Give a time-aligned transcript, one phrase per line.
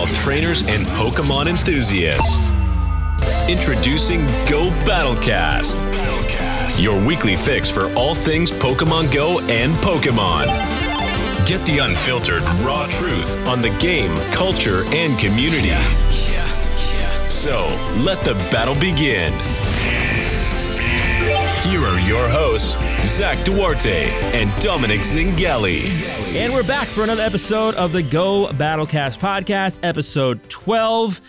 [0.00, 2.38] all trainers and Pokemon enthusiasts.
[3.50, 5.76] Introducing Go Battlecast,
[6.80, 10.46] your weekly fix for all things Pokemon Go and Pokemon.
[11.46, 15.74] Get the unfiltered, raw truth on the game, culture, and community.
[17.28, 17.66] So,
[17.98, 19.34] let the battle begin.
[21.62, 26.19] Here are your hosts, Zach Duarte and Dominic Zingali.
[26.32, 31.20] And we're back for another episode of the Go Battlecast podcast, episode 12.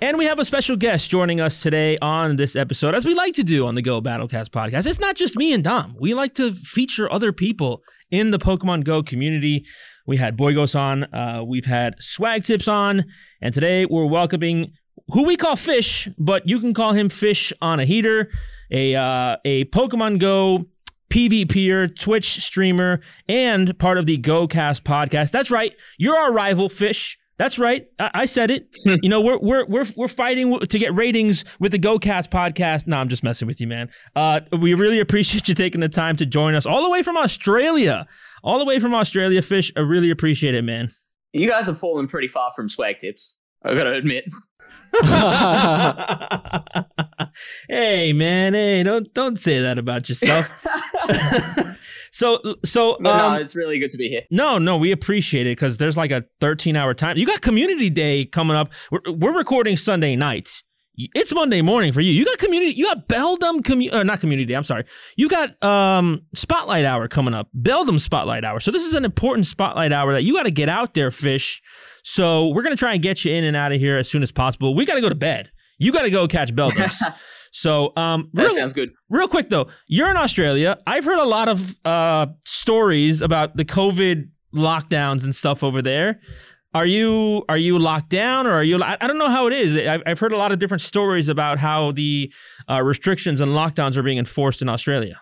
[0.00, 3.34] And we have a special guest joining us today on this episode, as we like
[3.34, 4.86] to do on the Go Battlecast podcast.
[4.86, 5.94] It's not just me and Dom.
[6.00, 9.66] We like to feature other people in the Pokemon Go community.
[10.06, 13.04] We had Boygos on, uh, we've had Swag Tips on,
[13.42, 14.72] and today we're welcoming
[15.08, 18.30] who we call Fish, but you can call him Fish on a heater,
[18.70, 20.64] a uh, a Pokemon Go
[21.10, 25.30] PvPer, Twitch streamer, and part of the GoCast podcast.
[25.30, 27.18] That's right, you're our rival, Fish.
[27.36, 28.68] That's right, I, I said it.
[28.84, 32.86] you know, we're we're we're we're fighting to get ratings with the GoCast podcast.
[32.86, 33.90] No, I'm just messing with you, man.
[34.14, 37.16] Uh, we really appreciate you taking the time to join us all the way from
[37.16, 38.06] Australia,
[38.42, 39.72] all the way from Australia, Fish.
[39.76, 40.90] I really appreciate it, man.
[41.32, 43.38] You guys have fallen pretty far from swag tips.
[43.64, 44.24] I gotta admit.
[47.68, 50.48] hey man, hey, don't don't say that about yourself.
[52.10, 54.22] so so no, um, no, it's really good to be here.
[54.30, 57.16] no, no, we appreciate it because there's like a 13 hour time.
[57.16, 58.72] You got community day coming up.
[58.90, 60.62] We're, we're recording Sunday night.
[61.14, 62.12] It's Monday morning for you.
[62.12, 62.72] You got community.
[62.72, 64.46] You got Beldum community, not community.
[64.46, 64.84] Day, I'm sorry.
[65.16, 67.48] You got um Spotlight Hour coming up.
[67.56, 68.60] Beldum Spotlight Hour.
[68.60, 71.62] So this is an important Spotlight Hour that you got to get out there, fish.
[72.04, 74.32] So we're gonna try and get you in and out of here as soon as
[74.32, 74.74] possible.
[74.74, 75.50] We got to go to bed.
[75.78, 77.00] You got to go catch Beldums.
[77.52, 78.90] so um, That real, sounds good.
[79.08, 80.78] real quick though, you're in Australia.
[80.86, 86.20] I've heard a lot of uh stories about the COVID lockdowns and stuff over there.
[86.72, 88.80] Are you are you locked down or are you?
[88.82, 89.76] I, I don't know how it is.
[89.76, 92.32] I've, I've heard a lot of different stories about how the
[92.68, 95.20] uh, restrictions and lockdowns are being enforced in Australia.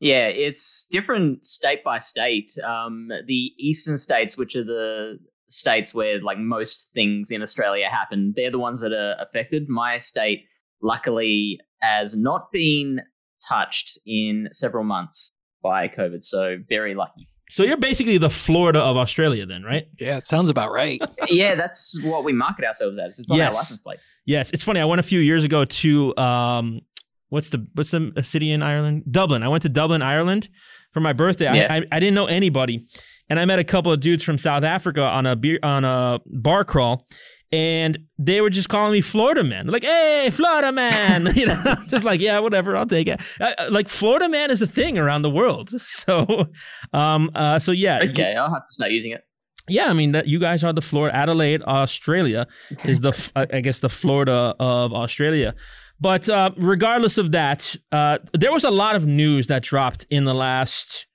[0.00, 2.52] Yeah, it's different state by state.
[2.62, 5.18] Um, the eastern states, which are the
[5.50, 9.68] states where like most things in Australia happen, they're the ones that are affected.
[9.68, 10.44] My state,
[10.82, 13.00] luckily, has not been
[13.48, 15.30] touched in several months
[15.62, 17.28] by COVID, so very lucky.
[17.50, 19.88] So you're basically the Florida of Australia, then, right?
[19.98, 21.00] Yeah, it sounds about right.
[21.28, 23.18] yeah, that's what we market ourselves as.
[23.18, 23.48] It's on Yes.
[23.48, 24.08] our license plates.
[24.24, 24.78] Yes, it's funny.
[24.80, 26.80] I went a few years ago to um,
[27.28, 29.02] what's the what's the a city in Ireland?
[29.10, 29.42] Dublin.
[29.42, 30.48] I went to Dublin, Ireland,
[30.92, 31.46] for my birthday.
[31.52, 31.66] Yeah.
[31.74, 32.86] I, I I didn't know anybody,
[33.30, 36.20] and I met a couple of dudes from South Africa on a beer on a
[36.26, 37.06] bar crawl,
[37.52, 39.66] and they were just calling me Florida man.
[39.66, 41.60] They're like, "Hey, Florida man," you know.
[41.64, 44.66] I'm just like, "Yeah, whatever, I'll take it." Uh, uh, like Florida man is a
[44.66, 45.70] thing around the world.
[45.80, 46.46] So,
[46.92, 49.22] um, uh, so yeah, Okay, I'll have to start using it.
[49.68, 52.46] yeah, I mean that you guys are the Florida Adelaide, Australia
[52.84, 55.54] is the I guess the Florida of Australia.
[56.02, 60.24] But uh, regardless of that, uh, there was a lot of news that dropped in
[60.24, 61.06] the last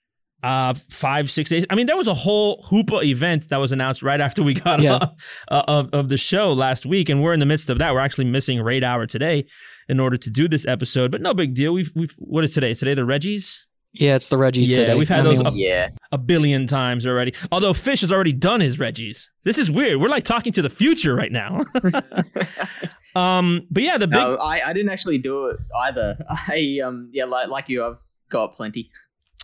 [0.45, 1.65] uh, five six days.
[1.69, 4.79] I mean, there was a whole Hoopa event that was announced right after we got
[4.81, 4.93] Yeah.
[4.95, 5.11] off
[5.49, 7.93] uh, of of the show last week, and we're in the midst of that.
[7.93, 9.45] We're actually missing raid hour today
[9.89, 11.73] in order to do this episode, but no big deal.
[11.73, 12.71] We've we've what is today?
[12.71, 13.65] Is today the Reggies?
[13.97, 14.97] Yeah, it's the Reggies Yeah, today.
[14.99, 15.87] we've had I those mean, up- Yeah.
[16.11, 17.33] a billion times already.
[17.49, 19.29] Although Fish has already done his Reggies.
[19.45, 20.01] This is weird.
[20.01, 21.61] We're like talking to the future right now.
[23.15, 26.17] um, but yeah, the big No, I, I didn't actually do it either.
[26.29, 28.91] I um yeah, like like you, I've got plenty.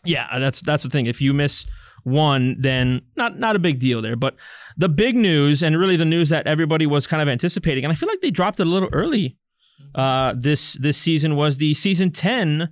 [0.04, 1.06] Yeah, that's that's the thing.
[1.06, 1.66] If you miss
[2.04, 4.16] one, then not not a big deal there.
[4.16, 4.36] But
[4.78, 7.96] the big news and really the news that everybody was kind of anticipating, and I
[7.96, 9.38] feel like they dropped it a little early
[9.96, 12.70] uh, this this season was the season ten.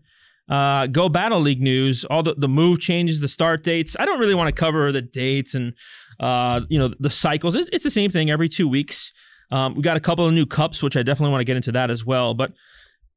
[0.50, 3.96] Uh, Go Battle League news, all the, the move changes, the start dates.
[4.00, 5.74] I don't really want to cover the dates and
[6.20, 7.56] uh, you know the cycles.
[7.56, 9.12] It's, it's the same thing every two weeks.
[9.52, 11.72] Um, we got a couple of new cups, which I definitely want to get into
[11.74, 12.34] that as well.
[12.34, 12.54] But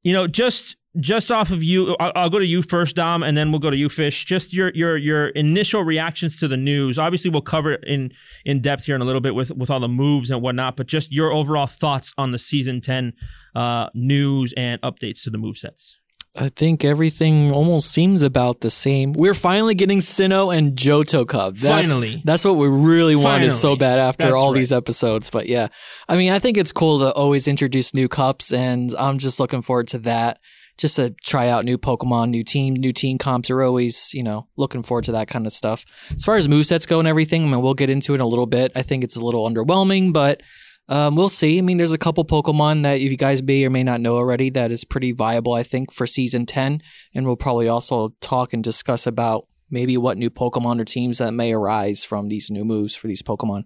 [0.02, 3.36] you know, just just off of you, I'll, I'll go to you first, Dom, and
[3.36, 4.24] then we'll go to you, Fish.
[4.24, 6.98] Just your your your initial reactions to the news.
[6.98, 8.12] Obviously, we'll cover it in
[8.44, 10.76] in depth here in a little bit with with all the moves and whatnot.
[10.76, 13.14] But just your overall thoughts on the season ten
[13.54, 15.98] uh, news and updates to the move sets.
[16.34, 19.12] I think everything almost seems about the same.
[19.12, 21.56] We're finally getting Sinnoh and Johto Cup.
[21.56, 22.22] That's, Finally.
[22.24, 24.58] That's what we really wanted so bad after That's all right.
[24.58, 25.28] these episodes.
[25.28, 25.68] But yeah,
[26.08, 29.60] I mean, I think it's cool to always introduce new cups, and I'm just looking
[29.60, 30.38] forward to that.
[30.78, 34.48] Just to try out new Pokemon, new team, new team comps are always, you know,
[34.56, 35.84] looking forward to that kind of stuff.
[36.12, 38.26] As far as movesets go and everything, I mean, we'll get into it in a
[38.26, 38.72] little bit.
[38.74, 40.42] I think it's a little underwhelming, but
[40.88, 41.58] um, we'll see.
[41.58, 44.16] I mean, there's a couple Pokemon that if you guys may or may not know
[44.16, 46.80] already that is pretty viable, I think, for season 10.
[47.14, 51.32] And we'll probably also talk and discuss about maybe what new Pokemon or teams that
[51.32, 53.64] may arise from these new moves for these Pokemon.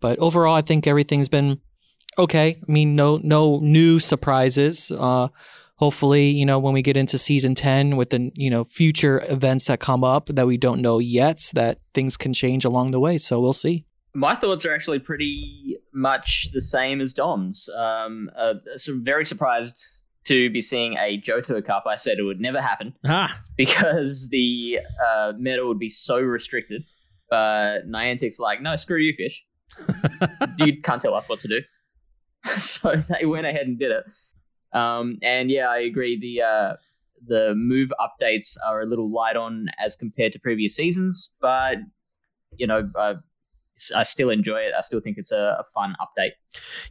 [0.00, 1.60] But overall, I think everything's been
[2.18, 2.56] okay.
[2.66, 4.90] I mean, no no new surprises.
[4.90, 5.28] Uh,
[5.80, 9.66] hopefully, you know, when we get into season 10 with the, you know, future events
[9.66, 13.16] that come up that we don't know yet, that things can change along the way.
[13.16, 13.86] So we'll see.
[14.14, 17.68] My thoughts are actually pretty much the same as Dom's.
[17.74, 19.74] Um, uh, so very surprised
[20.26, 21.84] to be seeing a Johto Cup.
[21.86, 26.84] I said it would never happen Ah, because the uh, meta would be so restricted.
[27.30, 29.46] But Niantic's like, no, screw you, fish.
[30.58, 31.60] you can't tell us what to do.
[32.58, 34.04] so they went ahead and did it.
[34.72, 36.18] Um, and yeah, I agree.
[36.18, 36.76] The uh,
[37.26, 41.78] the move updates are a little light on as compared to previous seasons, but
[42.56, 42.90] you know,
[43.96, 44.72] I still enjoy it.
[44.76, 46.32] I still think it's a, a fun update.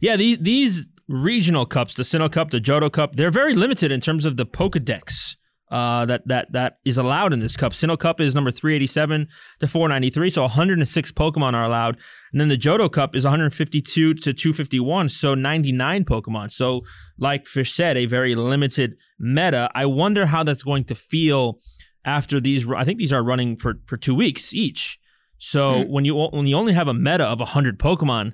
[0.00, 0.16] yeah.
[0.16, 4.24] These these regional cups, the Sinnoh Cup, the Johto Cup, they're very limited in terms
[4.24, 5.36] of the Pokedex.
[5.70, 7.72] Uh, that that that is allowed in this cup.
[7.72, 9.28] Sinnoh Cup is number 387
[9.60, 11.96] to 493, so 106 Pokemon are allowed.
[12.32, 16.50] And then the Johto Cup is 152 to 251, so 99 Pokemon.
[16.50, 16.80] So,
[17.20, 19.70] like Fish said, a very limited meta.
[19.74, 21.60] I wonder how that's going to feel
[22.04, 22.68] after these.
[22.68, 24.98] I think these are running for for two weeks each.
[25.38, 25.90] So hmm.
[25.92, 28.32] when you when you only have a meta of 100 Pokemon,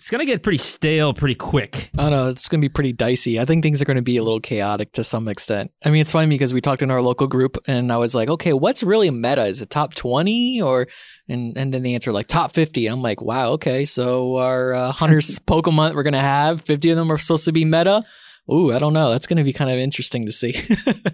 [0.00, 1.90] it's gonna get pretty stale pretty quick.
[1.98, 2.30] I don't know.
[2.30, 3.38] It's going to be pretty dicey.
[3.38, 5.72] I think things are going to be a little chaotic to some extent.
[5.84, 8.30] I mean, it's funny because we talked in our local group and I was like,
[8.30, 9.44] okay, what's really meta?
[9.44, 10.86] Is it top 20 or,
[11.28, 12.86] and, and then the answer like top 50.
[12.86, 13.84] I'm like, wow, okay.
[13.84, 17.52] So our uh, 100 Pokemon we're going to have, 50 of them are supposed to
[17.52, 18.02] be meta.
[18.50, 19.10] Ooh, I don't know.
[19.10, 20.54] That's going to be kind of interesting to see.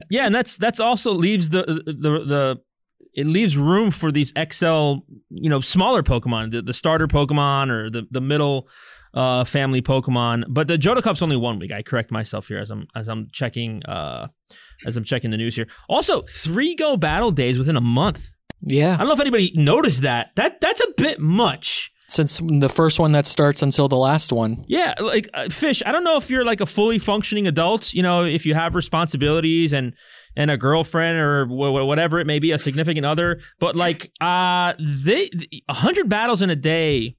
[0.08, 2.60] Yeah, and that's that's also leaves the the the
[3.16, 4.96] it leaves room for these XL,
[5.30, 8.68] you know, smaller Pokemon, the, the starter Pokemon or the the middle
[9.14, 10.44] uh, family Pokemon.
[10.48, 11.72] But the Johto Cup's only one week.
[11.72, 14.28] I correct myself here as I'm as I'm checking uh,
[14.86, 15.66] as I'm checking the news here.
[15.88, 18.30] Also, three Go Battle days within a month.
[18.60, 20.30] Yeah, I don't know if anybody noticed that.
[20.36, 21.92] That that's a bit much.
[22.08, 24.64] Since the first one that starts until the last one.
[24.68, 25.82] Yeah, like uh, fish.
[25.84, 27.92] I don't know if you're like a fully functioning adult.
[27.94, 29.92] You know, if you have responsibilities and
[30.36, 33.40] and a girlfriend or wh- whatever it may be, a significant other.
[33.58, 35.30] But like, uh, they
[35.70, 37.16] hundred battles in a day.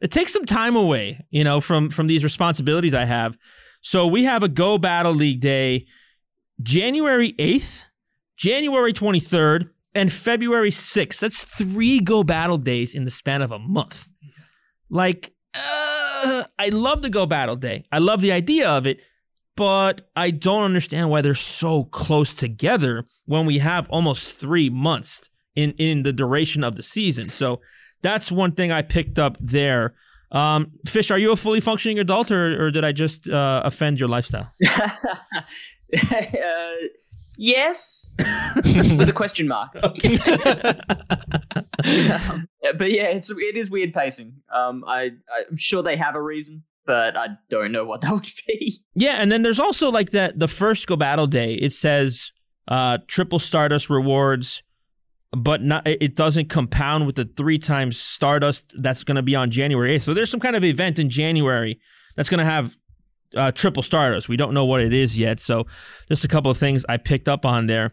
[0.00, 3.36] It takes some time away, you know, from from these responsibilities I have.
[3.80, 5.86] So we have a Go Battle League day,
[6.62, 7.84] January eighth,
[8.36, 11.20] January twenty third, and February sixth.
[11.20, 14.08] That's three Go Battle days in the span of a month.
[14.90, 17.84] Like, uh, I love the Go Battle Day.
[17.92, 19.02] I love the idea of it,
[19.58, 25.28] but I don't understand why they're so close together when we have almost three months
[25.56, 27.28] in in the duration of the season.
[27.28, 27.60] So
[28.00, 29.94] that's one thing I picked up there.
[30.30, 33.98] Um, Fish, are you a fully functioning adult, or, or did I just uh, offend
[33.98, 34.52] your lifestyle?
[34.68, 35.00] uh,
[37.36, 38.14] yes,
[38.56, 39.76] with a question mark.
[42.30, 44.34] Um, but yeah, it's it is weird pacing.
[44.52, 45.12] Um, I
[45.50, 48.80] I'm sure they have a reason, but I don't know what that would be.
[48.96, 51.54] Yeah, and then there's also like that the first Go Battle Day.
[51.54, 52.32] It says
[52.66, 54.64] uh, triple Stardust rewards,
[55.30, 59.50] but not it doesn't compound with the three times Stardust that's going to be on
[59.50, 60.02] January 8th.
[60.02, 61.78] So there's some kind of event in January
[62.16, 62.76] that's going to have
[63.36, 64.30] uh, triple Stardust.
[64.30, 65.40] We don't know what it is yet.
[65.40, 65.66] So
[66.08, 67.92] just a couple of things I picked up on there.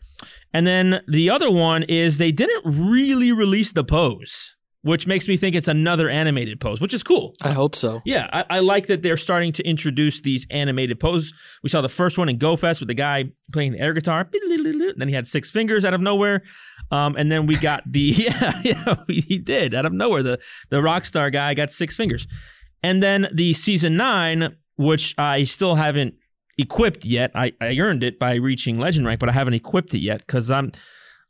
[0.53, 4.54] And then the other one is they didn't really release the pose,
[4.85, 7.33] which makes me think it's another animated pose, which is cool.
[7.41, 8.03] I hope so.
[8.05, 11.33] Yeah, I, I like that they're starting to introduce these animated poses.
[11.63, 14.29] We saw the first one in Go Fest with the guy playing the air guitar.
[14.95, 16.43] Then he had six fingers out of nowhere.
[16.91, 20.21] Um, and then we got the yeah, yeah, he did out of nowhere.
[20.21, 20.39] The
[20.69, 22.27] the rock star guy got six fingers.
[22.83, 26.13] And then the season nine, which I still haven't
[26.59, 27.31] equipped yet.
[27.33, 30.51] I, I earned it by reaching legend rank, but I haven't equipped it yet because
[30.51, 30.71] I'm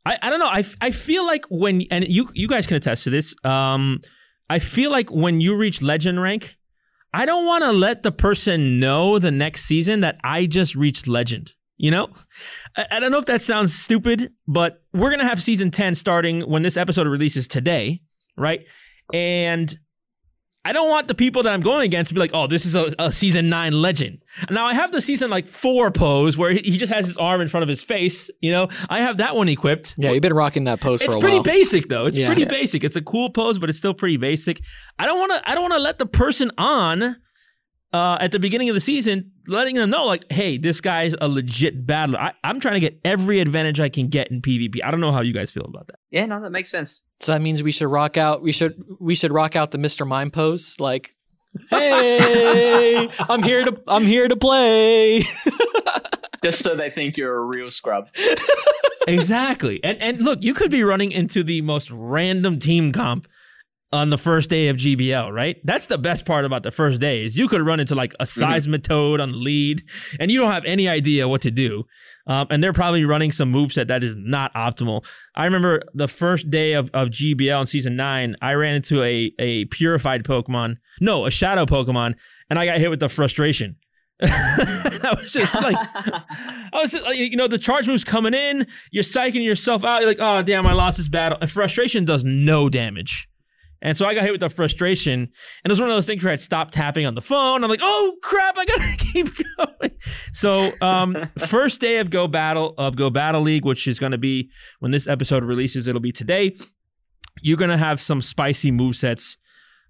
[0.06, 0.46] I, I don't know.
[0.46, 3.34] I, I feel like when and you you guys can attest to this.
[3.44, 4.00] Um,
[4.48, 6.56] I feel like when you reach legend rank,
[7.12, 11.08] I don't want to let the person know the next season that I just reached
[11.08, 11.52] legend.
[11.76, 12.08] You know,
[12.76, 16.42] I, I don't know if that sounds stupid, but we're gonna have season ten starting
[16.42, 18.00] when this episode releases today,
[18.36, 18.64] right?
[19.12, 19.76] And
[20.66, 22.74] I don't want the people that I'm going against to be like, oh, this is
[22.74, 24.18] a, a season nine legend.
[24.50, 27.46] Now I have the season like four pose where he just has his arm in
[27.46, 28.30] front of his face.
[28.40, 29.94] You know, I have that one equipped.
[29.96, 31.18] Yeah, you've been rocking that pose It's for a while.
[31.18, 31.44] It's pretty while.
[31.60, 32.06] basic though.
[32.06, 32.26] It's Yeah.
[32.26, 32.82] pretty basic.
[32.82, 34.60] It's a cool pose, but it's still pretty basic.
[34.98, 35.48] I don't want to.
[35.48, 37.16] I don't want to let the person on
[37.96, 41.28] uh, at the beginning of the season, letting them know like, hey, this guy's a
[41.28, 42.18] legit battler.
[42.18, 44.80] I, I'm trying to get every advantage I can get in PvP.
[44.84, 45.98] I don't know how you guys feel about that.
[46.10, 47.02] Yeah, no, that makes sense.
[47.20, 48.42] So that means we should rock out.
[48.42, 50.06] We should we should rock out the Mr.
[50.06, 50.76] Mime pose.
[50.78, 51.14] Like,
[51.70, 55.22] hey, I'm here to I'm here to play.
[56.42, 58.10] Just so they think you're a real scrub.
[59.08, 59.82] exactly.
[59.82, 63.26] And and look, you could be running into the most random team comp
[63.92, 65.56] on the first day of GBL, right?
[65.64, 68.24] That's the best part about the first day is you could run into like a
[68.24, 69.82] seismitoad on the lead
[70.18, 71.84] and you don't have any idea what to do.
[72.26, 75.06] Um, and they're probably running some moveset that is not optimal.
[75.36, 79.32] I remember the first day of, of GBL in season nine, I ran into a,
[79.38, 82.14] a purified Pokemon, no, a shadow Pokemon,
[82.50, 83.76] and I got hit with the frustration.
[84.22, 88.66] I was just like, I was just like, you know, the charge move's coming in,
[88.90, 90.00] you're psyching yourself out.
[90.00, 91.38] You're like, oh, damn, I lost this battle.
[91.40, 93.28] And frustration does no damage.
[93.86, 95.20] And so I got hit with the frustration.
[95.20, 95.30] And
[95.64, 97.62] it was one of those things where I'd stop tapping on the phone.
[97.62, 99.92] I'm like, oh crap, I gotta keep going.
[100.32, 101.16] So um,
[101.46, 104.50] first day of Go Battle of Go Battle League, which is gonna be
[104.80, 106.56] when this episode releases, it'll be today.
[107.42, 109.36] You're gonna have some spicy move sets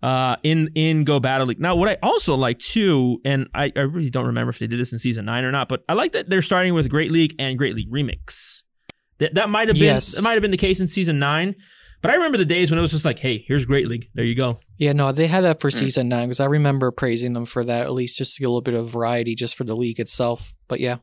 [0.02, 1.60] uh, in in Go Battle League.
[1.60, 4.78] Now, what I also like too, and I, I really don't remember if they did
[4.78, 7.34] this in season nine or not, but I like that they're starting with Great League
[7.38, 8.62] and Great League Remix.
[9.18, 10.16] That that might have been Yes.
[10.16, 11.54] that might have been the case in season nine,
[12.06, 14.24] but I remember the days when it was just like, hey, here's Great League, there
[14.24, 14.60] you go.
[14.78, 15.78] Yeah, no, they had that for Mm.
[15.78, 18.50] season nine because I remember praising them for that, at least just to get a
[18.50, 20.54] little bit of variety just for the league itself.
[20.68, 20.98] But yeah,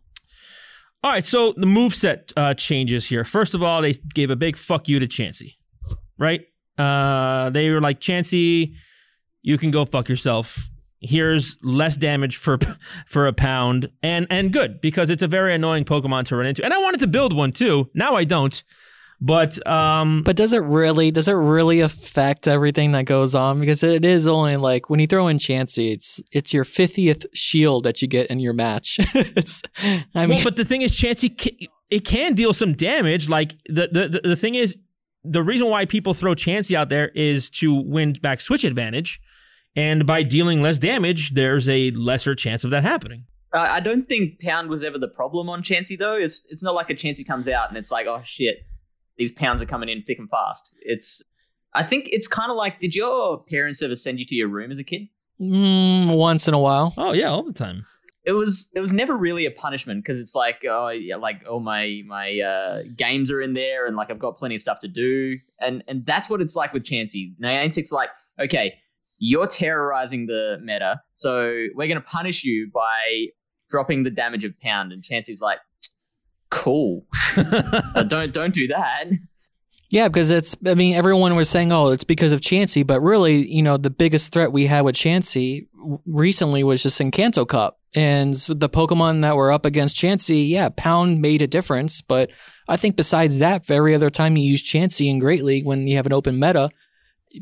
[1.04, 3.26] All right, so the moveset uh, changes here.
[3.26, 5.56] First of all, they gave a big fuck you to Chansey,
[6.18, 6.46] right?
[6.78, 8.76] Uh, they were like, Chansey,
[9.42, 10.70] you can go fuck yourself.
[11.02, 12.58] Here's less damage for
[13.08, 16.64] for a pound, and and good because it's a very annoying Pokemon to run into.
[16.64, 17.90] And I wanted to build one too.
[17.94, 18.64] Now I don't,
[19.22, 21.12] but um, but does it really?
[21.12, 23.60] Does it really affect everything that goes on?
[23.60, 27.84] Because it is only like when you throw in Chansey, it's it's your fiftieth shield
[27.86, 28.98] that you get in your match.
[29.16, 29.62] it's,
[30.14, 33.30] I mean, well, but the thing is, Chansey, ca- it can deal some damage.
[33.30, 34.76] Like the, the the the thing is,
[35.24, 39.22] the reason why people throw Chansey out there is to win back switch advantage,
[39.76, 43.26] and by dealing less damage, there's a lesser chance of that happening.
[43.54, 46.16] Uh, I don't think Pound was ever the problem on Chansey though.
[46.16, 48.66] It's it's not like a Chansey comes out and it's like, oh shit,
[49.18, 50.74] these pounds are coming in thick and fast.
[50.82, 51.24] It's
[51.74, 54.72] I think it's kind of like, did your parents ever send you to your room
[54.72, 55.08] as a kid?
[55.40, 56.94] mm, once in a while.
[56.98, 57.86] Oh yeah, all the time.
[58.24, 61.60] It was it was never really a punishment because it's like oh yeah like oh
[61.60, 64.88] my my uh, games are in there and like I've got plenty of stuff to
[64.88, 67.36] do and and that's what it's like with Chansey.
[67.38, 68.76] Niantic's like okay
[69.18, 73.28] you're terrorizing the meta so we're gonna punish you by
[73.70, 75.60] dropping the damage of pound and Chansey's like
[76.54, 77.06] cool
[78.08, 79.06] don't don't do that
[79.94, 80.56] Yeah, because it's.
[80.66, 83.92] I mean, everyone was saying, "Oh, it's because of Chansey," but really, you know, the
[83.92, 85.68] biggest threat we had with Chansey
[86.08, 90.70] recently was just in Kanto Cup, and the Pokemon that were up against Chansey, yeah,
[90.76, 92.32] Pound made a difference, but
[92.68, 95.98] I think besides that, every other time you use Chansey in Great League when you
[95.98, 96.72] have an open meta,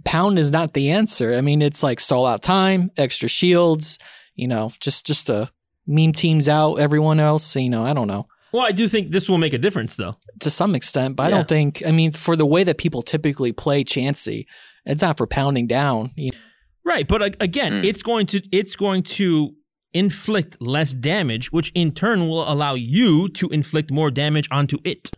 [0.04, 1.34] Pound is not the answer.
[1.34, 3.98] I mean, it's like stall out time, extra shields,
[4.36, 5.50] you know, just just to
[5.88, 7.56] meme teams out everyone else.
[7.56, 10.12] You know, I don't know Well, I do think this will make a difference though.
[10.42, 11.84] to some extent, but I don't think.
[11.88, 14.46] I mean, for the way that people typically play Chansey,
[14.86, 16.12] it's not for pounding down.
[16.18, 16.38] You know?
[16.84, 17.86] Right, but a- again, Mm.
[17.86, 19.54] it's going to it's going to
[19.94, 25.12] inflict less damage, which in turn will allow you to inflict more damage onto it.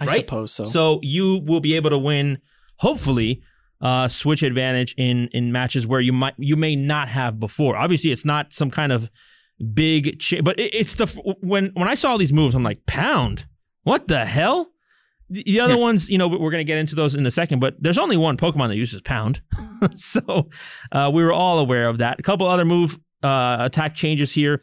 [0.00, 0.16] I Right?
[0.20, 0.64] suppose so.
[0.64, 2.38] So you will be able to win,
[2.78, 3.42] hopefully,
[3.80, 7.76] uh, switch advantage in in matches where you might you may not have before.
[7.76, 9.08] Obviously, it's not some kind of
[9.74, 11.06] big, cha- but it, it's the
[11.40, 13.46] when when I saw all these moves, I'm like, pound,
[13.84, 14.70] what the hell?
[15.30, 15.80] The the other Yeah.
[15.80, 18.16] ones, you know, we're going to get into those in a second, but there's only
[18.16, 19.40] one Pokemon that uses pound,
[19.96, 20.50] so
[20.92, 22.18] uh, we were all aware of that.
[22.18, 24.62] A couple other move uh, attack changes here.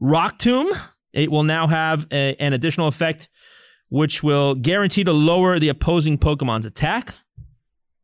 [0.00, 0.70] Rock Tomb,
[1.12, 3.28] it will now have a, an additional effect
[3.88, 7.14] which will guarantee to lower the opposing Pokemon's attack.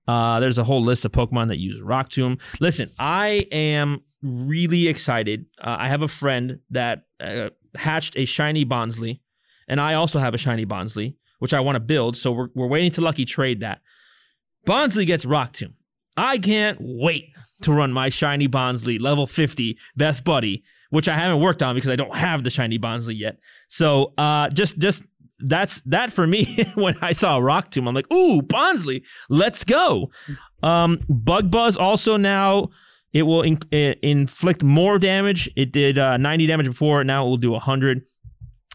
[0.06, 2.38] Uh, there's a whole list of Pokemon that use Rock Tomb.
[2.60, 5.46] Listen, I am really excited.
[5.60, 9.20] Uh, I have a friend that uh, hatched a shiny Bonsly,
[9.68, 12.16] and I also have a shiny Bonsly, which I want to build.
[12.16, 13.80] So we're, we're waiting to Lucky trade that.
[14.66, 15.74] Bonsly gets Rock Tomb.
[16.16, 17.30] I can't wait
[17.62, 21.90] to run my shiny Bonsly level 50 best buddy, which I haven't worked on because
[21.90, 23.38] I don't have the shiny Bonsly yet.
[23.68, 25.02] So uh, just just
[25.38, 26.64] that's that for me.
[26.74, 30.10] when I saw Rock Tomb, I'm like, ooh, Bonsly, let's go.
[30.62, 32.70] Um, Bug Buzz also now
[33.12, 35.50] it will in, i- inflict more damage.
[35.56, 37.02] It did uh, 90 damage before.
[37.04, 38.02] Now it will do 100.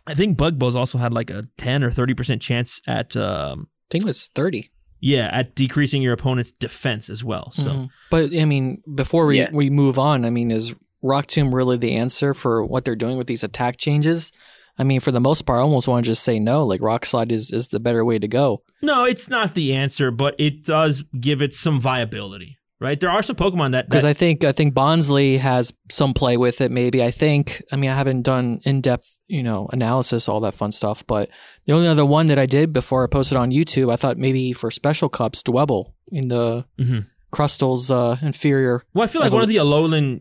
[0.07, 3.67] I think Bug Buzz also had like a 10 or 30 percent chance at um,
[3.69, 4.69] I think it was 30.
[5.01, 7.51] yeah at decreasing your opponent's defense as well.
[7.51, 7.69] So.
[7.69, 7.89] Mhm.
[8.11, 9.49] But I mean, before we, Yeah.
[9.51, 13.17] we move on, I mean, is Rock Tomb really the answer for what they're doing
[13.17, 14.31] with these attack changes?
[14.77, 16.65] I mean, for the most part, I almost want to just say no.
[16.65, 18.61] Like Rock Slide is, is the better way to go.
[18.81, 23.00] No, it's not the answer, but it does give it some viability, right?
[23.00, 26.62] There are some Pokemon that, Because I think I think Bonsly has some play with
[26.62, 26.72] it.
[26.72, 27.62] Maybe I think.
[27.72, 31.05] I mean, I haven't done in depth, you know, analysis, all that fun stuff.
[31.08, 31.29] But
[31.65, 34.53] the only other one that I did before I posted on YouTube, I thought maybe
[34.53, 37.08] for special cups, Dwebble in the Mhm.
[37.34, 38.84] Crustle's uh, inferior.
[38.94, 40.20] Well, I feel like one of the Alolan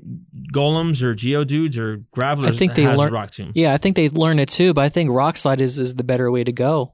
[0.53, 3.53] golems or Geodudes or Gravelers I think they has learn- Rock Tomb.
[3.55, 6.03] Yeah, I think they learned it too, but I think Rock Slide is, is the
[6.05, 6.94] better way to go.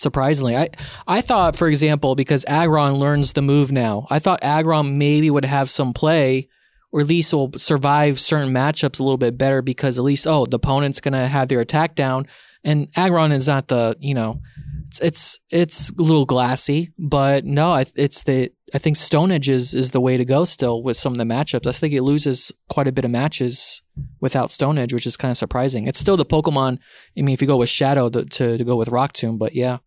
[0.00, 0.68] Surprisingly, I
[1.06, 5.44] I thought, for example, because Aggron learns the move now, I thought Aggron maybe would
[5.44, 6.48] have some play,
[6.90, 10.46] or at least will survive certain matchups a little bit better because at least oh
[10.46, 12.26] the opponent's gonna have their attack down,
[12.64, 14.40] and Aggron is not the you know,
[14.86, 19.48] it's it's it's a little glassy, but no, I, it's the I think Stone Edge
[19.48, 21.66] is is the way to go still with some of the matchups.
[21.66, 23.82] I think it loses quite a bit of matches
[24.20, 25.86] without Stone Edge, which is kind of surprising.
[25.86, 26.78] It's still the Pokemon.
[27.18, 29.54] I mean, if you go with Shadow to, to, to go with Rock Tomb, but
[29.54, 29.78] yeah,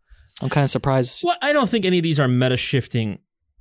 [0.43, 1.23] I'm kind of surprised.
[1.23, 3.19] Well, I don't think any of these are meta shifting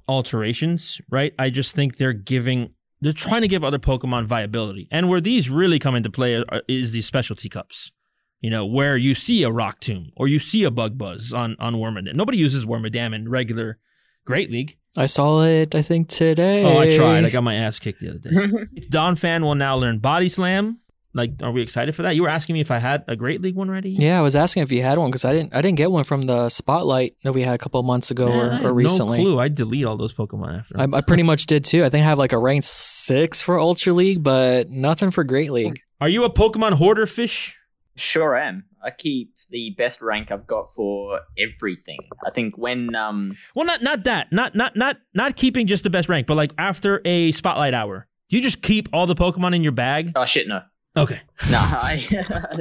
[0.08, 1.32] alterations, right?
[1.38, 4.88] I just think they're giving, they're trying to give other Pokemon viability.
[4.90, 7.92] And where these really come into play are, is these specialty cups.
[8.40, 11.54] You know, where you see a Rock Tomb or you see a Bug Buzz on,
[11.60, 12.14] on Wormadam.
[12.14, 13.78] Nobody uses Wormadam in regular
[14.24, 14.78] Great League.
[14.96, 16.64] I saw it, I think, today.
[16.64, 17.24] Oh, I tried.
[17.24, 18.30] I got my ass kicked the other day.
[18.90, 20.80] Donphan will now learn Body Slam.
[21.14, 22.16] Like, are we excited for that?
[22.16, 23.90] You were asking me if I had a Great League one ready?
[23.90, 25.54] Yeah, I was asking if you had one because I didn't.
[25.54, 28.28] I didn't get one from the Spotlight that we had a couple of months ago
[28.28, 29.18] Man, or, had or recently.
[29.18, 29.40] No clue.
[29.40, 30.80] I delete all those Pokemon after.
[30.80, 31.84] I, I pretty much did too.
[31.84, 35.52] I think I have like a rank six for Ultra League, but nothing for Great
[35.52, 35.80] League.
[36.00, 37.56] Are you a Pokemon hoarder fish?
[37.94, 38.64] Sure am.
[38.82, 41.98] I keep the best rank I've got for everything.
[42.26, 44.32] I think when um Well, not not that.
[44.32, 48.08] Not not not not keeping just the best rank, but like after a spotlight hour,
[48.30, 50.12] do you just keep all the Pokemon in your bag?
[50.16, 50.62] oh shit no
[50.96, 51.20] Okay.
[51.50, 52.04] no I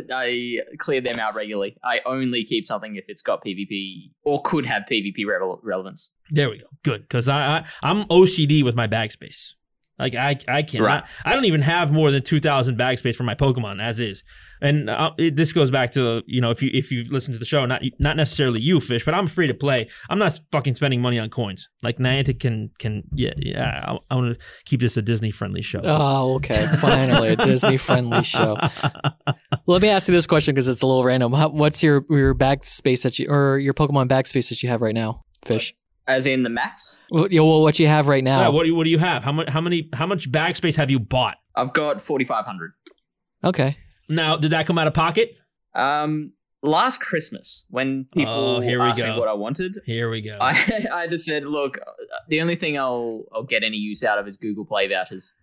[0.14, 1.78] I clear them out regularly.
[1.84, 6.12] I only keep something if it's got PvP or could have PvP revel- relevance.
[6.30, 6.68] There we go.
[6.84, 9.56] Good, because I, I I'm OCD with my bag space.
[10.02, 10.84] Like I I can't.
[10.84, 11.04] Right.
[11.24, 14.00] I, I don't even have more than two thousand bag space for my Pokemon as
[14.00, 14.24] is.
[14.64, 17.40] And uh, it, this goes back to you know if you if you've listened to
[17.40, 19.90] the show, not not necessarily you fish, but I'm free to play.
[20.10, 21.70] I'm not fucking spending money on coins.
[21.84, 23.86] Like Niantic can can yeah yeah.
[23.88, 25.82] I, I want to keep this a Disney friendly show.
[25.84, 26.66] Oh, okay.
[26.80, 28.58] Finally, a Disney friendly show.
[29.68, 31.34] Let me ask you this question because it's a little random.
[31.34, 34.70] How, what's your your bag space that you or your Pokemon bag space that you
[34.70, 35.74] have right now, Fish?
[36.08, 38.42] As in the max, Well, yeah, well, what you have right now?
[38.42, 39.24] Yeah, what do you, what do you have?
[39.24, 41.38] How much how many how much bag space have you bought?
[41.56, 42.74] I've got forty five hundred.
[43.44, 43.78] okay.
[44.10, 45.36] Now, did that come out of pocket?
[45.74, 46.34] Um,
[46.64, 49.14] last Christmas when people Oh, here we asked go.
[49.14, 50.38] me what I wanted, Here we go.
[50.42, 50.52] I
[50.94, 51.78] I just said, look,
[52.28, 55.34] the only thing I'll I'll get any use out of is Google Play vouchers,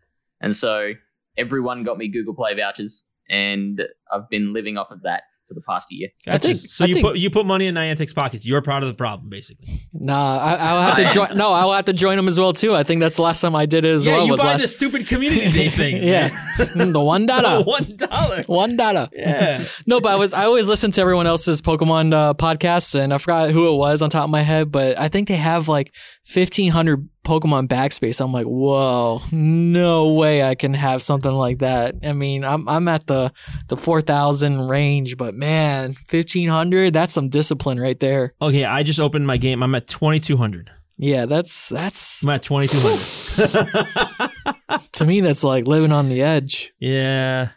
[0.40, 0.92] and so
[1.36, 3.80] everyone got me Google Play vouchers, and
[4.12, 6.08] I've been living off of that for the past year.
[6.28, 6.84] I think- so.
[6.84, 8.46] I you think- put you put money in Niantic's pockets.
[8.46, 9.66] You're part of the problem, basically.
[9.92, 11.36] Nah, I, I'll have to join.
[11.36, 12.74] No, I'll have to join them as well too.
[12.74, 14.26] I think that's the last time I did it as yeah, well.
[14.26, 14.62] you was buy last.
[14.62, 16.04] the stupid community day things.
[16.04, 16.28] yeah.
[16.58, 17.62] Mm, the one dollar.
[17.64, 18.42] one dollar.
[18.46, 19.08] One dollar.
[19.12, 19.64] Yeah.
[19.86, 23.18] No, but I was I always listen to everyone else's Pokemon uh, podcasts, and I
[23.18, 25.92] forgot who it was on top of my head, but I think they have like
[26.28, 28.20] fifteen hundred Pokemon backspace.
[28.20, 31.96] I'm like, whoa, no way I can have something like that.
[32.04, 33.32] I mean, I'm I'm at the
[33.68, 38.34] the four thousand range, but man, fifteen hundred, that's some discipline right there.
[38.40, 39.62] Okay, I just opened my game.
[39.62, 40.70] I'm at 2200.
[40.98, 44.88] Yeah, that's that's I'm at 2200.
[44.92, 46.72] to me that's like living on the edge.
[46.78, 47.50] yeah.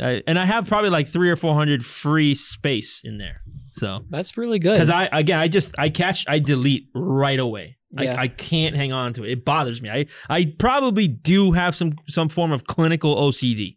[0.00, 3.40] I, and I have probably like three or 400 free space in there.
[3.72, 4.74] So, That's really good.
[4.74, 7.77] because I, again, I just, I catch, I delete right away.
[7.90, 8.14] Yeah.
[8.18, 9.30] I, I can't hang on to it.
[9.30, 9.90] It bothers me.
[9.90, 13.76] I, I probably do have some, some form of clinical OCD.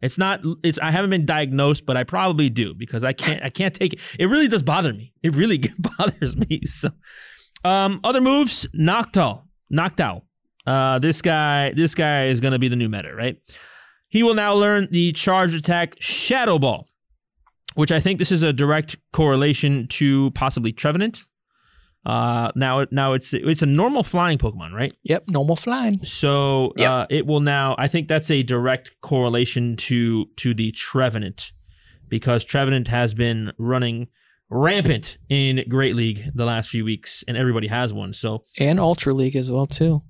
[0.00, 3.50] It's not, it's, I haven't been diagnosed, but I probably do because I can't, I
[3.50, 4.00] can't take it.
[4.18, 5.12] It really does bother me.
[5.22, 5.62] It really
[5.98, 6.62] bothers me.
[6.64, 6.90] So,
[7.64, 10.22] um, other moves, Noctowl, Noctowl.
[10.66, 13.36] Uh, this guy, this guy is going to be the new meta, right?
[14.08, 16.88] He will now learn the charge attack Shadow Ball,
[17.74, 21.24] which I think this is a direct correlation to possibly Trevenant.
[22.04, 24.92] Uh, now, now it's it's a normal flying Pokemon, right?
[25.04, 25.98] yep, normal flying.
[26.04, 26.90] So Yep.
[26.90, 27.76] uh, it will now.
[27.78, 31.52] I think that's a direct correlation to to the Trevenant,
[32.08, 34.08] because Trevenant has been running
[34.50, 38.12] rampant in Great League the last few weeks, and everybody has one.
[38.14, 40.02] So And Ultra League as well too.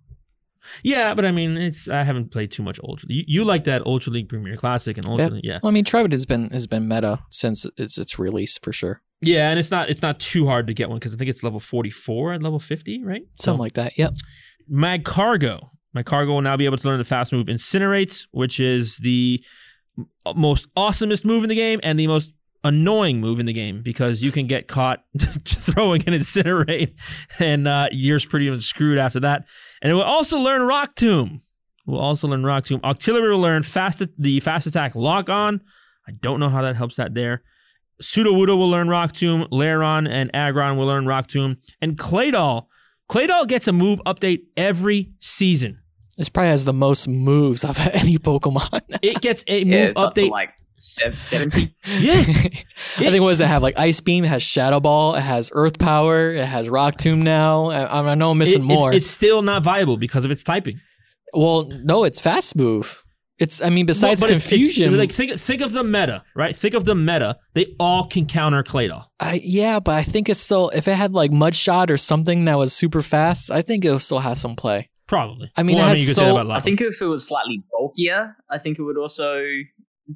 [0.82, 3.08] yeah, but I mean, it's I haven't played too much Ultra.
[3.10, 5.32] You, you like that Ultra League Premier Classic and Ultra, Yep.
[5.32, 8.56] League, yeah, Well, I mean, Trevenant has been has been meta since its its release
[8.58, 9.02] for sure.
[9.22, 11.42] Yeah, and it's not it's not too hard to get one because I think it's
[11.42, 13.22] level forty four at level fifty, right?
[13.40, 13.96] Something like that.
[13.96, 14.14] Yep.
[14.70, 15.68] Magcargo.
[15.94, 19.44] My cargo will now be able to learn the fast move Incinerate, which is the
[20.34, 22.32] most awesomest move in the game and the most
[22.64, 26.94] annoying move in the game because you can get caught throwing an Incinerate
[27.38, 29.44] and uh, you're pretty much screwed after that.
[29.82, 31.42] And it will also learn Rock Tomb.
[31.86, 32.80] We'll also learn Rock Tomb.
[32.80, 35.60] Octillery will learn fast the fast attack Lock On.
[36.08, 37.42] I don't know how that helps that there.
[38.02, 39.46] Sudowoodo will learn Rock Tomb.
[39.52, 41.56] Lairon and Aggron will learn Rock Tomb.
[41.80, 42.66] And Claydol
[43.10, 45.78] Claydol gets a move update every season.
[46.18, 48.80] This probably has the most moves of any Pokemon.
[49.02, 50.30] It gets a move Yeah, up to update.
[50.30, 51.74] like sev- 70.
[51.98, 53.62] yeah, I think what does it have?
[53.62, 57.22] Like Ice Beam, it has Shadow Ball, it has Earth Power, it has Rock Tomb
[57.22, 57.70] now.
[57.70, 58.92] I, I know I'm missing It- more.
[58.92, 60.80] It's, it's still not viable because of its typing.
[61.34, 63.01] well, no, it's Fast Move.
[63.42, 66.54] It's I mean, besides But it's- it's- confusion, like think think of the meta, right?
[66.62, 67.30] Think of the meta.
[67.54, 69.02] They all can counter Claydol.
[69.18, 72.44] I, yeah, but I think it's still if it had like Mud Shot or something
[72.46, 74.88] that was super fast, I think it would still has some play.
[75.08, 75.50] Probably.
[75.56, 77.62] I mean, well, it I has mean, you so- I think if it was slightly
[77.72, 79.42] bulkier, I think it would also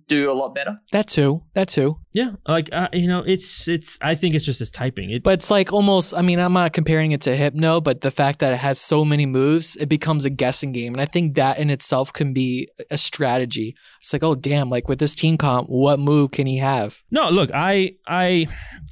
[0.08, 0.78] do a lot better.
[0.92, 1.98] That too, that too.
[2.12, 3.98] Yeah, like uh, you know, it's it's.
[4.00, 5.10] I think it's just its typing.
[5.10, 6.14] It, But it's like almost.
[6.14, 9.04] I mean, I'm not comparing it to Hypno, but the fact that it has so
[9.04, 12.68] many moves, it becomes a guessing game, and I think that in itself can be
[12.90, 13.76] a strategy.
[13.98, 17.02] It's like, oh damn, like with this team comp, what move can he have?
[17.10, 18.46] no, look, I I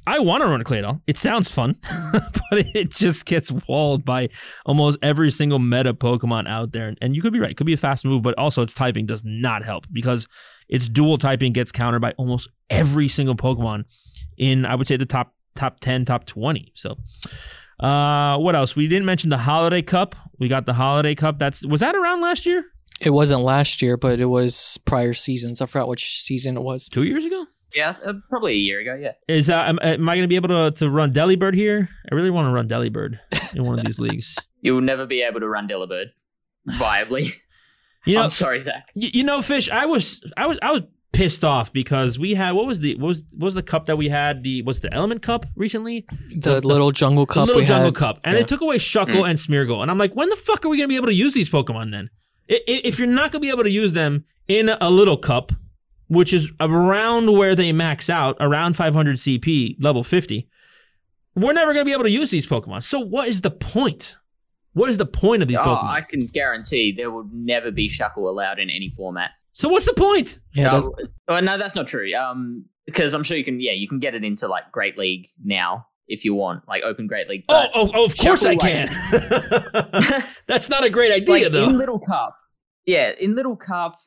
[0.07, 1.01] I want to run a Claydol.
[1.07, 1.77] It sounds fun,
[2.11, 4.29] but it just gets walled by
[4.65, 6.93] almost every single meta Pokemon out there.
[7.01, 9.05] And you could be right; it could be a fast move, but also its typing
[9.05, 10.27] does not help because
[10.67, 13.85] its dual typing gets countered by almost every single Pokemon
[14.37, 16.71] in I would say the top top ten, top twenty.
[16.75, 16.97] So.
[17.77, 18.73] Uh, what else?
[18.73, 20.15] We didn't mention the Holiday Cup.
[20.39, 21.39] We got the Holiday Cup.
[21.39, 22.63] That's was that around last year?
[23.01, 25.61] It wasn't last year, but it was prior seasons.
[25.61, 26.87] I forgot which season it was.
[26.87, 27.45] Two years ago?
[27.73, 28.95] Yeah, uh, probably a year ago.
[28.95, 29.13] Yeah.
[29.27, 31.89] Is uh, am, am I going to be able to, to run Delibird here?
[32.09, 33.19] I really want to run Delibird
[33.53, 34.37] in one of these leagues.
[34.61, 36.11] You will never be able to run Delibird
[36.69, 37.31] viably.
[38.05, 38.89] You know, I'm sorry, Zach.
[38.93, 39.69] you, you know, Fish.
[39.69, 43.07] I was I was I was pissed off because we had what was the what
[43.07, 46.05] was what was the cup that we had the was the Element Cup recently
[46.37, 47.95] The, little jungle the cup little we Jungle had.
[47.95, 48.39] Cup and yeah.
[48.41, 49.29] they took away Shuckle mm.
[49.29, 51.33] and Smeargle and I'm like when the fuck are we gonna be able to use
[51.33, 52.09] these Pokemon then?
[52.51, 55.53] I- i- If you're not gonna be able to use them in a little cup,
[56.09, 60.49] which is around where they max out, around 500 CP, level 50,
[61.33, 62.83] we're never gonna be able to use these Pokemon.
[62.83, 64.17] So what is the point?
[64.75, 65.89] What is the point of these Oh, Pokemon?
[65.89, 69.31] I can guarantee there will never be Shuckle allowed in any format.
[69.53, 70.39] so what's the point?
[70.53, 70.85] Yeah, that's-
[71.27, 72.13] oh, no, that's not true.
[72.15, 73.59] Um, because I'm sure you can.
[73.59, 77.07] Yeah, you can get it into like Great League now if you want, like Open
[77.07, 77.45] Great League.
[77.49, 78.59] Oh, oh, oh, of course I Shuckle,
[80.11, 80.23] can.
[80.47, 81.69] That's not a great idea like though.
[81.69, 82.35] in Little Cup,
[82.85, 83.97] yeah, in Little Cup,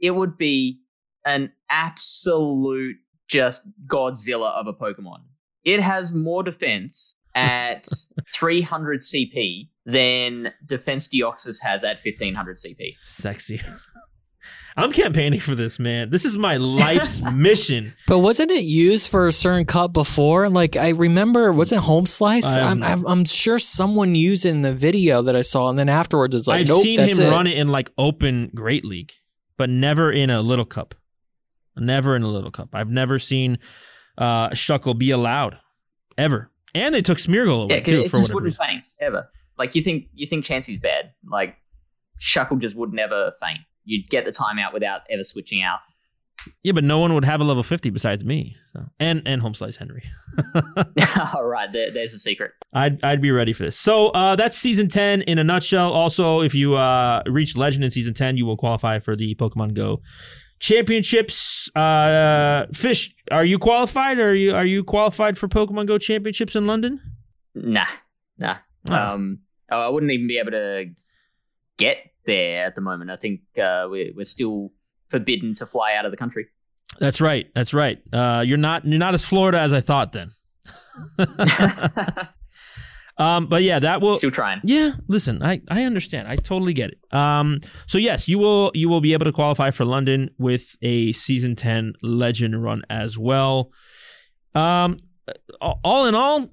[0.00, 0.78] it would be
[1.24, 2.96] an absolute
[3.28, 5.18] just Godzilla of a Pokemon.
[5.64, 7.86] It has more defense at
[8.34, 12.94] 300 CP than Defense Deoxys has at 1500 CP.
[13.04, 13.60] Sexy.
[14.76, 16.10] I'm campaigning for this, man.
[16.10, 17.94] This is my life's mission.
[18.06, 20.48] But wasn't it used for a certain cup before?
[20.48, 22.54] Like I remember, wasn't Home Slice?
[22.56, 25.68] I have I'm, I'm, I'm sure someone used it in the video that I saw,
[25.68, 27.30] and then afterwards it's like, I've nope, seen that's him it.
[27.30, 29.10] run it in like open Great League,
[29.56, 30.94] but never in a little cup.
[31.76, 32.68] Never in a little cup.
[32.72, 33.58] I've never seen
[34.16, 35.58] uh, Shuckle be allowed
[36.16, 36.50] ever.
[36.74, 38.64] And they took Smeargle away Yeah, 'cause too it for just whatever wouldn't reason.
[38.66, 39.30] faint ever.
[39.58, 41.12] Like you think you think Chansey's bad.
[41.30, 41.56] Like
[42.20, 43.60] Shuckle just would never faint.
[43.84, 45.80] You'd get the timeout without ever switching out.
[46.62, 48.56] Yeah, but no one would have a level 50 besides me.
[48.72, 48.84] So.
[49.00, 50.04] And and Home Slice Henry.
[51.34, 52.52] All right, there, there's a secret.
[52.72, 53.76] I'd I'd be ready for this.
[53.76, 55.90] So uh, that's season ten in a nutshell.
[55.92, 59.74] Also, if you uh, reach legend in season ten, you will qualify for the Pokemon
[59.74, 60.00] Go
[60.60, 61.74] championships.
[61.74, 64.18] Uh, Fish, are you qualified?
[64.18, 67.00] Are you are you qualified for Pokemon Go championships in London?
[67.54, 67.86] Nah,
[68.38, 68.58] nah.
[68.90, 68.94] Oh.
[68.94, 69.40] Um,
[69.70, 70.90] I wouldn't even be able to
[71.76, 73.10] get there at the moment.
[73.10, 74.72] I think uh, we're we're still
[75.08, 76.46] forbidden to fly out of the country.
[76.98, 77.48] That's right.
[77.54, 77.98] That's right.
[78.12, 80.12] Uh, you're not you're not as Florida as I thought.
[80.12, 80.30] Then,
[83.18, 84.60] um, but yeah, that will still trying.
[84.64, 86.28] Yeah, listen, I, I understand.
[86.28, 87.14] I totally get it.
[87.14, 91.12] Um, so yes, you will you will be able to qualify for London with a
[91.12, 93.70] season ten legend run as well.
[94.54, 94.98] Um,
[95.60, 96.48] all in all,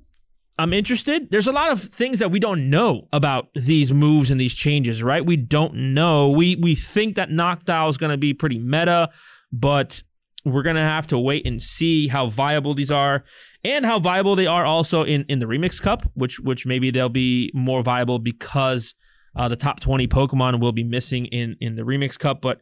[0.58, 1.30] I'm interested.
[1.32, 5.04] There's a lot of things that we don't know about these moves and these changes,
[5.04, 5.26] right?
[5.26, 6.30] We don't know.
[6.30, 9.10] We we think that Noctowl is going to be pretty meta,
[9.52, 10.02] but
[10.46, 13.26] we're going to have to wait and see how viable these are
[13.64, 17.10] and how viable they are also in, in the Remix Cup, which which maybe they'll
[17.10, 18.94] be more viable because
[19.36, 22.40] uh, the top 20 Pokemon will be missing in in the Remix Cup.
[22.42, 22.62] But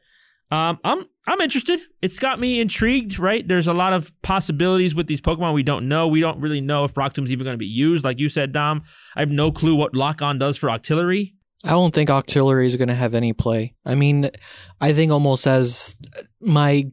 [0.52, 1.80] um, I'm I'm interested.
[2.02, 3.48] It's got me intrigued, right?
[3.48, 6.08] There's a lot of possibilities with these Pokemon we don't know.
[6.08, 8.04] We don't really know if Rock Tomb's even going to be used.
[8.04, 8.84] Like you said, Dom,
[9.16, 11.34] I have no clue what Lock On does for Octillery.
[11.64, 13.74] I don't think Octillery is going to have any play.
[13.86, 14.30] I mean,
[14.82, 15.98] I think almost as
[16.42, 16.92] my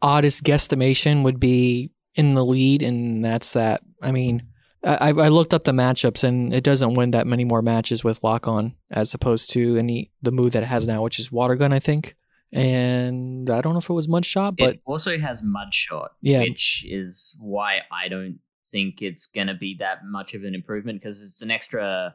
[0.00, 3.80] oddest guesstimation would be in the lead, and that's that.
[4.00, 4.46] I mean,
[4.84, 8.22] I, I looked up the matchups, and it doesn't win that many more matches with
[8.22, 11.56] Lock On as opposed to any the move that it has now, which is Water
[11.56, 12.14] Gun, I think.
[12.52, 16.12] And I don't know if it was Mud Shot, but it also has Mud Shot,
[16.22, 16.40] Yeah.
[16.40, 18.38] which is why I don't
[18.70, 22.14] think it's going to be that much of an improvement because it's an extra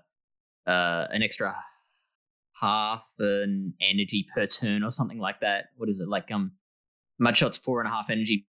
[0.67, 1.55] uh, an extra
[2.59, 5.65] half an energy per turn or something like that.
[5.77, 6.29] What is it like?
[6.31, 6.51] Um,
[7.21, 8.47] Mudshot's four and a half energy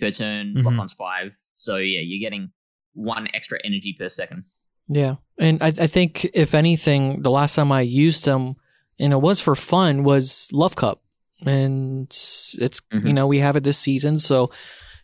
[0.00, 0.54] per turn.
[0.54, 0.64] Mhm.
[0.64, 1.32] Lock-on's five.
[1.54, 2.52] So yeah, you're getting
[2.94, 4.44] one extra energy per second.
[4.88, 8.56] Yeah, and I, I think if anything, the last time I used them,
[9.00, 11.00] and it was for fun, was Love Cup,
[11.46, 12.56] and it's
[12.92, 13.14] you Mhm.
[13.14, 14.50] know we have it this season, so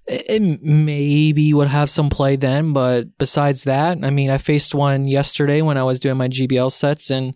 [0.07, 2.73] it, it maybe would have some play then.
[2.73, 6.71] But besides that, I mean, I faced one yesterday when I was doing my GBL
[6.71, 7.35] sets, and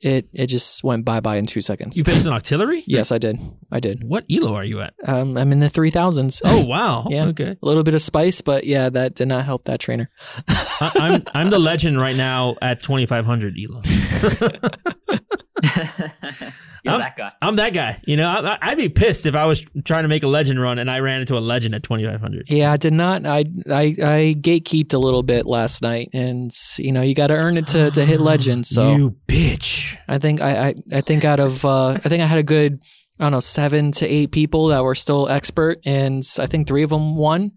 [0.00, 1.96] it it just went bye bye in two seconds.
[1.96, 2.82] You faced an Octillery?
[2.88, 3.38] yes, I did.
[3.70, 4.02] I did.
[4.02, 4.94] What elo are you at?
[5.06, 6.42] Um, I'm in the three thousands.
[6.44, 7.06] Oh wow.
[7.10, 7.26] Yeah.
[7.26, 7.56] Okay.
[7.62, 10.10] a little bit of spice, but yeah, that did not help that trainer.
[10.48, 13.82] I, I'm I'm the legend right now at 2500 elo.
[16.84, 17.32] you're I'm- that guy.
[17.40, 18.00] I'm that guy.
[18.06, 20.78] You know, I, I'd be pissed if I was trying to make a legend run
[20.78, 22.46] and I ran into a legend at 2500.
[22.48, 23.24] Yeah, I did not.
[23.26, 27.34] I I I gatekeeped a little bit last night, and you know you got to
[27.34, 28.66] earn it to, to hit legend.
[28.66, 29.96] So you bitch.
[30.08, 32.82] I think I, I I think out of uh, I think I had a good
[33.20, 36.82] I don't know seven to eight people that were still expert, and I think three
[36.82, 37.52] of them won,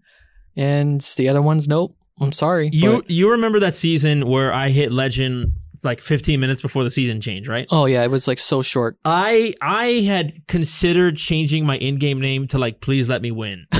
[0.56, 1.96] and the other ones nope.
[2.18, 2.70] I'm sorry.
[2.72, 5.52] You but- you remember that season where I hit legend
[5.84, 7.66] like 15 minutes before the season changed, right?
[7.70, 8.96] oh yeah, it was like so short.
[9.04, 13.66] I I had considered changing my in-game name to like please let me win.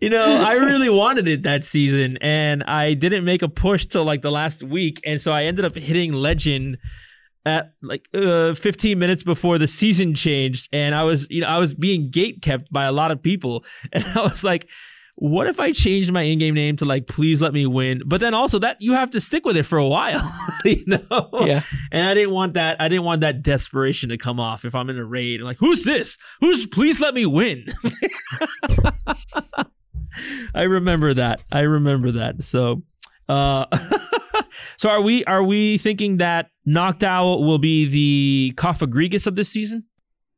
[0.00, 4.04] you know, I really wanted it that season and I didn't make a push till
[4.04, 6.78] like the last week and so I ended up hitting legend
[7.46, 11.58] at like uh, 15 minutes before the season changed and I was you know I
[11.58, 14.68] was being gate kept by a lot of people and I was like
[15.16, 18.34] what if I changed my in-game name to like please let me win but then
[18.34, 20.20] also that you have to stick with it for a while
[20.64, 22.80] you know Yeah, and I didn't want that.
[22.80, 25.40] I didn't want that desperation to come off if I'm in a raid.
[25.40, 26.18] and like, who's this?
[26.40, 26.66] Who's?
[26.66, 27.66] Please let me win.
[30.54, 31.42] I remember that.
[31.50, 32.42] I remember that.
[32.44, 32.82] So,
[33.28, 33.66] uh,
[34.76, 35.24] so are we?
[35.24, 39.84] Are we thinking that Noctowl will be the Cofagrigus of this season?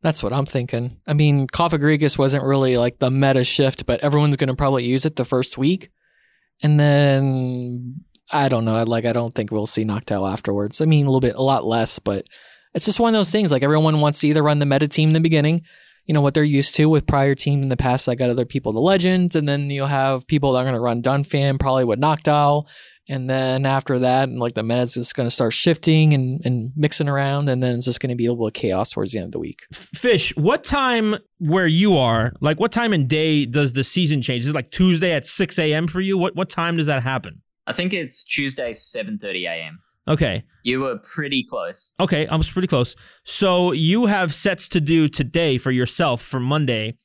[0.06, 1.00] That's what I'm thinking.
[1.08, 5.16] I mean, Cofagrigus wasn't really like the meta shift, but everyone's gonna probably use it
[5.16, 5.90] the first week,
[6.62, 8.84] and then I don't know.
[8.84, 10.80] Like I don't think we'll see Noctowl afterwards.
[10.80, 12.24] I mean, a little bit, a lot less, but
[12.72, 13.50] it's just one of those things.
[13.50, 15.62] Like everyone wants to either run the meta team in the beginning,
[16.04, 18.08] you know what they're used to with prior team in the past.
[18.08, 20.80] I got other people, the legends, and then you'll have people that are going to
[20.80, 22.68] run Donphan, probably with Noctowl.
[23.08, 26.72] And then after that, and like the meta's just going to start shifting and, and
[26.74, 29.26] mixing around, and then it's just going to be a little chaos towards the end
[29.26, 29.62] of the week.
[29.72, 32.32] Fish, what time where you are?
[32.40, 34.42] Like, what time and day does the season change?
[34.42, 35.86] Is it like Tuesday at 6 a.m.
[35.86, 36.18] for you?
[36.18, 37.42] What what time does that happen?
[37.68, 39.78] I think it's Tuesday, 7:30 a.m.
[40.08, 40.44] Okay.
[40.64, 41.92] You were pretty close.
[42.00, 42.94] Okay, I was pretty close.
[43.24, 46.96] So you have sets to do today for yourself for Monday.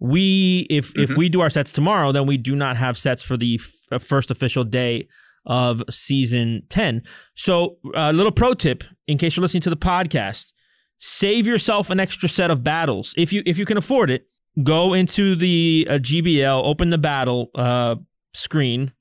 [0.00, 1.16] We, if if Mhm.
[1.16, 3.60] we do our sets tomorrow, then we do not have sets for the
[3.92, 5.08] f- first official day
[5.48, 7.02] of season ten.
[7.34, 10.52] So, a little pro tip in case you're listening to the podcast:
[10.98, 14.26] save yourself an extra set of battles if you if you can afford it.
[14.62, 17.96] Go into the uh, GBL, open the battle uh,
[18.34, 18.92] screen,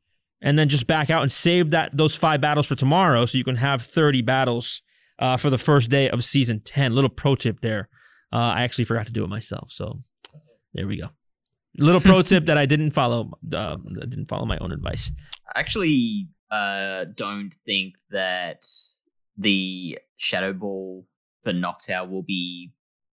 [0.41, 3.43] and then just back out and save that those five battles for tomorrow, so you
[3.43, 4.81] can have thirty battles
[5.19, 6.93] uh, for the first day of season 10.
[6.93, 7.89] Little pro tip there.
[8.31, 9.71] Uh, I actually forgot to do it myself.
[9.71, 10.01] So
[10.73, 11.07] there we go.
[11.77, 13.31] Little pro tip that I didn't follow.
[13.51, 15.12] Uh, I didn't follow my own advice.
[15.55, 18.65] Actually uh, don't think that
[19.38, 21.05] the Shadow Ball
[21.43, 22.73] for Noctowl will be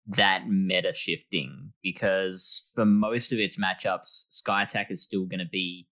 [0.08, 5.50] that meta shifting because for most of its matchups, Sky Attack is still going to
[5.52, 5.88] be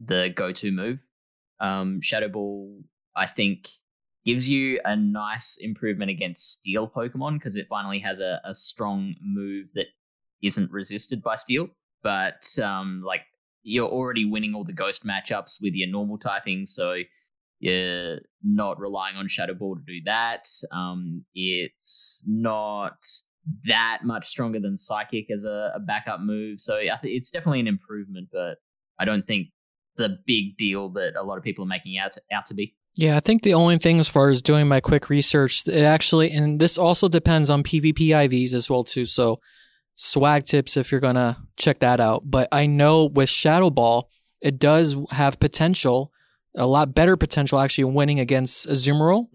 [0.00, 0.98] the go to move.
[1.60, 2.80] Um, Shadow Ball,
[3.14, 3.68] I think,
[4.24, 9.14] gives you a nice improvement against Steel Pokemon because it finally has a, a strong
[9.20, 9.86] move that
[10.42, 11.68] isn't resisted by Steel.
[12.02, 13.22] But um, like
[13.68, 16.96] you're already winning all the ghost matchups with your normal typing, so
[17.60, 20.46] you're not relying on Shadow Ball to do that.
[20.72, 22.96] Um, it's not
[23.66, 27.68] that much stronger than Psychic as a, a backup move, so think it's definitely an
[27.68, 28.58] improvement, but
[28.98, 29.48] I don't think
[29.96, 32.74] the big deal that a lot of people are making out to, out to be.
[32.96, 36.30] Yeah, I think the only thing as far as doing my quick research, it actually,
[36.32, 39.04] and this also depends on PvP IVs as well too.
[39.04, 39.40] So,
[39.98, 42.22] swag tips if you're gonna check that out.
[42.24, 44.08] But I know with Shadow Ball,
[44.40, 46.12] it does have potential,
[46.56, 49.26] a lot better potential actually winning against Azumarill.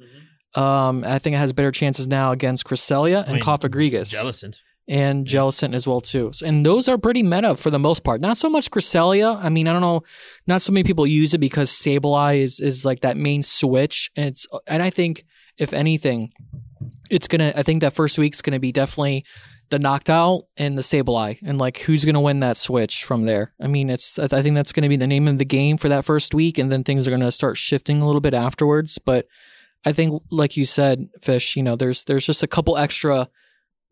[0.56, 4.60] Um, I think it has better chances now against Cresselia and Cofagrigus Jellicent.
[4.88, 6.32] and Jellicent as well too.
[6.46, 8.22] And those are pretty meta for the most part.
[8.22, 9.44] Not so much Cresselia.
[9.44, 10.04] I mean, I don't know.
[10.48, 14.12] Not so many people use it because Sableye is is like that main switch.
[14.16, 15.26] And it's and I think
[15.58, 16.32] if anything,
[17.10, 17.52] it's gonna.
[17.58, 19.26] I think that first week's gonna be definitely
[19.74, 23.54] the Noctowl and the Sableye, and like who's going to win that switch from there.
[23.60, 25.90] I mean, it's I think that's going to be the name of the game for
[25.90, 29.00] that first week, and then things are going to start shifting a little bit afterwards.
[29.00, 29.26] But
[29.84, 33.28] I think, like you said, Fish, you know, there's there's just a couple extra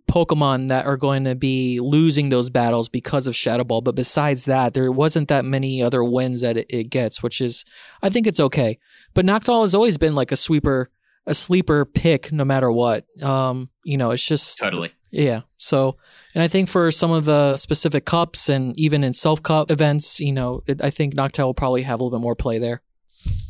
[0.08, 3.82] Pokemon that are going to be losing those battles because of Shadow Ball.
[3.82, 7.66] But besides that, there wasn't that many other wins that it, it gets, which is,
[8.04, 8.78] I think it's okay.
[9.16, 10.92] But Noctowl has always been like a sweeper,
[11.26, 13.06] a sleeper pick no matter what.
[13.24, 14.92] Um, you know, it's just Totally.
[15.12, 15.42] Yeah.
[15.58, 15.98] So,
[16.34, 20.20] and I think for some of the specific cups and even in Silph Cup events,
[20.20, 22.82] you know, it, I think Noctowl will probably have a little bit more play there.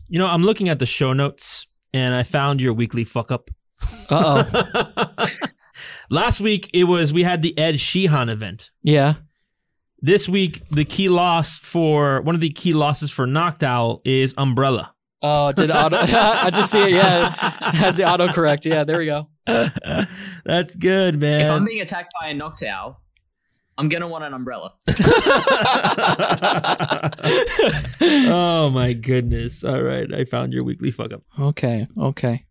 [0.10, 3.50] You know, I'm looking at the show notes and I found your weekly fuck up.
[4.10, 5.28] Uh oh.
[6.10, 8.71] Last week it was we had the Ed Sheehan event.
[8.84, 9.15] yeah.
[10.04, 14.95] This week the key loss for one of the key losses for Noctowl is Umbrella.
[15.21, 15.97] Oh, did auto?
[16.01, 16.91] I just see it.
[16.91, 18.65] Yeah, it has the autocorrect.
[18.65, 19.27] Yeah, there we go.
[19.45, 21.41] That's good, man.
[21.41, 22.95] If I'm being attacked by a Noctowl,
[23.77, 24.73] I'm gonna want an umbrella.
[28.29, 29.63] oh my goodness.
[29.63, 31.23] All right, I found your weekly fuck up.
[31.39, 31.88] Okay.
[31.97, 32.45] Okay.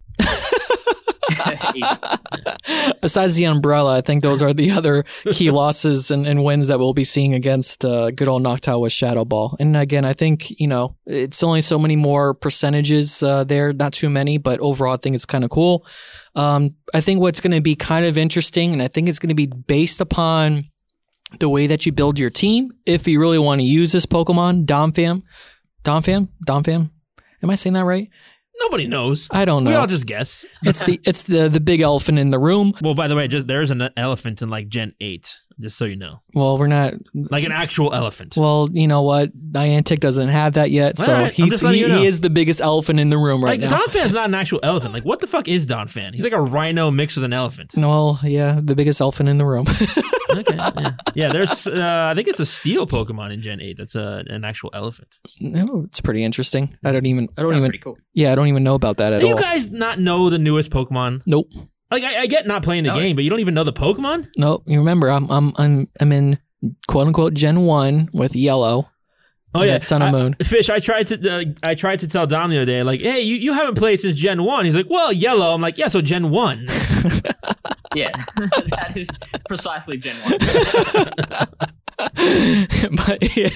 [3.00, 6.78] Besides the umbrella, I think those are the other key losses and, and wins that
[6.78, 9.56] we'll be seeing against uh, good old Noctowl with Shadow Ball.
[9.58, 13.92] And again, I think, you know, it's only so many more percentages uh, there, not
[13.92, 15.86] too many, but overall, I think it's kind of cool.
[16.34, 19.30] Um, I think what's going to be kind of interesting, and I think it's going
[19.30, 20.64] to be based upon
[21.38, 24.66] the way that you build your team, if you really want to use this Pokemon,
[24.66, 25.22] Domfam.
[25.84, 26.28] Domfam?
[26.46, 26.90] Domfam?
[27.42, 28.08] Am I saying that right?
[28.60, 29.28] Nobody knows.
[29.30, 29.70] I don't know.
[29.70, 30.44] We all just guess.
[30.62, 32.74] it's the it's the the big elephant in the room.
[32.82, 35.96] Well, by the way, just there's an elephant in like Gen 8, just so you
[35.96, 36.20] know.
[36.34, 36.94] Well, we're not.
[37.14, 38.36] Like an actual elephant.
[38.36, 39.36] Well, you know what?
[39.52, 41.98] Niantic doesn't have that yet, so All right, I'm he's he, you know.
[41.98, 43.78] he is the biggest elephant in the room right like now.
[43.78, 44.94] Donphan's not an actual elephant.
[44.94, 46.14] Like what the fuck is Donphan?
[46.14, 47.74] He's like a rhino mixed with an elephant.
[47.76, 49.64] well, yeah, the biggest elephant in the room.
[50.38, 50.56] Okay.
[50.56, 54.22] Yeah, yeah there's uh, I think it's a steel Pokemon in Gen 8 that's a,
[54.28, 55.08] an actual elephant.
[55.40, 56.76] no, it's pretty interesting.
[56.84, 57.28] I don't even.
[57.36, 57.72] I don't even.
[57.82, 57.98] cool.
[58.14, 59.20] Yeah, I don't even know about that at all.
[59.20, 59.40] Do you all.
[59.40, 61.22] guys not know the newest Pokemon?
[61.26, 61.48] nope.
[61.90, 62.98] Like I, I get not playing the No.
[62.98, 64.28] game, but you don't even know the Pokemon?
[64.38, 64.62] Nope.
[64.66, 65.10] You remember?
[65.10, 66.38] I'm I'm I'm I'm in
[66.88, 68.88] quote unquote Gen one with yellow.
[69.52, 70.34] Oh yeah, Sun and I- Moon.
[70.44, 73.20] Fish, I tried to uh, I tried to tell Dom the other day, like, hey,
[73.22, 74.64] you, you haven't played since Gen One.
[74.64, 75.52] He's like, well, yellow.
[75.52, 76.66] I'm like, yeah, so Gen One.
[77.96, 79.08] Yeah, that is
[79.48, 80.38] precisely Gen One.
[81.98, 83.48] but yeah,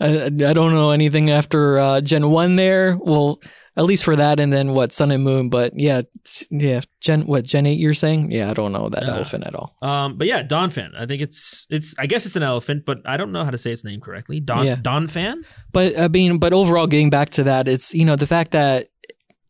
[0.00, 2.54] I, I don't know anything after uh, Gen One.
[2.54, 3.40] There, well,
[3.76, 5.48] at least for that, and then what Sun and Moon.
[5.48, 6.02] But yeah,
[6.50, 7.78] yeah, Gen what Gen Eight?
[7.78, 8.30] You're saying?
[8.30, 9.74] Yeah, I don't know that Uh, elephant at all.
[9.82, 10.90] Um, but yeah, Donphan.
[10.98, 11.94] I think it's it's.
[11.98, 14.40] I guess it's an elephant, but I don't know how to say its name correctly.
[14.40, 14.76] Don Yeah.
[14.76, 15.36] Donphan.
[15.72, 18.88] But I mean, but overall, getting back to that, it's you know the fact that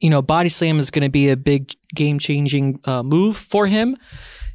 [0.00, 3.66] you know Body Slam is going to be a big game changing uh, move for
[3.66, 3.96] him.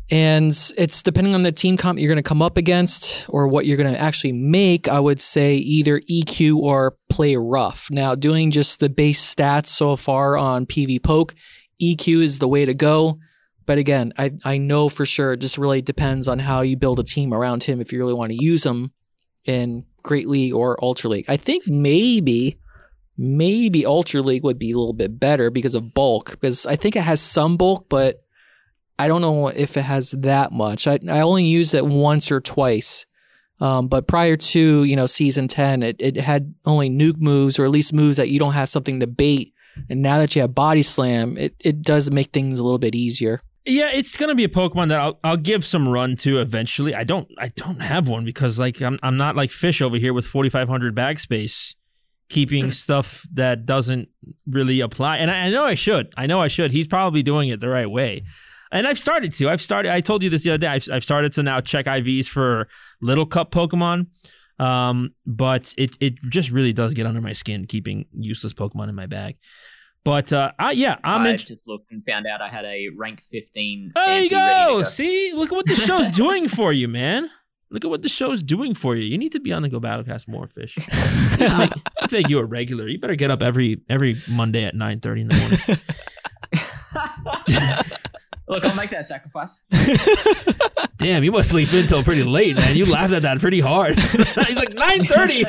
[0.09, 3.65] And it's depending on the team comp you're going to come up against or what
[3.65, 4.87] you're going to actually make.
[4.87, 7.89] I would say either EQ or play rough.
[7.91, 11.35] Now, doing just the base stats so far on PvPoke,
[11.81, 13.19] EQ is the way to go.
[13.65, 16.99] But again, I, I know for sure it just really depends on how you build
[16.99, 18.91] a team around him if you really want to use him
[19.43, 21.25] in Great League or Ultra League.
[21.27, 22.57] I think maybe,
[23.17, 26.95] maybe Ultra League would be a little bit better because of bulk, because I think
[26.95, 28.23] it has some bulk, but
[28.99, 30.87] I don't know if it has that much.
[30.87, 33.05] I, I only used it once or twice.
[33.59, 37.65] Um, but prior to, you know, season 10, it, it had only nuke moves or
[37.65, 39.53] at least moves that you don't have something to bait.
[39.89, 42.95] And now that you have body slam, it, it does make things a little bit
[42.95, 43.41] easier.
[43.69, 46.95] Yeah, it's gonna be a Pokemon that I'll I'll give some run to eventually.
[46.95, 50.13] I don't I don't have one because like I'm I'm not like Fish over here
[50.13, 51.75] with 4,500 bag space,
[52.29, 54.07] keeping stuff that doesn't
[54.45, 55.17] really apply.
[55.17, 56.13] And I, I know I should.
[56.15, 56.71] I know I should.
[56.71, 58.23] He's probably doing it the right way.
[58.71, 59.49] And I've started to.
[59.49, 59.91] I've started.
[59.91, 60.67] I told you this the other day.
[60.67, 62.67] I've, I've started to now check IVs for
[63.01, 64.07] little cup Pokemon.
[64.59, 68.95] Um, but it it just really does get under my skin keeping useless Pokemon in
[68.95, 69.37] my bag.
[70.03, 72.87] But uh, I, yeah, I'm I in, just looked and found out I had a
[72.95, 73.91] rank 15.
[73.93, 74.83] there you Ampy ready go.
[74.85, 77.29] See, look at what the show's doing for you, man.
[77.69, 79.03] Look at what the show's doing for you.
[79.03, 80.77] You need to be on the Go Battlecast more, fish.
[80.77, 82.87] You need to make, you need to make you a regular.
[82.87, 85.59] You better get up every every Monday at nine thirty in the morning.
[88.47, 89.61] Look, I'll make that sacrifice.
[90.97, 92.75] Damn, you must sleep until pretty late, man.
[92.75, 93.99] You laughed at that pretty hard.
[93.99, 95.43] He's like nine thirty.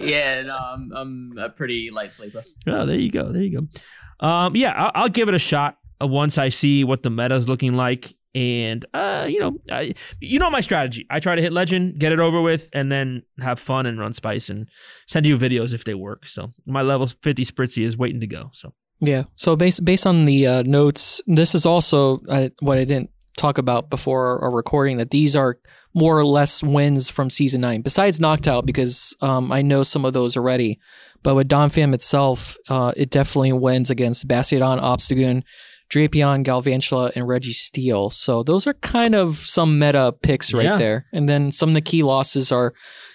[0.00, 2.42] yeah, no, I'm, I'm a pretty late sleeper.
[2.66, 3.30] oh, there you go.
[3.30, 4.26] There you go.
[4.26, 7.48] Um, yeah, I'll, I'll give it a shot uh, once I see what the meta's
[7.48, 8.14] looking like.
[8.34, 11.06] And uh, you know, I, you know my strategy.
[11.10, 14.12] I try to hit legend, get it over with, and then have fun and run
[14.12, 14.68] spice and
[15.08, 16.26] send you videos if they work.
[16.26, 18.50] So my level fifty Spritzee is waiting to go.
[18.52, 19.24] So Yeah.
[19.36, 23.58] So based based on the uh, notes, this is also uh, what I didn't talk
[23.58, 25.58] about before our recording that these are
[25.94, 30.12] more or less wins from season nine, besides Noctowl because um, I know some of
[30.12, 30.78] those already.
[31.22, 35.42] But with Donphan itself, uh, it definitely wins against Bastiodon, Obstagoon,
[35.90, 38.12] Drapion, Galvantula, and Registeel.
[38.12, 40.76] So those are kind of some meta picks right Yeah.
[40.76, 41.06] there.
[41.12, 42.72] And then some of the key losses are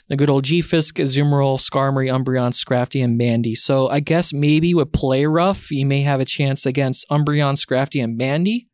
[0.07, 3.55] the good old G-Fisk, Azumarill, Skarmory, Umbreon, Scrafty, and Mandy.
[3.55, 8.03] So I guess maybe with Play Rough, you may have a chance against Umbreon, Scrafty,
[8.03, 8.67] and Mandy.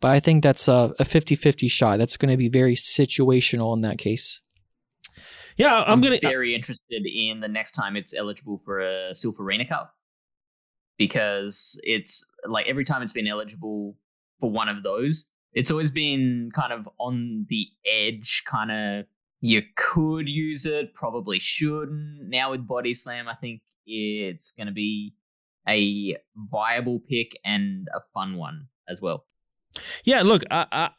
[0.00, 1.98] But I think that's a, a 50-50 shot.
[1.98, 4.40] That's going to be very situational in that case.
[5.56, 6.18] Yeah, I'm, gonna.
[6.18, 9.94] Be very interested in the next time it's eligible for a Silph Arena Cup
[10.98, 13.96] because it's like every time it's been eligible
[14.38, 15.24] for one of those,
[15.54, 19.06] it's always been kind of on the edge, kind of
[19.46, 22.28] you could use it, probably shouldn't.
[22.28, 25.14] Now with Body Slam, I think it's going to be
[25.68, 29.24] a viable pick and a fun one as well.
[30.04, 30.90] Yeah, look, I, I,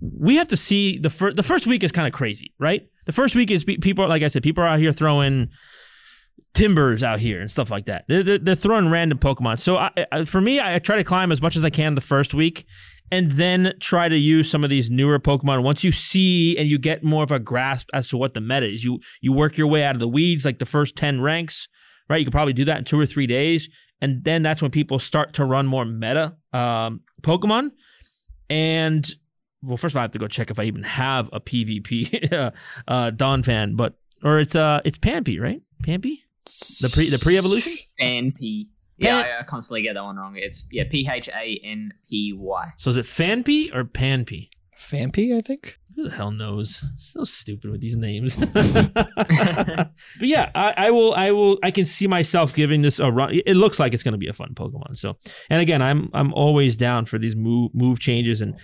[0.00, 1.36] we have to see the first.
[1.36, 2.88] The first week is kind of crazy, right?
[3.04, 5.50] The first week is people, like I said, people are out here throwing
[6.54, 8.04] timbers out here and stuff like that.
[8.08, 9.60] They're, they're, throwing random Pokemon.
[9.60, 12.34] So I, for me, I try to climb as much as I can the first
[12.34, 12.66] week,
[13.10, 15.62] and then try to use some of these newer Pokemon.
[15.62, 18.66] Once you see and you get more of a grasp as to what the meta
[18.66, 21.68] is, you you work your way out of the weeds, like the first ten ranks,
[22.08, 22.18] right?
[22.18, 23.68] You could probably do that in two or three days,
[24.00, 27.70] and then that's when people start to run more meta um, Pokemon.
[28.50, 29.08] And
[29.62, 32.32] well, first of all, I have to go check if I even have a PvP
[32.32, 32.50] uh,
[32.86, 35.60] uh, Donphan, but or it's uh it's Pampy, right?
[35.82, 37.74] Pampy, the pre the pre evolution.
[37.98, 38.32] Fan
[38.98, 39.06] P.
[39.06, 40.34] Yeah, I, I constantly get that one wrong.
[40.36, 42.72] It's yeah, P H A N P Y.
[42.76, 44.50] So is it Fanpy or Panpy?
[44.76, 45.78] Fanpy, I think.
[45.96, 46.80] Who the hell knows?
[46.96, 48.36] So stupid with these names.
[48.54, 49.90] but
[50.20, 51.12] yeah, I, I will.
[51.14, 51.58] I will.
[51.62, 53.40] I can see myself giving this a run.
[53.44, 54.96] It looks like it's going to be a fun Pokemon.
[54.96, 55.16] So,
[55.50, 58.54] and again, I'm I'm always down for these move move changes and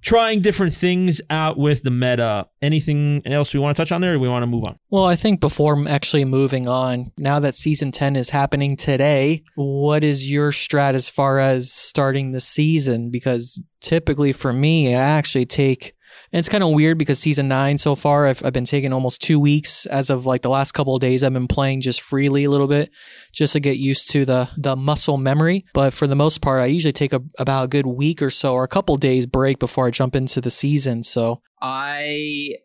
[0.00, 2.46] trying different things out with the meta.
[2.62, 4.78] Anything else we want to touch on there, or we want to move on?
[4.90, 10.04] Well, I think before actually moving on, now that season 10 is happening today, what
[10.04, 13.10] is your strat as far as starting the season?
[13.10, 15.94] Because typically for me, I actually take,
[16.32, 19.22] and it's kind of weird because season 9 so far, I've, I've been taking almost
[19.22, 21.24] two weeks as of like the last couple of days.
[21.24, 22.90] I've been playing just freely a little bit
[23.32, 25.64] just to get used to the, the muscle memory.
[25.72, 28.54] But for the most part, I usually take a, about a good week or so
[28.54, 31.02] or a couple days break before I jump into the season.
[31.02, 32.56] So I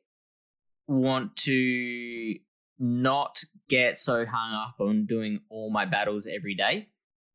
[0.88, 2.36] want to
[2.80, 6.89] not get so hung up on doing all my battles every day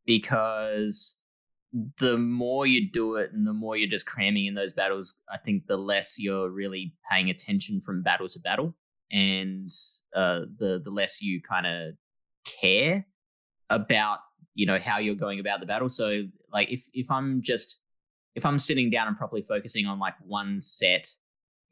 [0.04, 1.17] because
[1.72, 5.38] the more you do it and the more you're just cramming in those battles, I
[5.38, 8.74] think the less you're really paying attention from battle to battle,
[9.10, 9.70] and
[10.14, 11.94] uh, the the less you kind of
[12.60, 13.06] care
[13.70, 14.20] about
[14.54, 15.88] you know how you're going about the battle.
[15.88, 17.78] So like if if I'm just
[18.34, 21.08] if I'm sitting down and properly focusing on like one set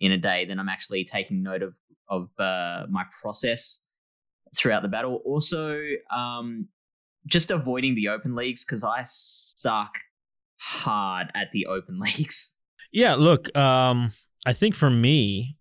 [0.00, 1.74] in a day, then I'm actually taking note of
[2.08, 3.80] of uh, my process
[4.54, 5.22] throughout the battle.
[5.24, 5.80] Also,
[6.10, 6.68] um,
[7.26, 9.92] just avoiding the open leagues because I suck
[10.58, 12.54] hard at the open leagues.
[12.92, 14.10] Yeah, look, um,
[14.46, 15.56] I think for me,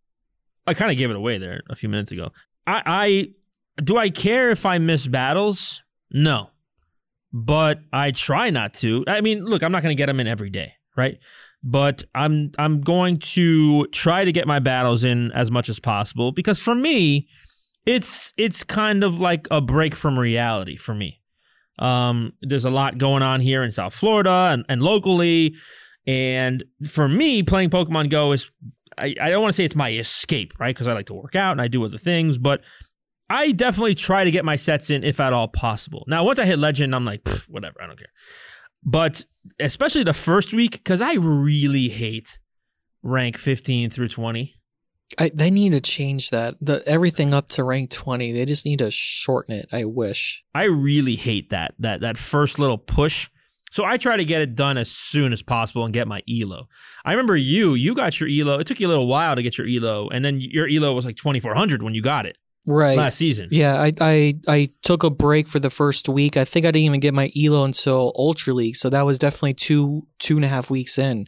[0.68, 2.32] I kind of gave it away there a few minutes ago.
[2.68, 5.82] I, I do I care if I miss battles?
[6.12, 6.50] No,
[7.34, 9.04] but I try not to.
[9.08, 11.20] I mean, look, I'm not going to get them in every day, right?
[11.64, 16.32] But I'm I'm going to try to get my battles in as much as possible
[16.32, 17.28] because for me,
[17.86, 21.22] it's it's kind of like a break from reality for me.
[21.80, 25.56] Um, there's a lot going on here in South Florida and, and locally.
[26.08, 28.50] And for me, playing Pokemon Go is,
[28.98, 30.74] I, I don't want to say it's my escape, right?
[30.74, 32.62] Because I like to work out and I do other things, but
[33.30, 36.06] I definitely try to get my sets in if at all possible.
[36.08, 38.12] Now, once I hit Legend, I'm like, whatever, I don't care.
[38.84, 39.26] But
[39.60, 42.40] especially the first week, because I really hate
[43.02, 44.54] rank 15 through 20.
[45.20, 46.56] I, they need to change that.
[46.60, 48.32] The everything up to rank twenty.
[48.32, 49.68] They just need to shorten it.
[49.72, 50.44] I wish.
[50.54, 53.30] I really hate that that that first little push.
[53.72, 56.70] So I try to get it done as soon as possible and get my elo.
[57.04, 58.58] I remember you, you got your elo.
[58.60, 61.06] It took you a little while to get your elo, and then your elo was
[61.06, 62.38] like twenty four hundred when you got it
[62.68, 62.98] Right.
[62.98, 63.50] last season.
[63.52, 66.36] Yeah, I, I I took a break for the first week.
[66.36, 69.54] I think I didn't even get my elo until Ultra League, so that was definitely
[69.54, 71.28] two two and a half weeks in.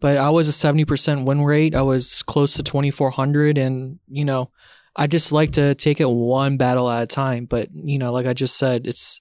[0.00, 1.74] But I was a seventy percent win rate.
[1.74, 4.50] I was close to twenty four hundred, and you know,
[4.96, 7.44] I just like to take it one battle at a time.
[7.44, 9.20] But you know, like I just said, it's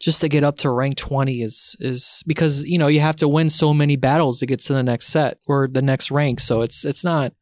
[0.00, 3.28] just to get up to rank twenty is is because you know you have to
[3.28, 6.40] win so many battles to get to the next set or the next rank.
[6.40, 7.32] So it's it's not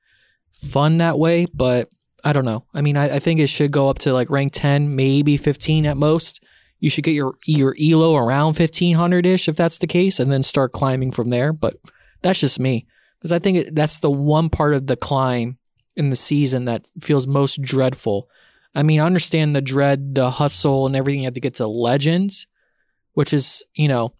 [0.53, 1.89] fun that way, but
[2.25, 2.65] I don't know.
[2.75, 5.87] I mean, I, I think it should go up to like rank 10, maybe 15
[5.87, 6.45] at most.
[6.79, 10.43] You should get your your elo around 1500 ish if that's the case, and then
[10.43, 11.53] start climbing from there.
[11.53, 11.75] But
[12.23, 12.87] that's just me.
[13.19, 15.59] because I think that's the one part of the climb
[15.97, 18.29] in the season that feels most dreadful.
[18.75, 21.67] I mean, I understand the dread, the hustle, and everything you have to get to
[21.67, 22.47] legends,
[23.15, 24.15] which is, you know,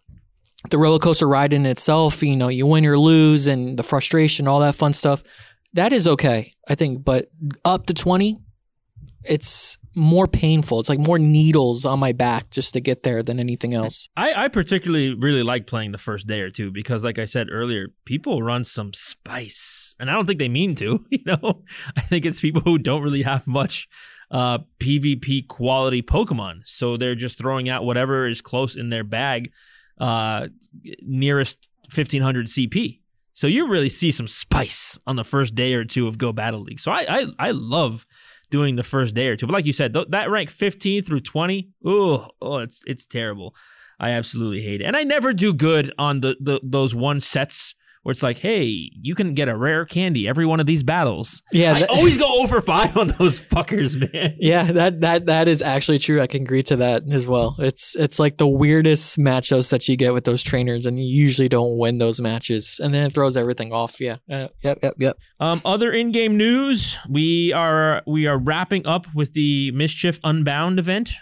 [0.69, 2.21] the roller coaster ride in itself.
[2.21, 5.23] You know, you win or lose, and the frustration, all that fun stuff.
[5.73, 7.03] That is okay, I think.
[7.03, 7.31] But
[7.63, 8.37] up to 20,
[9.23, 10.79] it's more painful.
[10.79, 14.07] It's like more needles on my back just to get there than anything else.
[14.15, 17.47] I, I particularly really like playing the first day or two because, like I said
[17.51, 20.99] earlier, people run some spice, and I don't think they mean to.
[21.11, 21.63] You know,
[21.97, 23.87] I think it's people who don't really have much
[24.31, 29.51] uh, PvP quality Pokemon, so they're just throwing out whatever is close in their bag,
[29.99, 30.47] uh,
[31.01, 33.01] nearest fifteen hundred CP.
[33.33, 36.61] So you really see some spice on the first day or two of Go Battle
[36.61, 36.79] League.
[36.79, 38.05] So I I, I love
[38.51, 39.47] doing the first day or two.
[39.47, 43.55] But like you said, th- that rank 15 through 20, oh, oh, it's it's terrible.
[43.99, 44.85] I absolutely hate it.
[44.85, 47.73] And I never do good on the, the those one sets
[48.03, 51.43] where it's like, hey, you can get a rare candy every one of these battles.
[51.51, 54.35] Yeah, I always go over five on those fuckers, man.
[54.39, 56.19] Yeah, that that that is actually true.
[56.19, 57.55] I can agree to that as well.
[57.59, 61.49] It's it's like the weirdest matchups that you get with those trainers, and you usually
[61.49, 63.99] don't win those matches, and then it throws everything off.
[64.01, 65.17] Yeah, uh, yep, yep, yep.
[65.39, 71.13] Um, other in-game news: we are we are wrapping up with the Mischief Unbound event.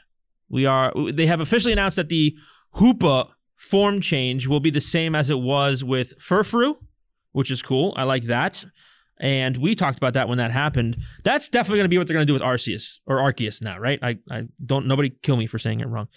[0.50, 2.36] We are they have officially announced that the
[2.76, 3.30] Hoopa
[3.60, 6.78] form change will be the same as it was with Furfrou,
[7.34, 7.94] which is cool.
[7.98, 8.64] I like that.
[9.22, 10.96] And we talked about that when that happened.
[11.26, 13.78] That's definitely going to be what they're going to do with Arceus or Arceus now,
[13.78, 14.00] right?
[14.02, 16.08] I, I don't, nobody kill me for saying it wrong.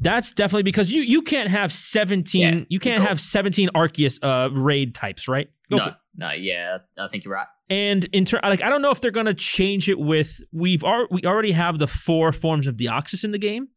[0.00, 3.08] That's definitely because you you can't have 17 Yeah, you can't go.
[3.08, 5.48] have 17 Arceus uh raid types, right?
[5.70, 7.46] Go No, no, yeah, I think you're right.
[7.70, 11.08] And in turn, like I don't know if they're gonna change it with we've al-
[11.10, 13.68] we already have the four forms of Deoxys in the game,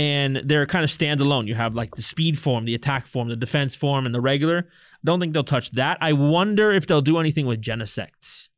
[0.00, 1.46] and they're kind of standalone.
[1.46, 4.66] You have like the speed form, the attack form, the defense form, and the regular.
[4.66, 5.98] I Don't think they'll touch that.
[6.00, 8.48] I wonder if they'll do anything with Genesect,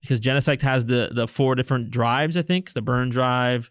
[0.00, 2.38] because Genesect has the the four different drives.
[2.38, 3.70] I think the burn drive.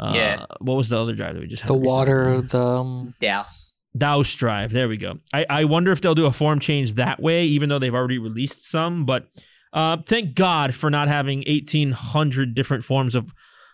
[0.00, 0.46] Uh, Yeah.
[0.60, 1.68] What was the other drive that we just had?
[1.68, 1.94] The recently?
[1.94, 3.76] water, the um, Douse.
[3.96, 4.72] Douse Drive.
[4.72, 5.18] There we go.
[5.34, 8.18] I, I wonder if they'll do a form change that way, even though they've already
[8.18, 9.04] released some.
[9.04, 9.28] But
[9.72, 13.30] uh, thank God for not having 1,800 different forms of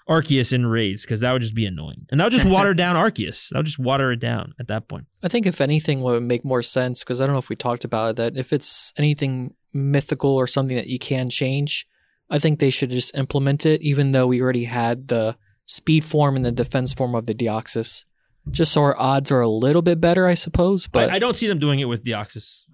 [0.08, 2.06] Arceus in raids, because that would just be annoying.
[2.10, 3.48] And that would just water down Arceus.
[3.50, 5.06] That would just water it down at that point.
[5.22, 7.56] I think if anything what would make more sense because I don't know if we
[7.56, 11.86] talked about it that if it's anything mythical or something that you can change,
[12.30, 15.36] I think they should just implement it even though we already had the
[15.66, 18.04] speed form and the defense form of the Deoxys.
[18.50, 20.88] Just so our odds are a little bit better, I suppose.
[20.88, 22.64] But I, I don't see them doing it with Deoxys.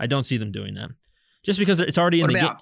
[0.00, 0.90] I don't see them doing that.
[1.44, 2.56] Just because it's already in What the game.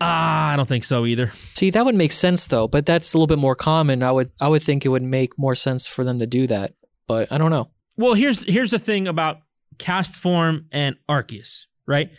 [0.00, 1.30] Ah, I don't think so either.
[1.54, 2.68] see that would make sense though.
[2.68, 4.02] But that's a little bit more common.
[4.02, 6.74] I would I would think it would make more sense for them to do that.
[7.06, 7.70] But I don't know.
[7.96, 9.38] Well, here's here's the thing about
[9.78, 12.10] Castform and Arceus, right?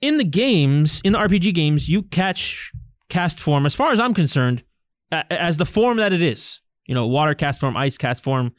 [0.00, 2.70] In the games, in the RPG games, you catch
[3.08, 4.62] Castform, as far as I'm concerned,
[5.10, 6.60] as the form that it is.
[6.86, 8.52] You know, water Castform, ice Castform,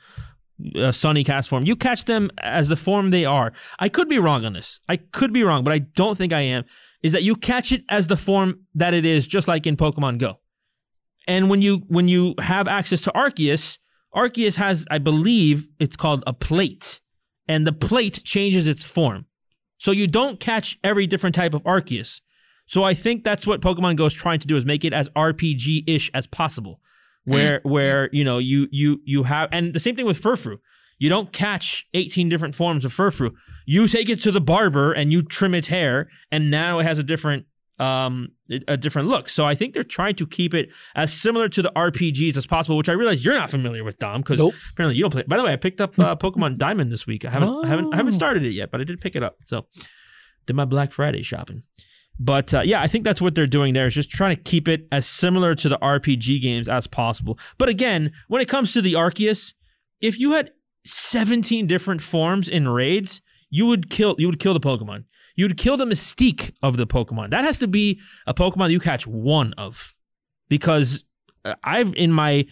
[0.75, 1.65] uh, sunny Castform.
[1.65, 3.53] You catch them as the form they are.
[3.79, 4.79] I could be wrong on this.
[4.89, 6.65] I could be wrong, but I don't think I am.
[7.03, 10.17] Is that you catch it as the form that it is, just like in Pokemon
[10.17, 10.39] Go.
[11.27, 13.77] And when you when you have access to Arceus,
[14.15, 17.01] Arceus has, I believe, it's called a plate,
[17.47, 19.25] and the plate changes its form.
[19.77, 22.21] So you don't catch every different type of Arceus.
[22.65, 25.09] So I think that's what Pokemon Go is trying to do is make it as
[25.09, 26.81] RPG-ish as possible,
[27.21, 27.33] mm-hmm.
[27.33, 30.57] where where you know you you you have, and the same thing with Furfrou.
[30.99, 33.31] You don't catch 18 different forms of Furfrou.
[33.65, 36.97] You take it to the barber and you trim its hair, and now it has
[36.99, 37.45] a different
[37.79, 38.29] um
[38.67, 39.29] a different look.
[39.29, 42.75] So I think they're trying to keep it as similar to the RPGs as possible,
[42.75, 44.55] which I realize you're not familiar with Dom because Nope.
[44.73, 45.23] apparently you don't play.
[45.27, 47.23] By the way, I picked up uh, Pokemon Diamond this week.
[47.23, 48.17] I haven't, I haven't, I haven't Oh.
[48.17, 49.35] started it yet, but I did pick it up.
[49.43, 49.67] So
[50.47, 51.61] did my Black Friday shopping.
[52.19, 54.67] But uh, yeah, I think that's what they're doing there is just trying to keep
[54.67, 57.37] it as similar to the RPG games as possible.
[57.59, 59.53] But again, when it comes to the Arceus,
[60.01, 60.49] if you had
[60.87, 65.05] 17 different forms in raids, you would kill you would kill the Pokemon.
[65.35, 67.29] You would kill the mystique of the Pokemon.
[67.29, 69.95] That has to be a Pokemon you catch one of.
[70.49, 71.03] Because
[71.45, 72.47] uh, I've in my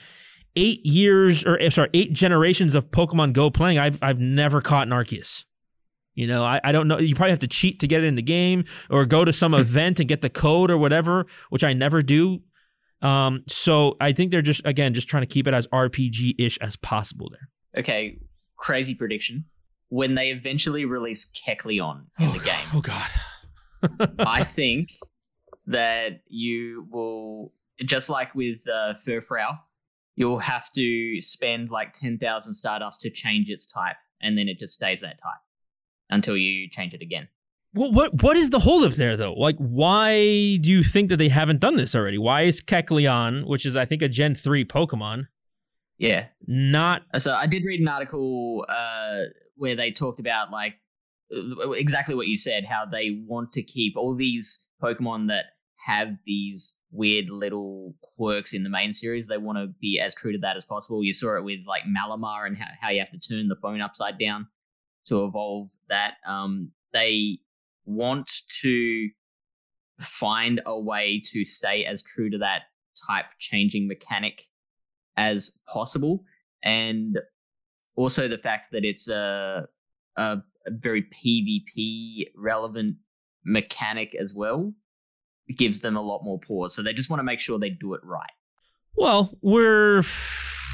[0.55, 4.87] eight years or eh, sorry, eight generations of Pokemon Go playing, I've I've never caught
[4.87, 5.45] an Arceus.
[6.13, 6.97] You know, I, I don't know.
[6.97, 9.53] You probably have to cheat to get it in the game or go to some
[9.55, 12.39] event and get the code or whatever, which I never do.
[13.01, 16.57] Um, so I think they're just again just trying to keep it as RPG ish
[16.59, 17.49] as possible there.
[17.77, 18.17] Okay,
[18.57, 19.45] crazy prediction.
[19.89, 23.09] When they eventually release Kecleon in the game, Oh god.
[24.19, 24.89] I think
[25.67, 27.53] that you will,
[27.83, 29.59] just like with uh, Furfrou,
[30.15, 34.73] you'll have to spend like 10,000 Stardust to change its type, and then it just
[34.73, 35.41] stays that type.
[36.09, 37.27] until you change it again.
[37.73, 39.33] Well, what what is the holdup there though?
[39.33, 40.13] Like, why
[40.61, 42.17] do you think that they haven't done this already?
[42.17, 45.27] Why is Kecleon, which is I think a Gen three Pokemon,
[45.97, 46.27] Yeah.
[46.45, 47.03] not?
[47.17, 49.23] So I did read an article uh,
[49.55, 50.75] where they talked about like
[51.35, 55.45] uh, exactly what you said, how they want to keep all these Pokemon that
[55.85, 59.27] have these weird little quirks in the main series.
[59.27, 61.03] They want to be as true to that as possible.
[61.03, 63.81] You saw it with like Malamar and how, how you have to turn the phone
[63.81, 64.47] upside down
[65.07, 66.15] to evolve that.
[66.25, 67.39] Um, they
[67.85, 68.31] want
[68.61, 69.09] to
[69.99, 72.63] find a way to stay as true to that
[73.07, 74.41] type changing mechanic
[75.17, 76.23] as possible,
[76.63, 77.19] and
[77.95, 79.67] also the fact that it's a
[80.17, 80.21] a,
[80.67, 82.97] a very PvP relevant
[83.43, 84.73] mechanic as well
[85.55, 86.75] gives them a lot more pause.
[86.75, 88.31] So they just want to make sure they do it right.
[88.95, 90.01] Well, we're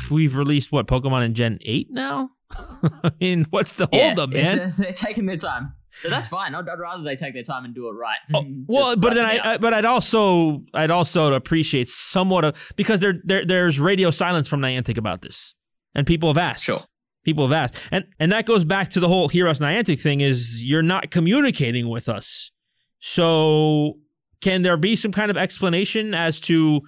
[0.09, 2.29] we've released what Pokemon in Gen eight now.
[2.51, 4.71] I mean, what's the holdup, man?
[4.77, 5.73] they're taking their time.
[6.01, 6.55] But that's fine.
[6.55, 8.19] I'd, I'd rather they take their time and do it right.
[8.33, 9.53] Oh, well, but then I.
[9.53, 14.47] I, but I'd also, I'd also appreciate somewhat of because there, there, there's radio silence
[14.47, 15.53] from Niantic about this,
[15.93, 16.63] and people have asked.
[16.63, 16.79] Sure.
[17.23, 20.21] People have asked, and and that goes back to the whole Hear Us Niantic thing.
[20.21, 22.51] Is you're not communicating with us,
[22.99, 23.99] so
[24.41, 26.81] can there be some kind of explanation as to?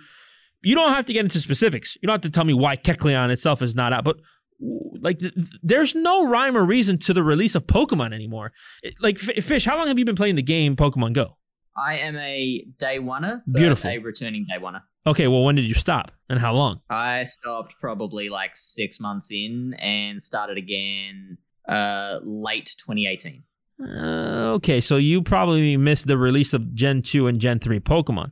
[0.63, 1.97] You don't have to get into specifics.
[2.01, 4.15] You don't have to tell me why Kecleon itself is not out, but
[4.59, 8.51] like th- th- there's no rhyme or reason to the release of Pokemon anymore.
[8.81, 11.37] It- Like F- Fish, how long have you been playing the game Pokemon Go?
[11.75, 13.89] I am a day oneer, Beautiful.
[13.89, 14.81] a returning day oneer.
[15.05, 16.81] Okay, well, when did you stop and how long?
[16.89, 21.37] I stopped probably like six months in and started again
[21.67, 23.43] uh, late 2018.
[23.83, 28.31] Uh, okay, so you probably missed the release of Gen 2 and Gen 3 Pokemon.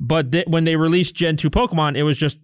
[0.00, 2.38] But th- when they released Gen 2 Pokemon, it was just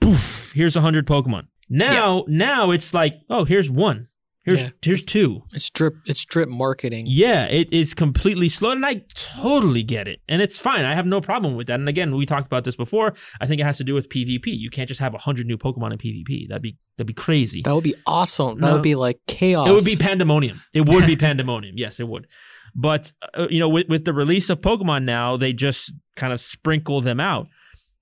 [0.00, 1.46] poof, here's 100 Pokemon.
[1.68, 4.08] Now, now it's like, oh, here's one.
[4.44, 4.70] Here's Yeah.
[4.80, 5.42] here's two.
[5.52, 5.94] It's drip.
[6.06, 7.04] It's drip marketing.
[7.06, 10.86] Yeah, it is completely slow, and I totally get it, and it's fine.
[10.86, 11.74] I have no problem with that.
[11.78, 13.12] And again, we talked about this before.
[13.42, 14.46] I think it has to do with PvP.
[14.46, 16.48] You can't just have hundred new Pokemon in PvP.
[16.48, 17.60] That'd be that'd be crazy.
[17.62, 18.58] That would be awesome.
[18.60, 19.68] That would be like chaos.
[19.68, 20.62] It would be pandemonium.
[20.72, 21.74] It would be pandemonium.
[21.76, 22.26] Yes, it would.
[22.74, 26.40] But uh, you know, with with the release of Pokemon now, they just kind of
[26.40, 27.48] sprinkle them out.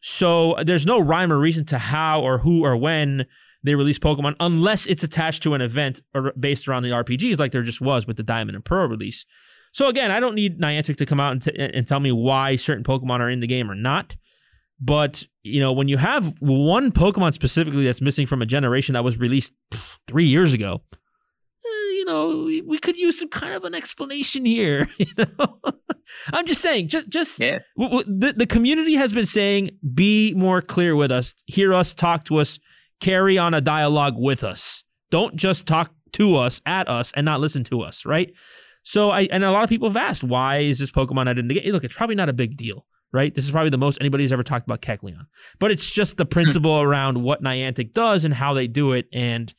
[0.01, 3.27] So there's no rhyme or reason to how or who or when
[3.67, 7.53] they release Pokemon, unless it's attached to an event or based around the RPGs, like
[7.53, 9.27] there just was with the Diamond and Pearl release.
[9.73, 12.57] So again, I don't need Niantic to come out and, t- and tell me why
[12.57, 14.17] certain Pokemon are in the game or not.
[14.81, 19.05] But you know, when you have one Pokemon specifically that's missing from a generation that
[19.05, 20.83] was released pff, three years ago,
[21.65, 24.87] eh, you know, we, we could use some kind of an explanation here.
[24.99, 25.07] You
[25.39, 25.61] know,
[26.33, 27.59] I'm just saying, just just Yeah.
[27.77, 31.93] w- w- the the community has been saying, be more clear with us, hear us,
[31.95, 32.61] talk to us,
[33.01, 34.83] carry on a dialogue with us.
[35.11, 38.33] Don't just talk to us, at us, and not listen to us, right?
[38.83, 41.49] So I and a lot of people have asked, why is this Pokemon not in
[41.49, 41.73] the game?
[41.73, 43.35] Look, it's probably not a big deal, right?
[43.35, 45.27] This is probably the most anybody's ever talked about Kecleon.
[45.59, 46.87] But it's just the principle hmm.
[46.87, 49.53] around what Niantic does and how they do it, and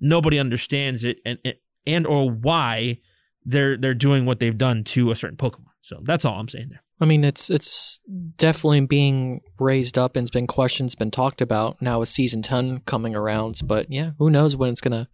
[0.00, 1.54] nobody understands it and and,
[1.86, 2.98] and or why
[3.44, 5.70] they're they're doing what they've done to a certain Pokemon.
[5.82, 6.82] So that's all I'm saying there.
[7.02, 8.00] I mean, it's it's
[8.36, 12.42] definitely being raised up and it's been questioned, it's been talked about now with season
[12.42, 13.60] ten coming around.
[13.64, 15.08] But yeah, who knows when it's gonna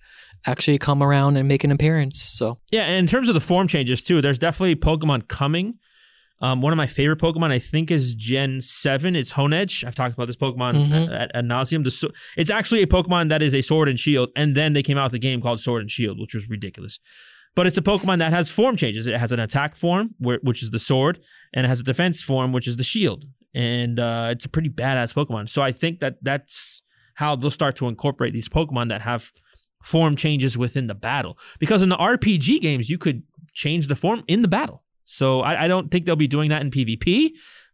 [0.47, 2.21] actually come around and make an appearance?
[2.21, 5.79] So Yeah, and in terms of the form changes too, there's definitely Pokemon coming.
[6.41, 9.17] Um, one of my favorite Pokemon, I think, is Gen Seven.
[9.17, 9.83] It's Honedge.
[9.85, 11.13] I've talked about this Pokemon Mhm.
[11.13, 11.83] at, at nauseum.
[11.83, 14.85] The, so- it's actually a Pokemon that is a Sword and Shield, and then they
[14.85, 17.01] came out with a game called Sword and Shield, which was ridiculous.
[17.59, 19.09] But it's a Pokemon that has form changes.
[19.09, 21.19] It has an attack form, which is the sword,
[21.53, 23.25] and it has a defense form, which is the shield.
[23.53, 25.49] And uh, it's a pretty badass Pokemon.
[25.49, 26.83] So I think that that's
[27.15, 29.33] how they'll start to incorporate these Pokemon that have
[29.83, 31.37] form changes within the battle.
[31.59, 34.85] Because in the RPG games, you could change the form in the battle.
[35.03, 37.31] So I, I don't think they'll be doing that in PvP,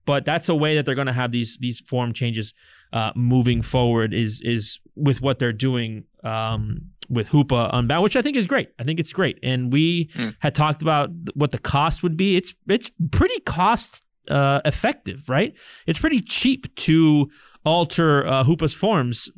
[0.06, 2.54] but that's a way that they're going to have these these form changes
[2.94, 4.14] uh, moving forward.
[4.14, 8.68] Is is with what they're doing um, with Hoopa Unbound, which I think is great.
[8.78, 10.34] I think it's great, and we Mm.
[10.40, 12.36] had talked about what the cost would be.
[12.36, 15.52] It's it's pretty cost uh, effective, right?
[15.86, 17.30] It's pretty cheap to
[17.64, 19.30] alter uh, Hoopa's forms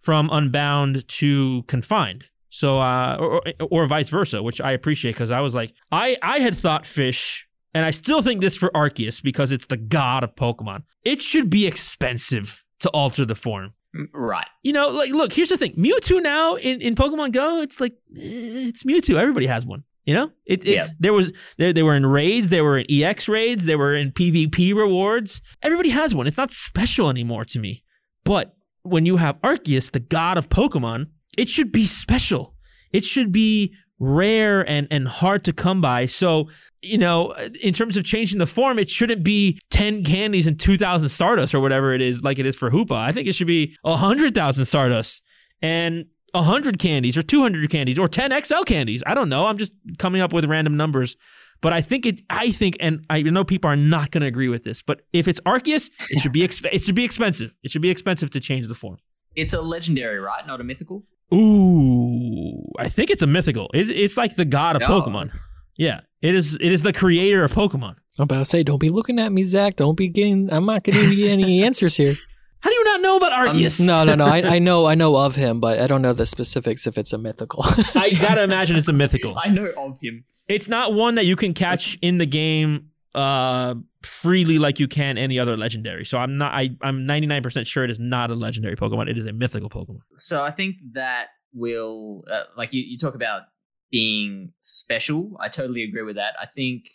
[0.00, 2.24] from Unbound to Confined.
[2.50, 6.16] So, uh, or, or, or vice versa, which I appreciate because I was like, I,
[6.22, 10.22] I had thought Fish, and I still think this for Arceus because it's the god
[10.24, 10.82] of Pokemon.
[11.04, 13.72] It should be expensive to alter the form.
[14.14, 14.46] Right.
[14.62, 17.92] You know, like, look, here's the thing Mewtwo now in, in Pokemon Go, it's like,
[18.16, 19.16] eh, it's Mewtwo.
[19.16, 19.84] Everybody has one.
[20.04, 20.94] You know, it, it's Yeah.
[20.98, 24.10] there was they, they were in raids, they were in EX raids, they were in
[24.10, 25.40] PvP rewards.
[25.62, 26.26] Everybody has one.
[26.26, 27.84] It's not special anymore to me.
[28.24, 31.06] But when you have Arceus, the god of Pokemon,
[31.38, 32.54] it should be special.
[32.92, 36.06] It should be rare and and hard to come by.
[36.06, 36.48] So
[36.82, 41.08] you know, in terms of changing the form, it shouldn't be 10 candies and 2,000
[41.08, 42.96] Stardust or whatever it is, like it is for Hoopa.
[42.96, 45.22] I think it should be 100,000 Stardust
[45.62, 49.00] and 100 candies or 200 candies or 10 XL candies.
[49.06, 49.46] I don't know.
[49.46, 51.16] I'm just coming up with random numbers.
[51.60, 52.22] But I think it.
[52.28, 54.82] I think, and I know people are not going to agree with this.
[54.82, 57.54] But if it's Arceus, it should be exp- it should be expensive.
[57.62, 58.96] It should be expensive to change the form.
[59.36, 60.44] It's a legendary, right?
[60.44, 61.04] Not a mythical.
[61.32, 63.70] Ooh, I think it's a mythical.
[63.74, 65.00] It's, it's like the god of Oh.
[65.00, 65.30] Pokemon.
[65.76, 66.54] Yeah, it is.
[66.56, 67.94] It is the creator of Pokemon.
[68.18, 69.76] I'm about to say, don't be looking at me, Zach.
[69.76, 70.52] Don't be getting.
[70.52, 72.14] I'm not getting you any answers here.
[72.60, 73.80] How do you not know about Arceus?
[73.84, 74.26] No, no, no.
[74.26, 77.12] I, I know, I know of him, but I don't know the specifics if it's
[77.12, 77.64] a mythical.
[77.96, 79.36] I gotta imagine it's a mythical.
[79.42, 80.24] I know of him.
[80.48, 85.18] It's not one that you can catch in the game uh freely like you can
[85.18, 86.04] any other legendary.
[86.04, 89.08] So I'm not I I'm 99% sure it is not a legendary Pokemon.
[89.08, 90.00] It is a mythical Pokemon.
[90.18, 93.42] So I think that will, uh, like you, you talk about
[93.90, 95.36] being special.
[95.40, 96.34] I totally agree with that.
[96.40, 96.86] I think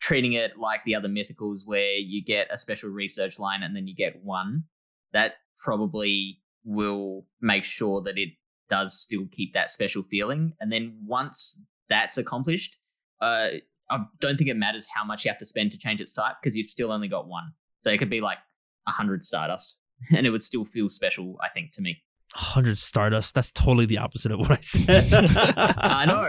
[0.00, 3.86] treating it like the other mythicals, where you get a special research line and then
[3.86, 4.64] you get one,
[5.12, 8.30] that probably will make sure that it
[8.68, 10.54] does still keep that special feeling.
[10.60, 12.78] And then once that's accomplished,
[13.20, 13.48] uh,
[13.90, 16.36] I don't think it matters how much you have to spend to change its type
[16.40, 17.52] because you've still only got one.
[17.80, 18.38] So it could be like
[18.86, 19.76] a hundred Stardust,
[20.16, 21.36] and it would still feel special.
[21.42, 22.02] I think to me.
[22.36, 23.34] 100 Stardust.
[23.34, 25.08] That's totally the opposite of what I said.
[25.78, 26.28] I know.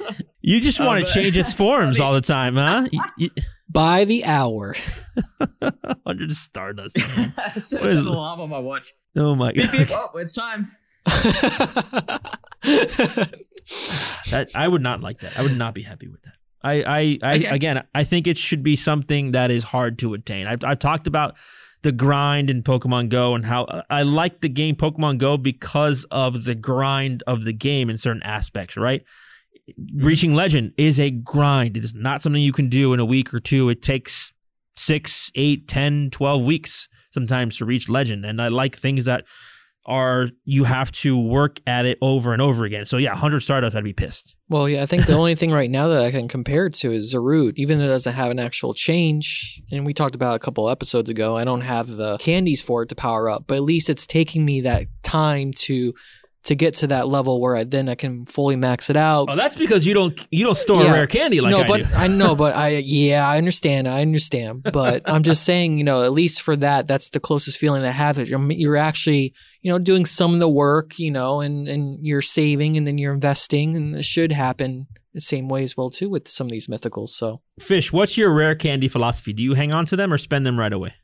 [0.40, 2.86] You just want to um, but- change its forms I mean- all the time, huh?
[2.92, 3.28] Y- y-
[3.68, 4.74] By the hour.
[5.58, 6.96] 100 Stardust.
[7.18, 7.32] man.
[7.58, 8.94] Set What is an alarm on my watch.
[9.16, 9.88] Oh my Beep, beep.
[9.88, 10.10] god.
[10.14, 10.70] Oh, it's time.
[14.30, 15.38] That I would not like that.
[15.38, 16.34] I would not be happy with that.
[16.72, 17.46] I, I, I Okay.
[17.46, 20.46] again, I think it should be something that is hard to attain.
[20.46, 21.36] I've, I've talked about
[21.82, 26.04] the grind in Pokemon Go and how uh, I like the game Pokemon Go because
[26.10, 29.02] of the grind of the game in certain aspects, right?
[29.68, 30.04] Mm-hmm.
[30.04, 31.76] Reaching Legend is a grind.
[31.76, 33.68] It is not something you can do in a week or two.
[33.68, 34.32] It takes
[34.76, 38.24] six, eight, ten, twelve weeks sometimes to reach Legend.
[38.26, 39.24] And I like things that
[39.86, 42.84] are you have to work at it over and over again.
[42.84, 44.34] So yeah, 100 Stardust, I'd be pissed.
[44.48, 46.92] Well, yeah, I think the only thing right now that I can compare it to
[46.92, 47.52] is Zarude.
[47.56, 50.68] Even though it doesn't have an actual change, and we talked about it a couple
[50.68, 53.88] episodes ago, I don't have the candies for it to power up, but at least
[53.88, 55.94] it's taking me that time to
[56.46, 59.26] to get to that level where I then I can fully max it out.
[59.28, 60.92] Oh, that's because you don't you don't store Yeah.
[60.92, 61.86] rare candy like no, I but do.
[61.94, 66.04] I know, but I yeah, I understand, I understand, but I'm just saying, you know,
[66.04, 68.16] at least for that, that's the closest feeling I have.
[68.16, 71.98] That you're, you're actually, you know, doing some of the work, you know, and and
[72.06, 75.88] you're saving, and then you're investing, and it should happen the same way as well
[75.90, 77.08] too with some of these mythicals.
[77.08, 79.32] So Fish, what's your rare candy philosophy?
[79.32, 80.94] Do you hang on to them or spend them right away?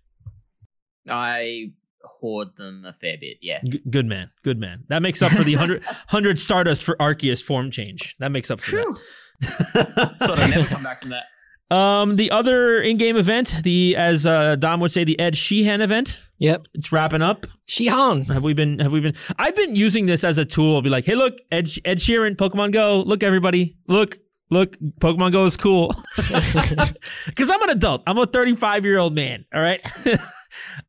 [1.09, 1.73] I
[2.05, 3.39] hoard them a fair bit.
[3.41, 3.61] Yeah.
[3.65, 4.85] G- good man, good man.
[4.89, 8.15] That makes up for the 100, 100 Stardust for Arceus form change.
[8.19, 8.97] That makes up for Phew.
[9.43, 10.53] Thought I'd that.
[10.57, 11.75] never come back from that.
[11.77, 16.21] um, the other in-game event, the as uh, Dom would say, the Ed Sheehan event.
[16.39, 17.47] yep, It's wrapping up.
[17.67, 18.25] Sheehan.
[18.27, 18.79] Have we been?
[18.79, 19.15] Have we been?
[19.39, 20.77] I've been using this as a tool.
[20.77, 23.03] I'll be like, hey, look, Ed, Ed Sheeran, Pokemon Go.
[23.07, 24.19] Look, everybody, look,
[24.51, 25.95] look, Pokemon Go is cool.
[26.17, 28.03] Because I'm an adult.
[28.07, 29.45] I'm a 35 year old man.
[29.55, 29.81] All right.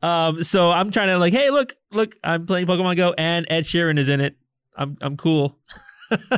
[0.02, 0.44] Um.
[0.44, 3.98] So I'm trying to like, hey, look, look, I'm playing Pokemon Go, and Ed Sheeran
[3.98, 4.36] is in it.
[4.76, 5.60] I'm I'm cool.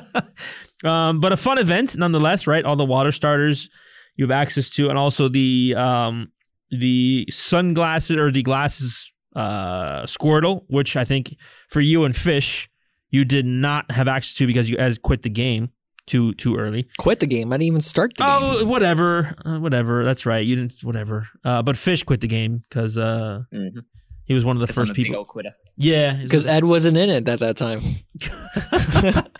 [0.83, 1.19] um.
[1.19, 2.65] But a fun event nonetheless, right?
[2.65, 3.69] All the water starters
[4.15, 6.31] you have access to, and also the um
[6.71, 11.35] the sunglasses or the glasses uh Squirtle, which I think
[11.69, 12.69] for you and Fish,
[13.09, 15.69] you did not have access to because you guys quit the game
[16.07, 16.87] too too early.
[16.97, 17.51] Quit the game.
[17.51, 18.33] I didn't even start the game.
[18.41, 20.03] Oh, whatever, uh, whatever.
[20.05, 20.45] That's right.
[20.45, 20.83] You didn't.
[20.83, 21.27] Whatever.
[21.43, 23.83] Uh, but Fish quit the game because uh, Mhm.
[24.25, 25.19] he was one of the 'Cause I'm first a big people.
[25.19, 25.51] old quitter.
[25.77, 27.81] Yeah, Because Ed wasn't in it at that time.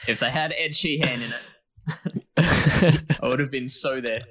[0.08, 1.42] If they had Ed Sheehan in it,
[3.22, 4.22] I would have been so there.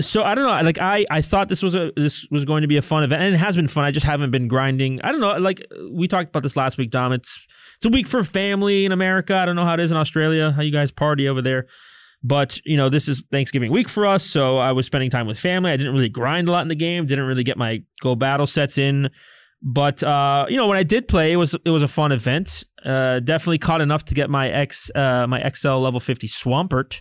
[0.00, 0.64] So I don't know.
[0.64, 3.22] Like I, I thought this was a this was going to be a fun event,
[3.22, 3.84] and it has been fun.
[3.84, 5.00] I just haven't been grinding.
[5.02, 5.36] I don't know.
[5.38, 7.12] Like we talked about this last week, Dom.
[7.12, 7.46] It's
[7.76, 9.34] it's a week for family in America.
[9.34, 10.52] I don't know how it is in Australia.
[10.52, 11.66] How you guys party over there?
[12.22, 15.38] But you know, this is Thanksgiving week for us, so I was spending time with
[15.38, 15.72] family.
[15.72, 17.06] I didn't really grind a lot in the game.
[17.06, 19.10] Didn't really get my go battle sets in.
[19.62, 22.64] But uh, you know, when I did play, it was it was a fun event.
[22.84, 27.00] Uh, definitely caught enough to get my X uh, my XL level fifty Swampert.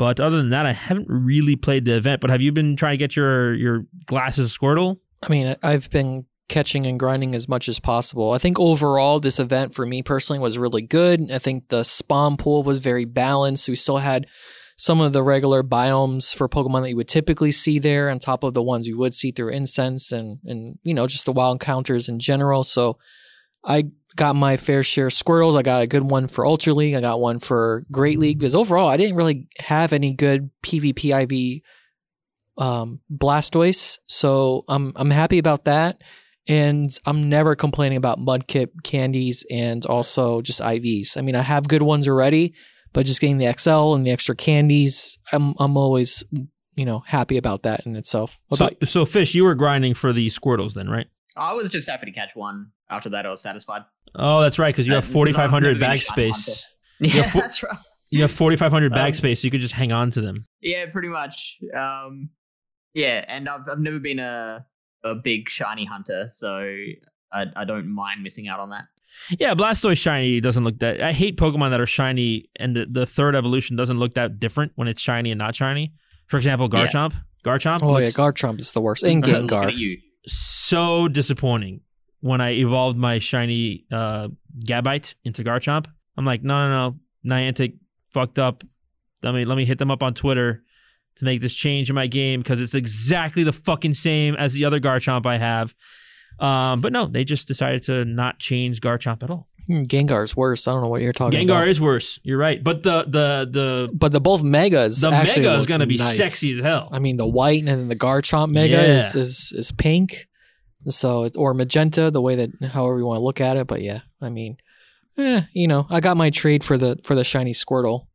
[0.00, 2.22] But other than that, I haven't really played the event.
[2.22, 4.96] But have you been trying to get your your glasses Squirtle?
[5.22, 8.32] I mean, I've been catching and grinding as much as possible.
[8.32, 11.30] I think overall, this event for me personally was really good.
[11.30, 13.68] I think the spawn pool was very balanced.
[13.68, 14.26] We still had
[14.74, 18.42] some of the regular biomes for Pokemon that you would typically see there, on top
[18.42, 21.56] of the ones you would see through incense and and you know just the wild
[21.56, 22.64] encounters in general.
[22.64, 22.96] So
[23.64, 23.84] I
[24.16, 25.56] got my fair share of Squirtles.
[25.56, 26.94] I got a good one for Ultra League.
[26.94, 31.60] I got one for Great League because overall, I didn't really have any good PvP
[31.60, 31.62] IV
[32.58, 33.98] um, Blastoise.
[34.06, 36.02] So I'm I'm happy about that.
[36.48, 41.16] And I'm never complaining about Mudkip candies and also just IVs.
[41.16, 42.54] I mean, I have good ones already,
[42.92, 46.24] but just getting the XL and the extra candies, I'm I'm always
[46.76, 48.40] you know happy about that in itself.
[48.54, 51.06] So, so fish, you were grinding for the Squirtles then, right?
[51.40, 52.66] I was just happy to catch one.
[52.90, 53.82] After that, I was satisfied.
[54.14, 56.64] Oh, that's right, because you have 4,500 never been a bag space.
[57.00, 57.76] Yeah, Yeah, for- that's right.
[58.10, 60.34] You have 4,500 bag Um, space, so you could just hang on to them.
[60.60, 61.58] Yeah, pretty much.
[61.76, 62.30] Um,
[62.92, 64.66] yeah, and I've I've never been a
[65.04, 66.58] a big shiny hunter, so
[67.32, 68.84] I I don't mind missing out on that.
[69.38, 71.00] Yeah, Blastoise shiny doesn't look that.
[71.00, 74.72] I hate Pokemon that are shiny, and the, the third evolution doesn't look that different
[74.74, 75.92] when it's shiny and not shiny.
[76.26, 76.86] For example, Yeah.
[76.88, 77.14] Garchomp.
[77.44, 79.04] Garchomp oh yeah, looks Garchomp is the worst.
[79.04, 79.66] And Looking Gengar.
[79.68, 79.98] at you.
[80.26, 81.80] So disappointing
[82.20, 84.28] when I evolved my shiny uh,
[84.64, 85.86] Gabite into Garchomp.
[86.16, 87.78] I'm like, no, no, no, Niantic
[88.10, 88.62] fucked up.
[89.22, 90.62] Let me let me hit them up on Twitter
[91.16, 94.64] to make this change in my game because it's exactly the fucking same as the
[94.64, 95.74] other Garchomp I have.
[96.38, 99.48] Um, but no, they just decided to not change Garchomp at all.
[99.68, 100.66] Gengar's worse.
[100.68, 101.64] I don't know what you're talking Gengar about.
[101.64, 102.18] Gengar is worse.
[102.22, 105.00] You're right, but the the the but the both megas.
[105.00, 106.16] the Mega is gonna be nice.
[106.16, 106.88] sexy as hell.
[106.92, 108.96] I mean, the white and then the Garchomp Mega Yeah.
[108.96, 110.26] is, is is pink,
[110.88, 113.66] so it's or magenta, the way that however you want to look at it.
[113.66, 114.56] But yeah, I mean,
[115.18, 118.06] eh, you know, I got my trade for the for the shiny Squirtle,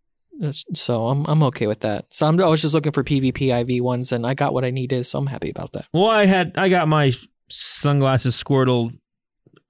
[0.73, 2.05] so I'm I'm okay with that.
[2.09, 4.71] So I'm, I was just looking for PvP IV ones, and I got what I
[4.71, 5.87] needed, so I'm happy about that.
[5.93, 7.11] Well, I had I got my
[7.49, 8.91] sunglasses Squirtle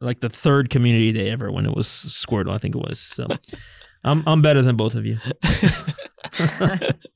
[0.02, 3.00] like the third community day ever when it was Squirtle, I think it was.
[3.00, 3.28] So
[4.04, 5.18] I'm I'm better than both of you.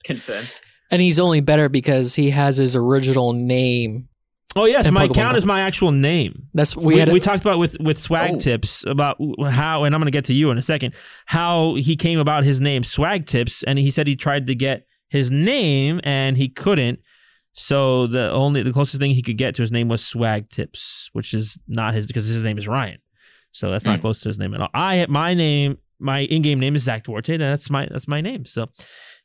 [0.04, 0.54] Confirmed.
[0.92, 4.08] And he's only better because he has his original name.
[4.56, 5.38] Oh yes, And my Pokemon account Go.
[5.38, 6.48] is my actual name.
[6.56, 7.14] That's we, We, had.
[7.14, 8.40] we talked about with with swag Oh.
[8.40, 9.18] tips about
[9.50, 10.96] how, and I'm gonna get to you in a second.
[11.28, 14.88] How he came about his name, swag tips, and he said he tried to get
[15.10, 17.00] his name and he couldn't.
[17.54, 21.10] So the only the closest thing he could get to his name was swag tips,
[21.14, 23.00] which is not his because his name is Ryan.
[23.52, 24.02] So that's not Hmm.
[24.02, 24.70] close to his name at all.
[24.74, 27.36] I my name, my in-game name is Zach Duarte.
[27.38, 28.46] That's my that's my name.
[28.46, 28.68] So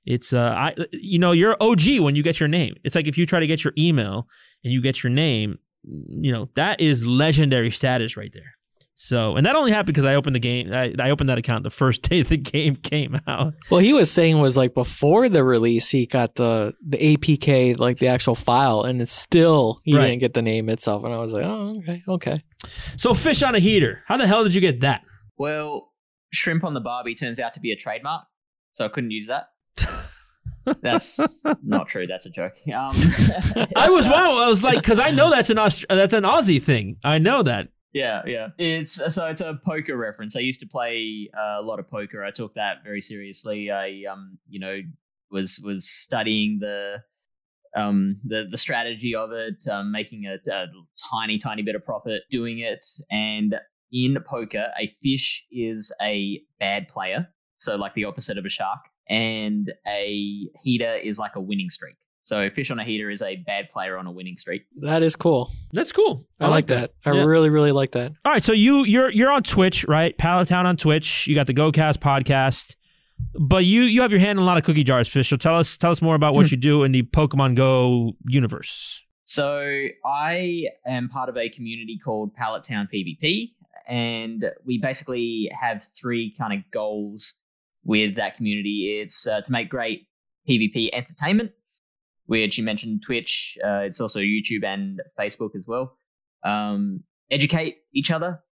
[0.06, 2.74] it's uh I you know you're OG when you get your name.
[2.84, 4.26] It's like if you try to get your email
[4.64, 8.54] and you get your name, you know that is legendary status right there.
[8.96, 10.72] So and that only happened because I opened the game.
[10.72, 13.54] I, I opened that account the first day the game came out.
[13.70, 17.98] Well, he was saying was like before the release, he got the the APK, like
[17.98, 20.06] the actual file, and it's still he Right.
[20.08, 21.02] didn't get the name itself.
[21.04, 22.42] And I was like, oh, okay, okay.
[22.96, 24.02] So fish on a heater.
[24.06, 25.02] How the hell did you get that?
[25.36, 25.92] Well,
[26.32, 28.24] shrimp on the Barbie turns out to be a trademark,
[28.72, 29.48] so I couldn't use that.
[30.80, 32.06] That's not true.
[32.06, 32.54] That's a joke.
[32.68, 32.92] Um,
[33.76, 34.40] I was wow.
[34.44, 36.96] I was like, because I know that's an Aust- that's an Aussie thing.
[37.04, 37.68] I know that.
[37.94, 38.48] Yeah, yeah.
[38.58, 40.36] It's so it's a poker reference.
[40.36, 42.24] I used to play uh, a lot of poker.
[42.24, 43.70] I took that very seriously.
[43.70, 44.80] I um, you know,
[45.30, 47.02] was was studying the
[47.76, 50.66] um the the strategy of it, um, making a, a
[51.12, 52.84] tiny tiny bit of profit doing it.
[53.12, 53.54] And
[53.92, 57.28] in poker, a fish is a bad player,
[57.58, 61.94] so like the opposite of a shark, and a heater is like a winning streak.
[62.24, 64.62] So fish on a heater is a bad player on a winning streak.
[64.80, 65.50] That is cool.
[65.74, 66.26] That's cool.
[66.40, 66.92] I, like that.
[67.04, 67.24] I Yeah.
[67.24, 68.12] really, really like that.
[68.24, 70.16] All right, so you you're you're on Twitch, right?
[70.16, 71.26] Pallet Town on Twitch.
[71.26, 72.76] You got the GoCast podcast,
[73.38, 75.28] but you you have your hand in a lot of cookie jars, Fish.
[75.28, 79.02] So tell us tell us more about what you do in the Pokemon Go universe.
[79.26, 83.48] So I am part of a community called Pallet Town PvP,
[83.86, 87.34] and we basically have three kind of goals
[87.84, 88.98] with that community.
[89.00, 90.06] It's uh, to make great
[90.48, 91.52] PvP entertainment,
[92.26, 93.58] which you mentioned Twitch.
[93.62, 95.96] Uh, it's also YouTube and Facebook as well.
[96.44, 98.42] Um, educate each other,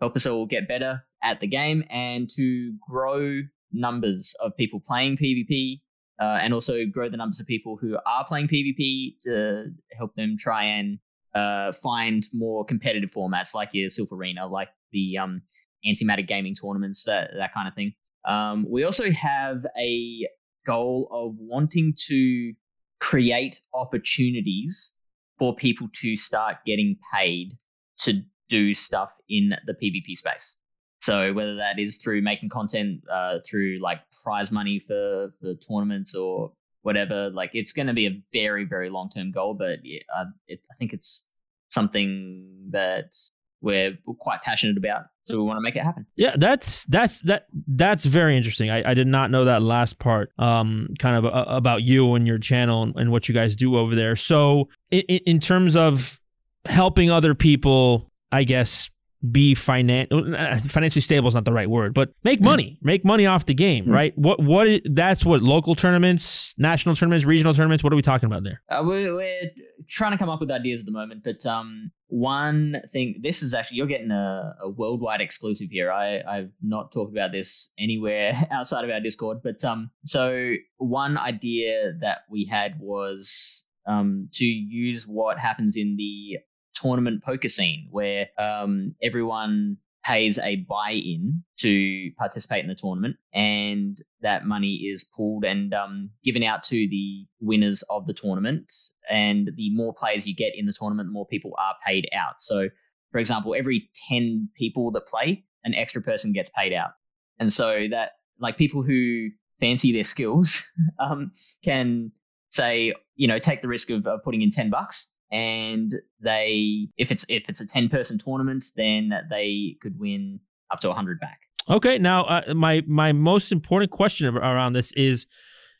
[0.00, 5.16] help us all get better at the game, and to grow numbers of people playing
[5.16, 5.80] PvP
[6.20, 9.66] uh, and also grow the numbers of people who are playing PvP to
[9.96, 10.98] help them try and
[11.34, 15.42] uh, find more competitive formats like your Silph Arena, like the um,
[15.86, 17.92] antimatter gaming tournaments, that, that kind of thing.
[18.24, 20.26] Um, we also have a
[20.64, 22.54] goal of wanting to
[23.00, 24.92] create opportunities
[25.38, 27.54] for people to start getting paid
[27.98, 30.56] to do stuff in the PvP space.
[31.00, 36.14] So whether that is through making content uh, through like prize money for for tournaments
[36.14, 39.54] or whatever, like it's going to be a very very long term goal.
[39.54, 41.26] But yeah, uh, it, I think it's
[41.68, 43.14] something that
[43.60, 46.06] we're quite passionate about, so we want to make it happen.
[46.16, 48.70] Yeah, that's that's that that's very interesting.
[48.70, 50.32] I, I did not know that last part.
[50.38, 53.76] Um, kind of uh, about you and your channel and, and what you guys do
[53.76, 54.16] over there.
[54.16, 56.20] So, in, in terms of
[56.66, 58.90] helping other people, I guess
[59.32, 60.08] be finan-
[60.38, 63.54] uh, financially stable is not the right word, but make money, make money off the
[63.54, 63.92] game, Mm.
[63.92, 64.18] right?
[64.18, 67.82] What what that's what local tournaments, national tournaments, regional tournaments.
[67.84, 68.62] What are we talking about there?
[68.70, 69.50] Uh, we're, we're
[69.88, 73.20] trying to come up with ideas at the moment, but um, one thing.
[73.22, 75.90] This is actually you're getting a, a worldwide exclusive here.
[75.90, 81.16] I I've not talked about this anywhere outside of our Discord, but um, so one
[81.18, 86.38] idea that we had was um to use what happens in the
[86.80, 93.98] tournament poker scene, where um everyone pays a buy-in to participate in the tournament, and
[94.20, 98.72] that money is pooled and um, given out to the winners of the tournament.
[99.10, 102.34] And the more players you get in the tournament, the more people are paid out.
[102.40, 102.68] So,
[103.10, 106.90] for example, every 10 people that play, an extra person gets paid out.
[107.38, 110.64] And so that, like, people who fancy their skills
[111.00, 111.32] um,
[111.64, 112.12] can
[112.50, 115.10] say, you know, take the risk of uh, putting in 10 bucks.
[115.30, 120.80] And they, if it's if it's a ten person tournament, then they could win up
[120.80, 121.40] to hundred back.
[121.68, 125.26] Okay, now uh, my my most important question around this is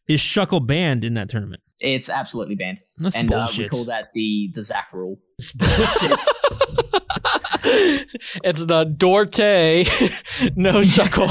[0.09, 1.63] is Shuckle banned in that tournament?
[1.79, 5.19] It's absolutely banned, That's and uh, we call that the the Zach rule.
[5.39, 6.19] It's bullshit.
[8.45, 9.87] it's the Dorte,
[10.57, 11.29] no shuckle.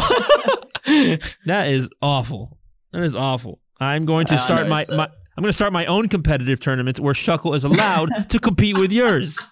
[1.45, 2.57] that is awful.
[2.93, 3.59] That is awful.
[3.79, 5.85] I'm going to I start know, my, it's, uh, my I'm going to start my
[5.85, 9.45] own competitive tournaments where Shuckle is allowed to compete with yours.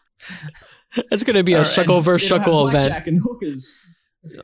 [1.10, 2.90] That's gonna be a shuckle and versus it'll shuckle event.
[2.90, 3.82] blackjack and hookers.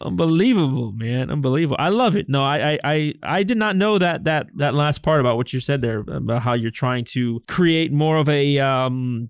[0.02, 1.30] Unbelievable, man!
[1.30, 1.78] Unbelievable.
[1.80, 2.28] I love it.
[2.28, 5.54] No, I, I, I, I did not know that that that last part about what
[5.54, 9.30] you said there about how you're trying to create more of a um,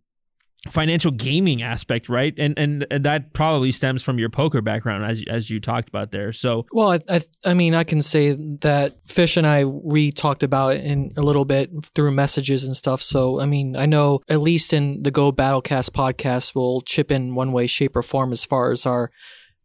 [0.68, 2.34] financial gaming aspect, right?
[2.38, 6.34] And and that probably stems from your poker background, as as you talked about there.
[6.34, 8.32] So Well, I, I, I mean, I can say
[8.62, 12.76] that Fish and I we talked about it in a little bit through messages and
[12.76, 13.02] stuff.
[13.02, 17.36] So, I mean, I know at least in the Go Battlecast podcast, we'll chip in
[17.36, 19.12] one way, shape, or form as far as our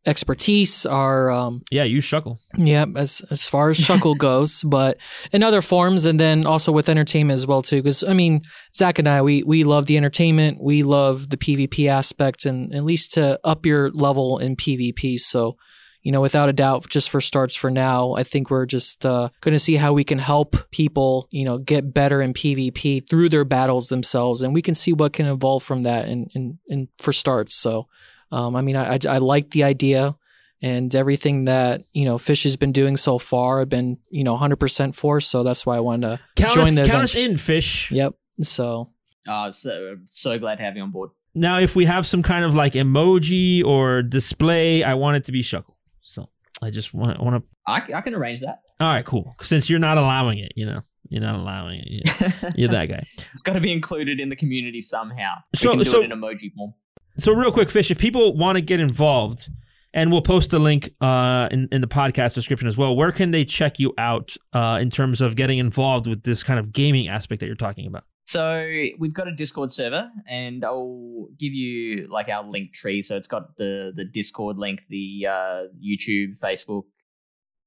[0.07, 2.39] expertise, our um, yeah, you Shuckle.
[2.57, 4.99] yeah, as as far as Shuckle goes, but
[5.33, 7.83] in other forms, and then also with entertainment as well too.
[7.83, 8.43] Because I mean,
[8.75, 12.85] Zach and I, we we love the entertainment, we love the PvP aspect, and at
[12.85, 15.19] least to up your level in PvP.
[15.19, 15.57] So,
[16.03, 19.31] you know, without a doubt, just for starts for now, I think we're just uh,
[19.41, 23.31] going to see how we can help people, you know, get better in PvP through
[23.31, 26.89] their battles themselves, and we can see what can evolve from that, and and and
[26.99, 27.55] for starts.
[27.55, 27.89] So.
[28.33, 30.17] Um, I mean, I, I, I like the idea
[30.63, 33.61] and everything that you know Fish has been doing so far.
[33.61, 36.75] I've been you know 100% for, so that's why I wanted to Count, join us,
[36.75, 37.03] the count event.
[37.05, 37.91] us in, fish.
[37.91, 38.15] Yep.
[38.43, 38.91] So
[39.27, 41.11] Oh, so so glad to have you on board.
[41.35, 45.33] Now, if we have some kind of like emoji or display, I want it to
[45.33, 45.75] be Shuckle.
[46.03, 46.29] So
[46.63, 47.49] I just want want to.
[47.67, 48.61] I, I can arrange that.
[48.81, 49.35] All right, cool.
[49.41, 51.89] Since you're not allowing it, you know, you're not allowing it.
[51.89, 53.07] You're, you're that guy.
[53.33, 55.35] it's got to be included in the community somehow.
[55.55, 56.75] So- we can do so- it in emoji form.
[57.17, 59.49] So, real quick, Fish, if people want to get involved,
[59.93, 63.31] and we'll post the link uh, in, in the podcast description as well, where can
[63.31, 67.09] they check you out uh, in terms of getting involved with this kind of gaming
[67.09, 68.05] aspect that you're talking about?
[68.27, 68.67] So
[68.99, 73.03] we've got a Discord server, and I'll give you like our link tree.
[73.03, 76.85] So it's got the the Discord link, the uh, YouTube, Facebook,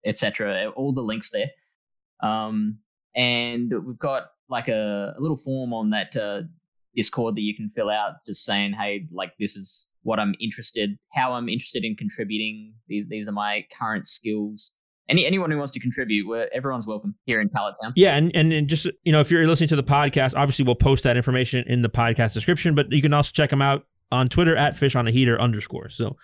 [0.05, 0.71] etc.
[0.75, 1.51] All the links there.
[2.21, 2.79] Um,
[3.15, 6.41] and we've got like a, a little form on that uh,
[6.97, 10.97] Discord that you can fill out, just saying, "Hey, like this is what I'm interested,
[11.13, 12.73] how I'm interested in contributing.
[12.89, 14.73] These these are my current skills."
[15.09, 17.93] Any anyone who wants to contribute, everyone's welcome here in Pallet Town.
[17.95, 20.75] Yeah, and, and and just you know, if you're listening to the podcast, obviously we'll
[20.75, 24.27] post that information in the podcast description, but you can also check them out on
[24.27, 25.87] Twitter at fish on a heater underscore.
[25.89, 26.17] So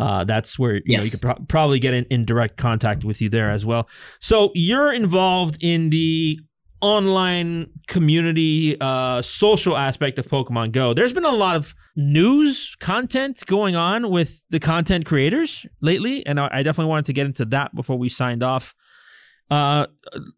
[0.00, 1.10] uh, that's where you know you Yes.
[1.12, 3.88] could pro- probably get in, in direct contact with you there as well.
[4.20, 6.40] So you're involved in the
[6.84, 10.92] online community uh, social aspect of Pokemon Go.
[10.92, 16.38] There's been a lot of news content going on with the content creators lately, and
[16.38, 18.74] I, definitely wanted to get into that before we signed off.
[19.50, 19.86] Uh,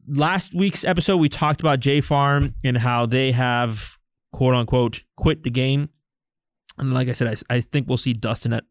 [0.07, 3.99] last week's episode, we talked about J Farm and how they have
[4.33, 5.89] quote unquote quit the game.
[6.79, 8.65] And like I said, I, I think we'll see Dustin at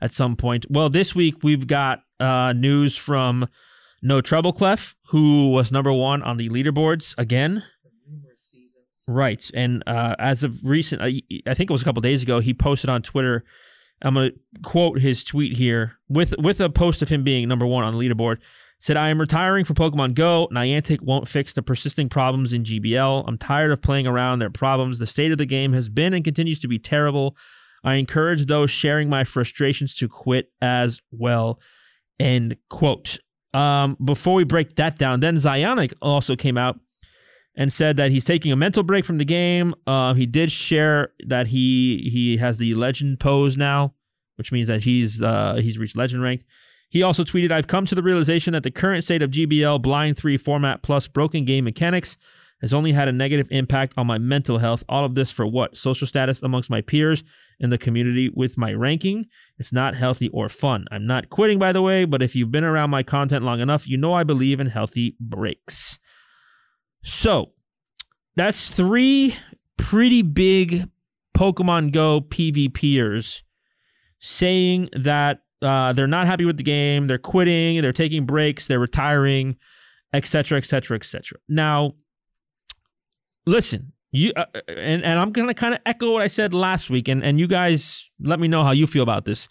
[0.00, 0.64] at some point.
[0.70, 3.48] Well, this week we've got uh, news from
[4.02, 7.64] No Treble Clef, who was number one on the leaderboards again.
[9.06, 12.40] Right, and uh, as of recent, I, I think it was a couple days ago,
[12.40, 13.44] he posted on Twitter.
[14.02, 14.30] I'm gonna
[14.62, 17.98] quote his tweet here with with a post of him being number one on the
[17.98, 18.38] leaderboard.
[18.80, 20.48] Said, I am retiring from Pokemon Go.
[20.52, 23.24] Niantic won't fix the persisting problems in GBL.
[23.26, 25.00] I'm tired of playing around their problems.
[25.00, 27.36] The state of the game has been and continues to be terrible.
[27.82, 31.60] I encourage those sharing my frustrations to quit as well.
[32.20, 33.18] End quote.
[33.58, 36.78] Um, before we break that down, then ZyoniK also came out
[37.56, 39.74] and said that he's taking a mental break from the game.
[39.86, 43.94] Uh, he did share that he he has the legend pose now
[44.38, 46.44] which means that he's uh, he's reached legend rank.
[46.88, 50.16] He also tweeted, I've come to the realization that the current state of GBL Blind
[50.16, 52.16] 3 format plus broken game mechanics
[52.60, 54.82] has only had a negative impact on my mental health.
[54.88, 55.76] All of this for what?
[55.76, 57.22] Social status amongst my peers
[57.60, 59.26] in the community with my ranking.
[59.58, 60.86] It's not healthy or fun.
[60.90, 63.86] I'm not quitting, by the way, but if you've been around my content long enough,
[63.86, 65.98] you know I believe in healthy breaks.
[67.02, 67.52] So
[68.36, 69.36] that's three
[69.76, 70.88] pretty big
[71.36, 73.42] Pokemon Go PvPers
[74.18, 78.78] saying that uh, they're not happy with the game, they're quitting, they're taking breaks, they're
[78.78, 79.56] retiring,
[80.12, 81.38] etc., etc., etc.
[81.48, 81.94] Now,
[83.48, 87.08] listen, you uh, and and I'm gonna kind of echo what I said last week,
[87.08, 89.48] and and you guys let me know how you feel about this.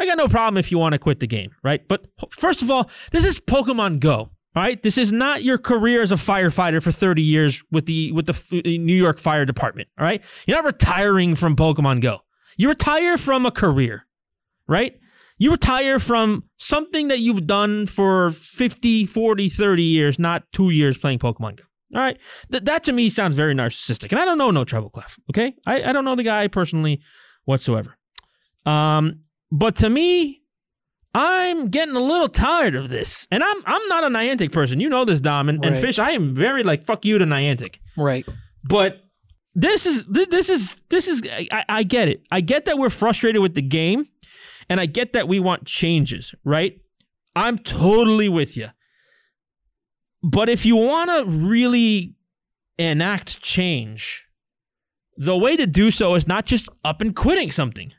[0.00, 1.86] I got no problem if you want to quit the game, right?
[1.86, 4.30] But first of all, this is Pokemon Go.
[4.56, 8.26] Right, this is not your career as a firefighter for 30 years with the with
[8.26, 9.88] the New York Fire Department.
[9.98, 12.20] All right, you're not retiring from Pokemon Go.
[12.56, 14.06] You retire from a career,
[14.68, 14.94] right?
[15.38, 20.96] You retire from something that you've done for 50, 40, 30 years, not two years
[20.96, 21.64] playing Pokemon Go.
[21.94, 22.18] All right.
[22.50, 24.10] Th- that to me sounds very narcissistic.
[24.10, 25.18] And I don't know no Treble Clef.
[25.30, 25.54] Okay.
[25.66, 27.00] I, I don't know the guy personally
[27.44, 27.96] whatsoever.
[28.66, 29.20] Um,
[29.52, 30.42] but to me,
[31.14, 33.28] I'm getting a little tired of this.
[33.30, 34.80] And I'm I'm not a Niantic person.
[34.80, 35.48] You know this, Dom.
[35.48, 35.72] And, right.
[35.72, 37.76] and Fish, I am very like, fuck you to Niantic.
[37.96, 38.26] Right.
[38.64, 39.00] But
[39.54, 41.22] this is this is this is
[41.52, 42.26] I, I get it.
[42.32, 44.08] I get that we're frustrated with the game,
[44.68, 46.80] and I get that we want changes, right?
[47.36, 48.68] I'm totally with you.
[50.24, 52.14] But if you want to really
[52.78, 54.26] enact change,
[55.18, 57.92] the way to do so is not just up and quitting something.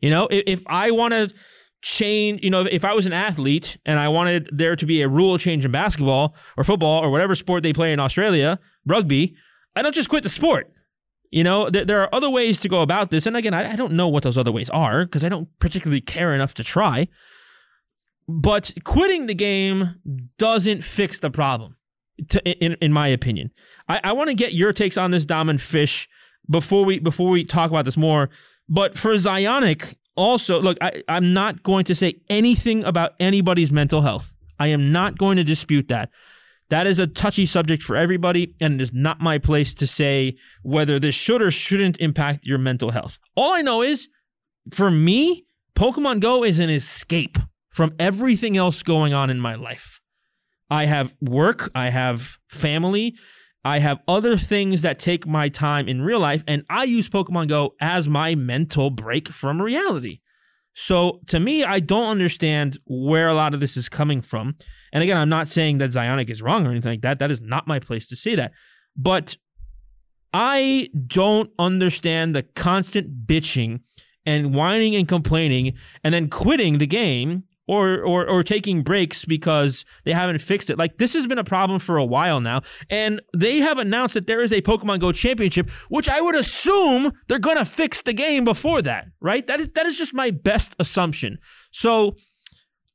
[0.00, 1.34] You know, if, if I want to
[1.82, 5.08] change, you know, if I was an athlete and I wanted there to be a
[5.08, 9.34] rule change in basketball or football or whatever sport they play in Australia, rugby,
[9.74, 10.72] I don't just quit the sport.
[11.32, 13.26] You know, th- there are other ways to go about this.
[13.26, 16.00] And again, I, I don't know what those other ways are because I don't particularly
[16.00, 17.08] care enough to try.
[18.26, 19.96] But quitting the game
[20.38, 21.76] doesn't fix the problem,
[22.30, 23.52] to, in, in my opinion.
[23.88, 26.08] I, I want to get your takes on this, Dom and Fish,
[26.48, 28.30] before we before we talk about this more.
[28.68, 34.00] But for ZyoniK, also, look, I, I'm not going to say anything about anybody's mental
[34.02, 34.32] health.
[34.58, 36.10] I am not going to dispute that.
[36.70, 40.36] That is a touchy subject for everybody, and it is not my place to say
[40.62, 43.18] whether this should or shouldn't impact your mental health.
[43.36, 44.08] All I know is,
[44.72, 45.44] for me,
[45.76, 47.38] Pokemon Go is an escape
[47.74, 50.00] from everything else going on in my life.
[50.70, 53.16] I have work, I have family,
[53.64, 57.48] I have other things that take my time in real life, and I use Pokemon
[57.48, 60.20] Go as my mental break from reality.
[60.74, 64.54] So to me, I don't understand where a lot of this is coming from.
[64.92, 67.18] And again, I'm not saying that ZyoniK is wrong or anything like that.
[67.18, 68.52] That is not my place to say that.
[68.96, 69.36] But
[70.32, 73.80] I don't understand the constant bitching
[74.24, 79.84] and whining and complaining and then quitting the game or or or taking breaks because
[80.04, 80.78] they haven't fixed it.
[80.78, 84.26] Like this has been a problem for a while now, and they have announced that
[84.26, 88.44] there is a Pokemon Go championship, which I would assume they're gonna fix the game
[88.44, 89.46] before that, right?
[89.46, 91.38] That is that is just my best assumption.
[91.70, 92.16] So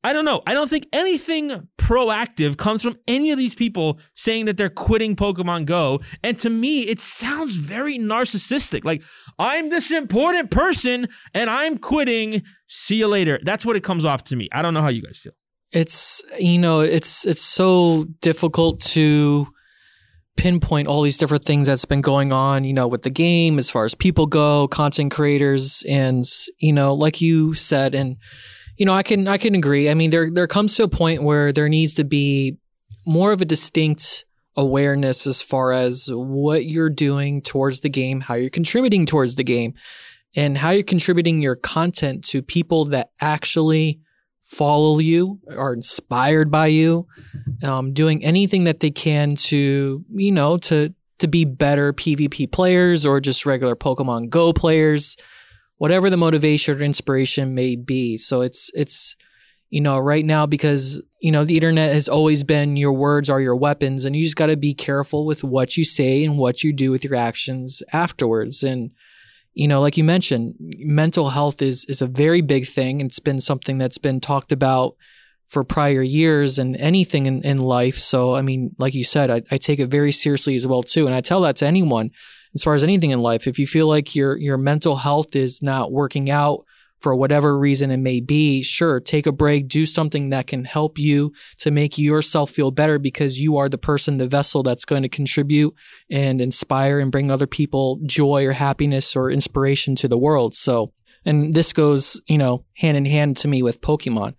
[0.03, 0.41] I don't know.
[0.47, 5.15] I don't think anything proactive comes from any of these people saying that they're quitting
[5.15, 5.99] Pokemon Go.
[6.23, 8.85] And to me, it sounds very narcissistic.
[8.85, 9.03] Like,
[9.37, 12.43] I'm this important person and I'm quitting.
[12.67, 13.39] See you later.
[13.43, 14.47] That's what it comes off to me.
[14.53, 15.33] I don't know how you guys feel.
[15.73, 19.47] It's, you know, it's it's so difficult to
[20.37, 23.69] pinpoint all these different things that's been going on, you know, with the game as
[23.69, 26.23] far as people go, content creators, and
[26.59, 28.15] you know, like you said, and
[28.79, 29.89] you know, I can I can agree.
[29.89, 32.57] I mean, there there comes to a point where there needs to be
[33.05, 34.25] more of a distinct
[34.55, 39.43] awareness as far as what you're doing towards the game, how you're contributing towards the
[39.43, 39.73] game,
[40.35, 43.99] and how you're contributing your content to people that actually
[44.41, 47.05] follow you, are inspired by you,
[47.63, 53.05] um, doing anything that they can to, you know, to to be better PvP players
[53.05, 55.17] or just regular Pokemon Go players
[55.79, 58.17] whatever the motivation or inspiration may be.
[58.17, 59.15] So it's it's
[59.69, 63.41] you know right now because you know the internet has always been your words are
[63.41, 66.63] your weapons and you just got to be careful with what you say and what
[66.63, 68.61] you do with your actions afterwards.
[68.61, 68.91] And
[69.53, 73.41] you know like you mentioned mental health is is a very big thing it's been
[73.41, 74.95] something that's been talked about
[75.47, 77.95] for prior years and anything in, in life.
[77.95, 81.07] So i mean like you said I, I take it very seriously as well too
[81.07, 82.11] and i tell that to anyone
[82.55, 83.47] as far as anything in life.
[83.47, 86.65] If you feel like your your mental health is not working out
[86.99, 90.99] for whatever reason it may be, sure, take a break, do something that can help
[90.99, 95.03] you to make yourself feel better because you are the person, the vessel that's going
[95.03, 95.73] to contribute
[96.11, 100.53] and inspire and bring other people joy or happiness or inspiration to the world.
[100.55, 100.91] So
[101.25, 104.33] and this goes, you know, hand in hand to me with Pokemon.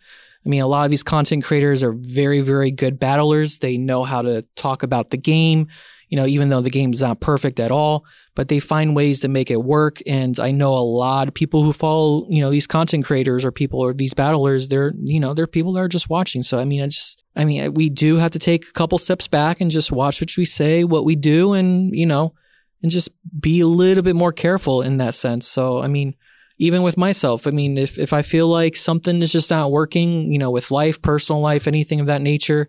[0.44, 3.58] I mean, a lot of these content creators are very, very good battlers.
[3.58, 5.68] They know how to talk about the game,
[6.10, 8.04] you know, even though the game's not perfect at all,
[8.34, 9.98] but they find ways to make it work.
[10.06, 13.52] And I know a lot of people who follow, you know, these content creators or
[13.52, 16.42] people or these battlers, they're, you know, they're people that are just watching.
[16.42, 19.28] So, I mean, I just, I mean, we do have to take a couple steps
[19.28, 22.34] back and just watch what we say, what we do, and, you know,
[22.82, 23.10] and just
[23.40, 25.46] be a little bit more careful in that sense.
[25.46, 26.16] So, I mean,
[26.58, 30.32] even with myself, I mean, if, if I feel like something is just not working,
[30.32, 32.68] you know, with life, personal life, anything of that nature,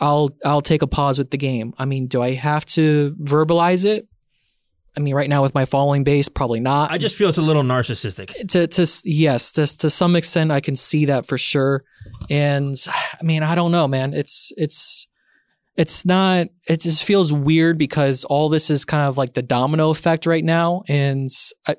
[0.00, 1.74] I'll, I'll take a pause with the game.
[1.78, 4.06] I mean, do I have to verbalize it?
[4.96, 6.90] I mean, right now with my following base, probably not.
[6.90, 8.48] I just feel it's a little narcissistic.
[8.48, 11.82] To, to yes, to, to some extent, I can see that for sure.
[12.28, 14.12] And I mean, I don't know, man.
[14.12, 15.08] It's, it's,
[15.76, 19.90] it's not it just feels weird because all this is kind of like the domino
[19.90, 21.30] effect right now and
[21.66, 21.76] I,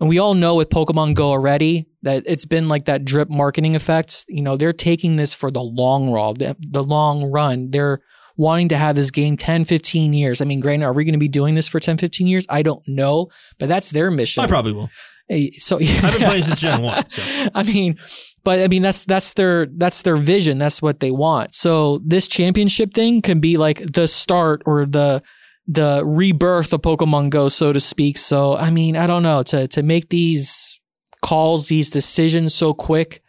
[0.00, 3.76] and we all know with Pokemon Go already that it's been like that drip marketing
[3.76, 4.24] effect.
[4.28, 7.70] You know, they're taking this for the long run, the, long run.
[7.70, 8.00] They're
[8.36, 10.40] wanting to have this game 10, 15 years.
[10.40, 12.46] I mean, granted, are we going to be doing this for 10, 15 years?
[12.48, 13.28] I don't know,
[13.58, 14.42] but that's their mission.
[14.42, 14.88] I probably will.
[15.28, 17.10] Hey, so I've been playing since Gen 1.
[17.10, 17.48] So.
[17.54, 17.98] I mean,
[18.42, 20.56] but I mean that's that's their that's their vision.
[20.56, 21.54] That's what they want.
[21.54, 25.22] So this championship thing can be like the start or the
[25.66, 28.18] the rebirth of Pokemon Go, so to speak.
[28.18, 30.80] So I mean, I don't know to to make these
[31.24, 33.22] calls, these decisions so quick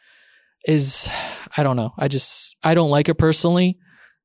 [0.66, 1.10] is
[1.58, 1.92] I don't know.
[1.98, 3.78] I just I don't like it personally.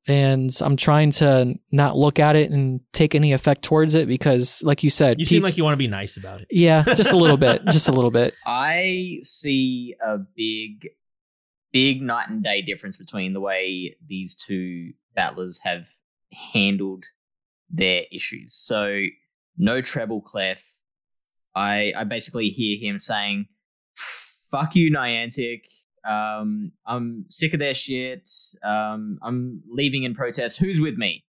[0.09, 4.61] And I'm trying to not look at it and take any effect towards it because,
[4.63, 6.47] like you said, You peop- seem like you want to be nice about it.
[6.49, 8.33] yeah, just a little bit, just a little bit.
[8.45, 10.87] I see a big,
[11.73, 15.83] big night and day difference between the way these two battlers have
[16.53, 17.03] handled
[17.69, 18.53] their issues.
[18.55, 19.03] So,
[19.57, 20.61] no treble clef.
[21.55, 23.47] I I basically hear him saying,
[24.51, 25.63] "Fuck you, Niantic.
[26.07, 28.29] Um, I'm sick of their shit.
[28.63, 30.57] Um, I'm leaving in protest.
[30.57, 31.23] Who's with me?"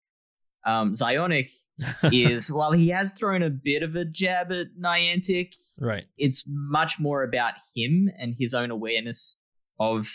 [0.66, 1.50] Um, ZyoniK
[2.12, 6.04] is while he has thrown a bit of a jab at Niantic, Right.
[6.18, 9.38] it's much more about him and his own awareness
[9.80, 10.08] of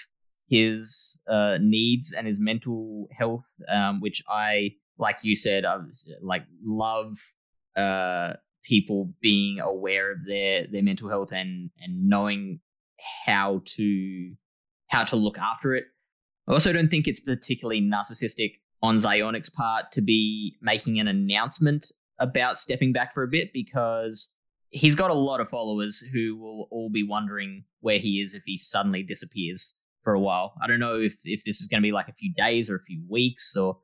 [0.50, 5.78] his uh, needs and his mental health, um, which I, like you said, I
[6.22, 7.18] like love
[7.76, 8.34] uh,
[8.64, 12.60] people being aware of their their mental health and and knowing
[13.26, 14.34] how to
[14.88, 15.86] how to look after it.
[16.48, 21.92] I also don't think it's particularly narcissistic on ZyoniK's part to be making an announcement
[22.20, 24.34] about stepping back for a bit because
[24.70, 28.44] he's got a lot of followers who will all be wondering where he is if
[28.46, 30.54] he suddenly disappears for a while.
[30.62, 32.76] I don't know if if this is going to be like a few days or
[32.76, 33.80] a few weeks or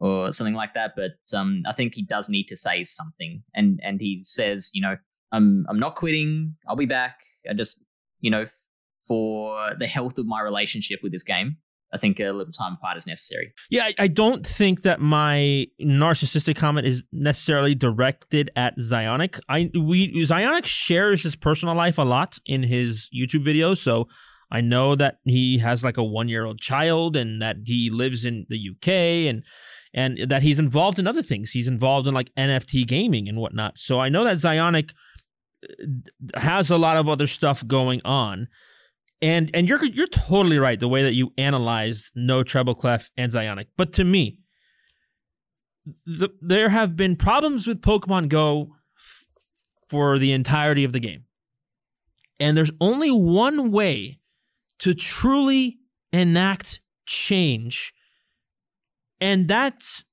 [0.00, 3.42] or something like that, but um, I think he does need to say something.
[3.54, 4.96] And and he says, you know,
[5.30, 6.56] I'm I'm not quitting.
[6.66, 7.20] I'll be back.
[7.48, 7.82] I just,
[8.20, 8.54] you know, f-
[9.06, 11.58] for the health of my relationship with this game,
[11.92, 13.52] I think a little time apart is necessary.
[13.70, 19.40] Yeah, I, I don't think that my narcissistic comment is necessarily directed at ZyoniK.
[19.48, 24.08] I we ZyoniK shares his personal life a lot in his YouTube videos, so
[24.50, 28.24] I know that he has like a one year old child and that he lives
[28.24, 29.44] in the UK and
[29.92, 31.50] and that he's involved in other things.
[31.50, 33.78] He's involved in like NFT gaming and whatnot.
[33.78, 34.90] So I know that ZyoniK
[35.64, 38.48] uh, has a lot of other stuff going on.
[39.22, 43.30] And and you're you're totally right the way that you analyzed no treble clef and
[43.30, 43.66] ZyoniK.
[43.76, 44.38] But to me,
[46.06, 49.26] the, there have been problems with Pokemon Go f-
[49.88, 51.24] for the entirety of the game.
[52.38, 54.20] And there's only one way
[54.78, 55.78] to truly
[56.12, 57.92] enact change,
[59.20, 60.04] and that's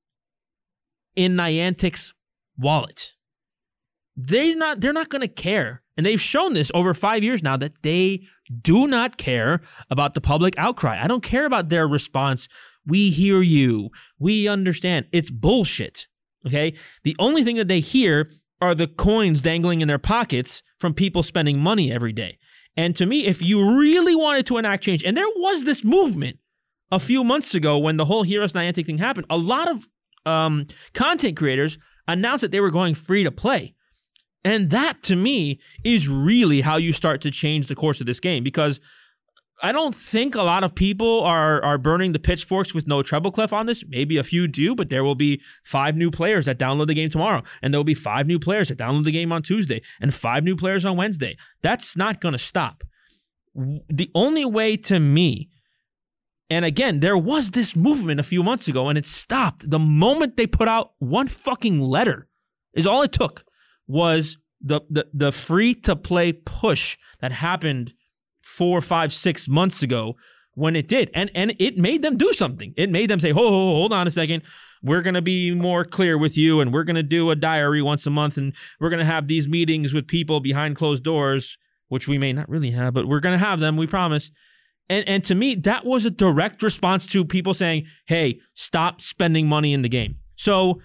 [1.15, 2.13] in Niantic's
[2.57, 3.13] wallet.
[4.15, 5.83] They're not they're not gonna care.
[5.95, 8.21] And they've shown this over five years now that they
[8.61, 10.99] do not care about the public outcry.
[11.01, 12.47] I don't care about their response.
[12.85, 13.89] We hear you.
[14.19, 15.07] We understand.
[15.11, 16.07] It's bullshit.
[16.45, 16.75] Okay.
[17.03, 18.31] The only thing that they hear
[18.61, 22.37] are the coins dangling in their pockets from people spending money every day.
[22.75, 26.37] And to me, if you really wanted to enact change, and there was this movement
[26.91, 29.89] a few months ago when the whole HearUsNiantic thing happened, a lot of
[30.25, 31.77] um, content creators
[32.07, 33.73] announced that they were going free to play.
[34.43, 38.19] And that to me is really how you start to change the course of this
[38.19, 38.79] game because
[39.61, 43.31] I don't think a lot of people are are burning the pitchforks with no treble
[43.31, 43.83] clef on this.
[43.87, 47.09] Maybe a few do, but there will be five new players that download the game
[47.09, 50.13] tomorrow, and there will be five new players that download the game on Tuesday, and
[50.13, 51.35] five new players on Wednesday.
[51.63, 52.83] That's not going to stop.
[53.55, 55.49] The only way to me,
[56.49, 60.37] and again, there was this movement a few months ago, and it stopped the moment
[60.37, 62.27] they put out one fucking letter.
[62.73, 63.43] Is all it took
[63.87, 67.93] was the the, the free to play push that happened
[68.41, 70.15] four, five, six months ago
[70.53, 71.09] when it did.
[71.13, 72.73] And and it made them do something.
[72.77, 74.43] It made them say, "Oh, hold on a second.
[74.81, 78.11] We're to be more clear with you and we're to do a diary once a
[78.11, 81.57] month and we're to have these meetings with people behind closed doors,
[81.87, 84.31] which we may not really have, but we're to have them, we promise."
[84.89, 89.47] And and to me, that was a direct response to people saying, "Hey, stop spending
[89.47, 90.81] money in the game." So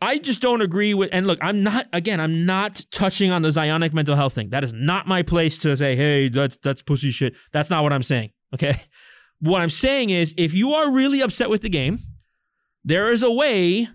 [0.00, 1.10] I just don't agree with.
[1.12, 2.20] And look, I'm not again.
[2.20, 4.50] I'm not touching on the ZyoniK mental health thing.
[4.50, 7.92] That is not my place to say, "Hey, that's that's pussy shit." That's not what
[7.92, 8.30] I'm saying.
[8.54, 8.76] Okay,
[9.40, 12.00] what I'm saying is, if you are really upset with the game,
[12.84, 13.88] there is a way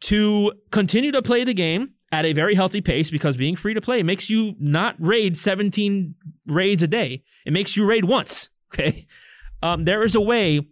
[0.00, 3.80] to continue to play the game at a very healthy pace because being free to
[3.80, 6.14] play makes you not raid 17
[6.46, 7.22] raids a day.
[7.44, 8.48] It makes you raid once.
[8.72, 9.06] Okay,
[9.62, 10.68] um, there is a way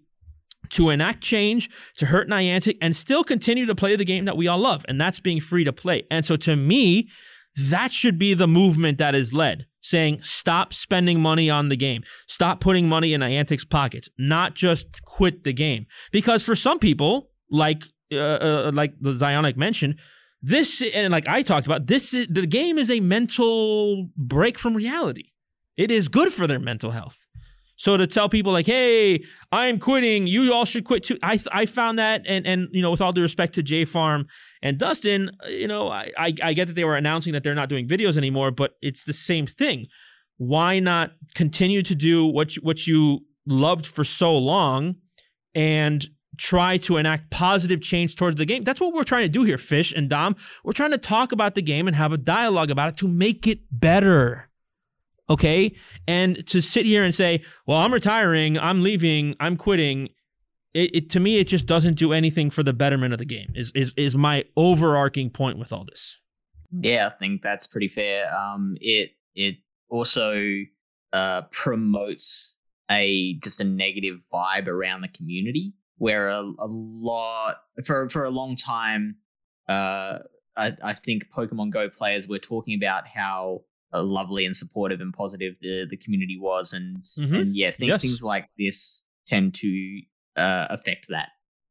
[0.70, 4.48] to enact change, to hurt Niantic, and still continue to play the game that we
[4.48, 6.04] all love, and that's being free to play.
[6.10, 7.08] And so to me,
[7.56, 12.02] that should be the movement that is led, saying stop spending money on the game,
[12.26, 15.86] stop putting money in Niantic's pockets, not just quit the game.
[16.12, 19.98] Because for some people, like uh, uh, like the ZyoniK mentioned,
[20.42, 24.74] this and like I talked about, this is, the game is a mental break from
[24.74, 25.30] reality.
[25.76, 27.25] It is good for their mental health.
[27.76, 30.26] So to tell people like, "Hey, I'm quitting.
[30.26, 33.12] You all should quit too." I I found that, and and you know, with all
[33.12, 34.26] due respect to J Farm
[34.62, 37.54] and Dustin, uh, you know, I, I I get that they were announcing that they're
[37.54, 39.86] not doing videos anymore, but it's the same thing.
[40.38, 44.96] Why not continue to do what you, what you loved for so long,
[45.54, 46.06] and
[46.38, 48.62] try to enact positive change towards the game.
[48.62, 50.36] That's what we're trying to do here, Fish and Dom.
[50.64, 53.46] We're trying to talk about the game and have a dialogue about it to make
[53.46, 54.50] it better
[55.28, 55.74] okay?
[56.06, 60.10] And to sit here and say, well, I'm retiring, I'm leaving, I'm quitting,
[60.74, 63.52] it, it, to me, it just doesn't do anything for the betterment of the game,
[63.54, 66.20] is, is, is my overarching point with all this.
[66.70, 68.26] Yeah, I think that's pretty fair.
[68.34, 69.56] Um, it it
[69.88, 70.62] also
[71.12, 72.56] uh, promotes
[72.90, 78.30] a just a negative vibe around the community where a, a lot for for a
[78.30, 79.16] long time
[79.68, 80.18] uh,
[80.56, 83.62] I, I think Pokemon Go players were talking about how
[83.92, 87.34] lovely and supportive and positive the the community was, and mm-hmm.
[87.34, 88.02] and yeah, think, yes.
[88.02, 90.00] things like this tend to
[90.36, 91.28] uh, affect that.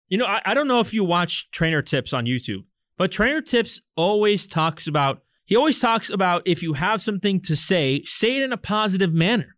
[0.10, 2.66] You know, I, I don't know if you watch Trainer Tips on YouTube,
[2.98, 5.22] but Trainer Tips always talks about.
[5.46, 9.14] He always talks about if you have something to say, say it in a positive
[9.14, 9.56] manner.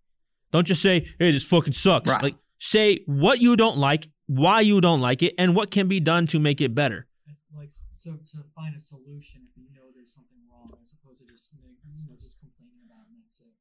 [0.52, 2.24] Don't just say, "Hey, this fucking sucks." Right.
[2.24, 6.00] Like, say what you don't like, why you don't like it, and what can be
[6.00, 7.08] done to make it better.
[7.56, 10.37] like so to find a solution if you know there's something
[10.82, 12.38] as opposed to just you know just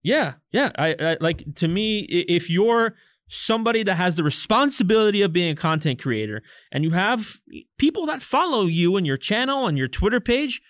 [0.06, 0.70] yeah, yeah.
[0.78, 2.94] I, I like to me, if you're
[3.28, 7.38] somebody that has the responsibility of being a content creator and you have
[7.76, 10.62] people that follow you and your channel and your Twitter page,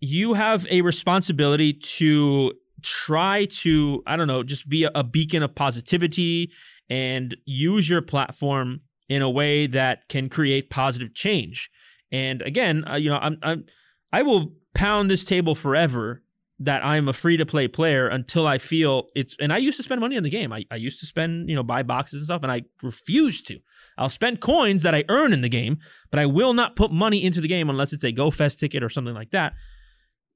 [0.00, 5.44] you have a responsibility to try to, I don't know, just be a, a beacon
[5.44, 6.50] of positivity
[6.90, 11.70] and use your platform in a way that can create positive change.
[12.10, 13.64] And again, uh, you know, I'm, I'm
[14.12, 16.22] I will pound this table forever
[16.58, 19.82] that I'm a free to play player until I feel it's and I used to
[19.82, 20.52] spend money on the game.
[20.52, 23.58] I, I used to spend, you know, buy boxes and stuff, and I refuse to.
[23.98, 25.78] I'll spend coins that I earn in the game,
[26.10, 28.82] but I will not put money into the game unless it's a Go Fest ticket
[28.82, 29.54] or something like that.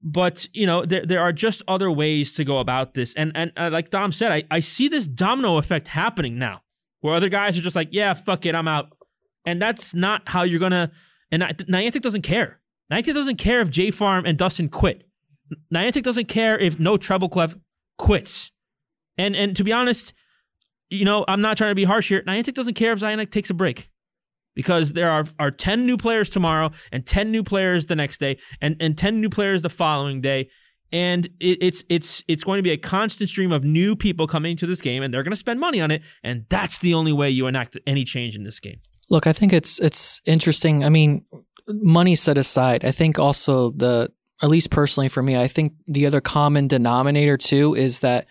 [0.03, 3.15] But you know, there there are just other ways to go about this.
[3.15, 6.62] And and uh, like Dom said, I, I see this domino effect happening now,
[7.01, 8.89] where other guys are just like, yeah, fuck it, I'm out.
[9.47, 10.91] And that's not how you're gonna
[11.33, 12.60] and Niantic doesn't care.
[12.91, 15.05] Niantic doesn't care if J Farm and Dustin quit
[15.73, 17.55] Niantic doesn't care if no treble clef
[17.99, 18.51] quits.
[19.19, 20.12] And and to be honest,
[20.89, 22.23] you know, I'm not trying to be harsh here.
[22.23, 23.91] Niantic doesn't care if ZyoniK takes a break.
[24.57, 28.37] Because there are, are 10 new players tomorrow and 10 new players the next day
[28.61, 30.51] and, and 10 new players the following day.
[30.93, 34.57] And it, it's it's it's going to be a constant stream of new people coming
[34.57, 36.03] to this game and they're going to spend money on it.
[36.25, 38.81] And that's the only way you enact any change in this game.
[39.09, 40.85] Look, I think it's it's interesting.
[40.85, 41.25] I mean,
[41.75, 44.11] money set aside, I think also the
[44.43, 48.27] at least personally for me, I think the other common denominator too is that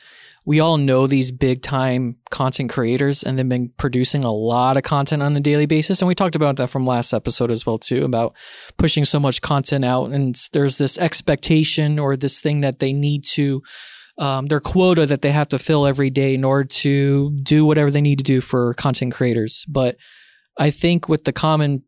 [0.45, 4.83] we all know these big time content creators and they've been producing a lot of
[4.83, 6.01] content on a daily basis.
[6.01, 8.35] And we talked about that from last episode as well too, about
[8.77, 10.11] pushing so much content out.
[10.11, 13.61] And there's this expectation or this thing that they need to,
[14.17, 17.91] um, their quota that they have to fill every day in order to do whatever
[17.91, 19.65] they need to do for content creators.
[19.67, 19.97] But
[20.57, 21.83] I think with the common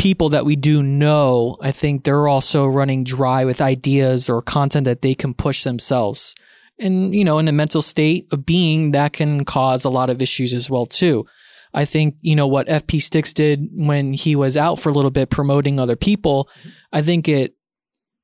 [0.00, 4.86] people that we do know, I think they're also running dry with ideas or content
[4.86, 6.34] that they can push themselves.
[6.78, 10.22] And, you know, in a mental state of being, that can cause a lot of
[10.22, 11.26] issues as well, too.
[11.74, 15.10] I think, you know, what FP Sticks did when he was out for a little
[15.10, 16.48] bit promoting other people,
[16.94, 17.54] I think it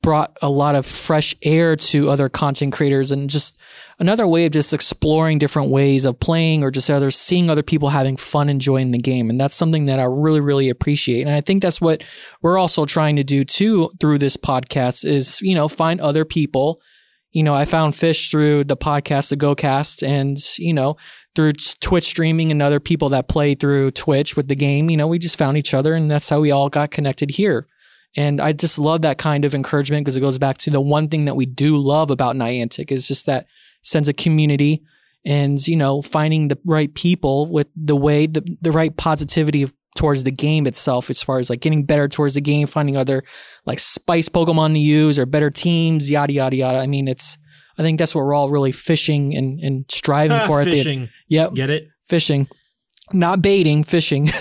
[0.03, 3.59] brought a lot of fresh air to other content creators and just
[3.99, 7.89] another way of just exploring different ways of playing or just other seeing other people
[7.89, 9.31] having fun enjoying the game.
[9.31, 11.23] And that's something that I really really appreciate.
[11.23, 12.05] And I think that's what
[12.43, 16.81] we're also trying to do too through this podcast is you know find other people.
[17.33, 20.97] You know I found fish through the podcast the GoCast and you know
[21.35, 24.89] through Twitch streaming and other people that play through Twitch with the game.
[24.89, 27.67] You know we just found each other and that's how we all got connected here
[28.17, 31.09] and I just love that kind of encouragement because it goes back to the one
[31.09, 33.47] thing that we do love about Niantic is just that
[33.83, 34.83] sense of community
[35.25, 39.75] and, you know, finding the right people with the way, the, the right positivity of,
[39.97, 43.23] towards the game itself, as far as like getting better towards the game, finding other
[43.67, 46.79] like spice Pokemon to use or better teams, yada, yada, yada.
[46.79, 47.37] I mean, it's,
[47.79, 50.71] I think that's what we're all really fishing and, and striving ah, for at the
[50.71, 51.09] Fishing.
[51.29, 51.55] Yep.
[51.55, 51.89] Get it?
[52.05, 52.49] Fishing.
[53.13, 54.29] Not baiting, fishing.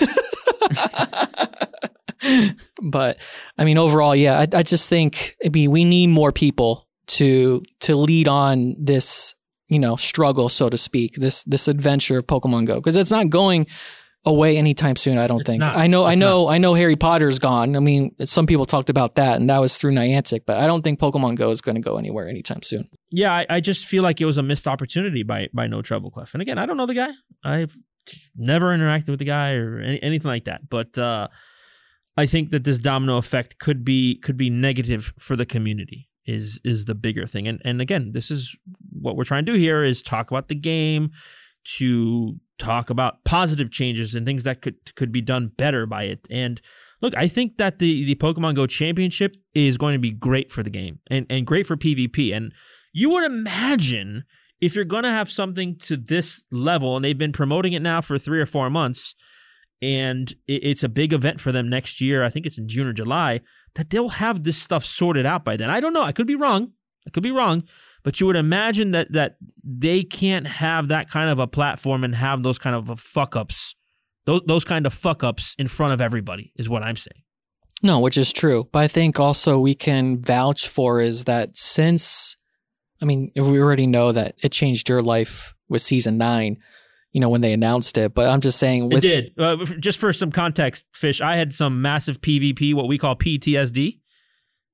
[2.82, 3.18] but
[3.58, 7.62] I mean, overall, yeah, I, I just think I mean we need more people to
[7.80, 9.34] to lead on this
[9.68, 13.30] you know struggle, so to speak, this this adventure of Pokemon Go because it's not
[13.30, 13.66] going
[14.24, 15.18] away anytime soon.
[15.18, 15.60] I don't It's think.
[15.60, 15.76] not.
[15.76, 16.74] I know, I It's know, I know.
[16.74, 17.76] Harry Potter's gone.
[17.76, 20.82] I mean, some people talked about that, and that was through Niantic, but I don't
[20.82, 22.88] think Pokemon Go is going to go anywhere anytime soon.
[23.10, 26.10] Yeah, I, I just feel like it was a missed opportunity by by No Treble
[26.10, 26.34] Clef.
[26.34, 27.10] And again, I don't know the guy.
[27.44, 27.76] I've
[28.36, 30.68] never interacted with the guy or any, anything like that.
[30.68, 31.28] But uh,
[32.16, 36.08] I think that this domino effect could be could be negative for the community.
[36.26, 37.46] Is is the bigger thing.
[37.46, 38.56] And and again, this is
[39.00, 41.10] what we're trying to do here is talk about the game,
[41.76, 46.26] to talk about positive changes and things that could could be done better by it.
[46.30, 46.60] And
[47.00, 50.62] look, I think that the the Pokemon Go Championship is going to be great for
[50.62, 52.34] the game and and great for PvP.
[52.36, 52.52] And
[52.92, 54.24] you would imagine
[54.60, 58.00] if you're going to have something to this level, and they've been promoting it now
[58.00, 59.14] for three or four months,
[59.82, 62.24] and it's a big event for them next year.
[62.24, 63.40] I think it's in June or July.
[63.74, 65.68] That they'll have this stuff sorted out by then.
[65.68, 66.02] I don't know.
[66.02, 66.72] I could be wrong.
[67.06, 67.64] I could be wrong.
[68.02, 72.14] But you would imagine that that they can't have that kind of a platform and
[72.14, 73.74] have those kind of fuck ups,
[74.24, 76.52] those those kind of fuck ups in front of everybody.
[76.56, 77.22] Is what I'm saying.
[77.82, 78.64] No, which is true.
[78.72, 82.36] But I think also we can vouch for is that since,
[83.02, 86.56] I mean, we already know that it changed your life with season nine,
[87.16, 88.12] you know, when they announced it.
[88.14, 89.40] But I'm just saying, with, it did.
[89.42, 91.22] Uh, just for some context, fish.
[91.22, 94.00] I had some massive PvP, what we call PTSD.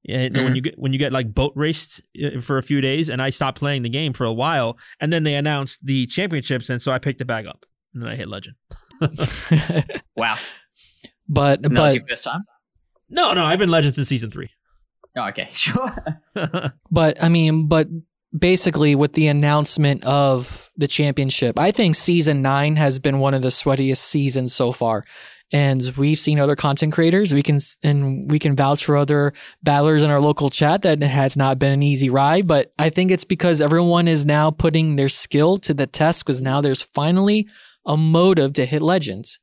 [0.02, 0.56] Yeah, when Mhm.
[0.56, 3.30] you get when you get like boat raced uh, for a few days, and I
[3.30, 6.90] stopped playing the game for a while, and then they announced the championships, and so
[6.90, 7.64] I picked it back up,
[7.94, 8.56] and then I hit legend.
[10.16, 10.34] Wow.
[11.28, 12.40] but, And but, your first time?
[13.08, 14.50] No, no, I've been legend since season three.
[15.16, 15.94] Oh, okay, sure.
[16.90, 17.86] but I mean, but
[18.36, 23.42] basically with the announcement of the championship, I think season nine has been one of
[23.42, 25.04] the sweatiest seasons so far.
[25.54, 27.34] And we've seen other content creators.
[27.34, 31.06] We can and we can vouch for other battlers in our local chat that it
[31.06, 32.46] has not been an easy ride.
[32.46, 36.40] But I think it's because everyone is now putting their skill to the test because
[36.40, 37.48] now there's finally
[37.84, 39.40] a motive to hit legends.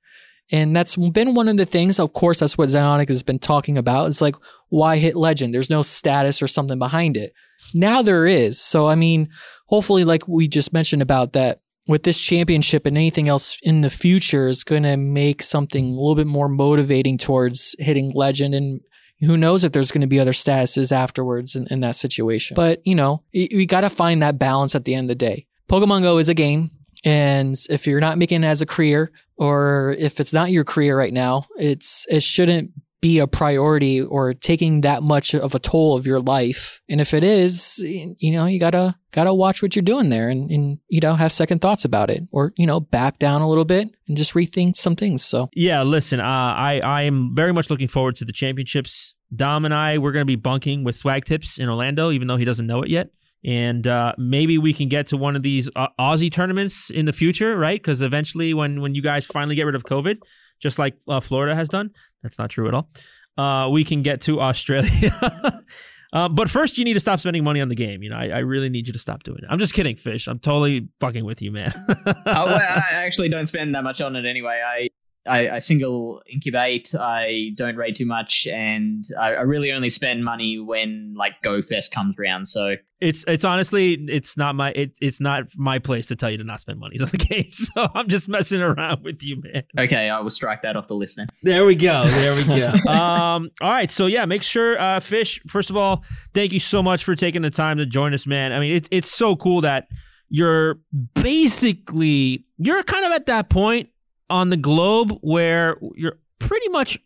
[0.52, 2.00] And that's been one of the things.
[2.00, 4.08] Of course, that's what ZyoniK has been talking about.
[4.08, 4.36] It's like,
[4.70, 5.54] why hit legend?
[5.54, 7.34] There's no status or something behind it.
[7.74, 8.60] Now there is.
[8.62, 9.30] So, I mean,
[9.68, 11.60] hopefully, like we just mentioned about that,
[11.90, 15.90] with this championship and anything else in the future is going to make something a
[15.90, 18.54] little bit more motivating towards hitting legend.
[18.54, 18.82] And
[19.22, 22.54] who knows if there's going to be other statuses afterwards in, in that situation.
[22.54, 25.48] But, you know, we got to find that balance at the end of the day.
[25.68, 26.72] Pokemon Go is a game.
[27.04, 30.98] And if you're not making it as a career, or if it's not your career
[30.98, 32.72] right now, it's it shouldn't
[33.02, 36.82] be a priority or taking that much of a toll of your life.
[36.90, 40.52] And if it is, you know, you gotta gotta watch what you're doing there and,
[40.52, 43.66] and you know have second thoughts about it, or you know back down a little
[43.66, 45.24] bit and just rethink some things.
[45.24, 49.16] So Yeah, listen, uh, I I am very much looking forward to the championships.
[49.36, 52.46] Dom and I we're to be bunking with Swag Tips in Orlando, even though he
[52.46, 53.10] doesn't know it yet.
[53.46, 57.14] And uh, maybe we can get to one of these uh, Aussie tournaments in the
[57.14, 57.82] future, right?
[57.82, 60.18] Because eventually, when when you guys finally get rid of COVID,
[60.60, 61.92] just like uh, Florida has done,
[62.24, 62.90] that's not true at all.
[63.38, 65.12] Uh, we can get to Australia.
[66.12, 68.02] Uh, but first, you need to stop spending money on the game.
[68.02, 69.46] You know, I, I really need you to stop doing it.
[69.50, 70.28] I'm just kidding, Fish.
[70.28, 71.72] I'm totally fucking with you, man.
[71.88, 74.62] oh, well, I actually don't spend that much on it anyway.
[74.66, 74.90] I,
[75.30, 76.94] I, I single incubate.
[77.00, 81.62] I don't raid too much, and I, I really only spend money when like Go
[81.62, 82.48] Fest comes around.
[82.48, 86.38] So it's it's honestly it's not my it, it's not my place to tell you
[86.38, 87.52] to not spend money on the game.
[87.52, 89.64] So I'm just messing around with you, man.
[89.78, 91.28] okay, I will strike that off the list then.
[91.44, 92.06] There we go.
[92.06, 92.92] There we go.
[92.92, 93.92] um, all right.
[93.92, 95.42] So yeah, make sure, uh, Fish.
[95.48, 96.04] First of all,
[96.34, 98.52] thank you so much for taking the time to join us, man.
[98.52, 99.88] I mean, it's it's so cool that
[100.30, 100.80] you're
[101.16, 103.90] basically you're kind of at that point
[104.30, 107.00] on the globe where you're pretty much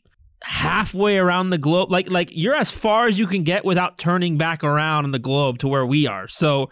[0.43, 1.91] halfway around the globe.
[1.91, 5.19] Like like you're as far as you can get without turning back around on the
[5.19, 6.27] globe to where we are.
[6.27, 6.69] So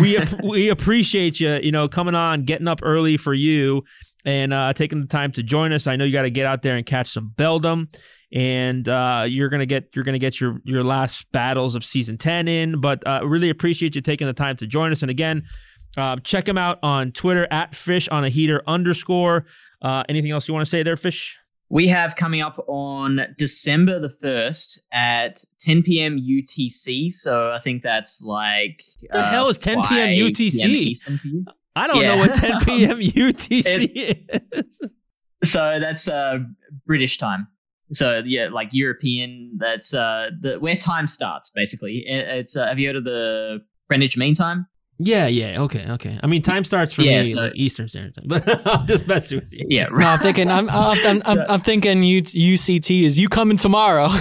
[0.00, 3.84] we we appreciate you, you know, coming on, getting up early for you,
[4.24, 5.86] and uh, taking the time to join us.
[5.86, 7.88] I know you got to get out there and catch some Beldum,
[8.32, 12.48] and uh, you're gonna get you're gonna get your your last battles of season ten
[12.48, 12.80] in.
[12.80, 15.02] But uh, really appreciate you taking the time to join us.
[15.02, 15.44] And again,
[15.96, 19.46] uh, check him out on Twitter at fish on a heater underscore.
[19.80, 21.38] Uh, anything else you want to say there, fish?
[21.70, 26.18] We have coming up on December the 1st at 10 p.m.
[26.18, 27.12] UTC.
[27.12, 28.82] So I think that's like.
[29.00, 30.08] What the uh, hell is 10 p.m.
[30.08, 30.94] UTC?
[31.76, 32.14] I don't yeah.
[32.14, 32.98] know what 10 p.m.
[32.98, 34.92] UTC is.
[35.44, 36.38] So that's uh,
[36.86, 37.48] British time.
[37.92, 39.52] So yeah, like European.
[39.58, 42.04] That's uh, the where time starts basically.
[42.06, 44.66] It's uh, have you heard of the Greenwich Mean Time?
[45.00, 46.18] Yeah, yeah, okay, okay.
[46.20, 49.06] I mean, time starts for yeah, me so, like Eastern Standard Time, but I'm just
[49.06, 49.64] messing with you.
[49.68, 50.00] Yeah, right.
[50.00, 54.06] no, I'm thinking, I'm, I'm, I'm, I'm thinking UCT is you coming tomorrow.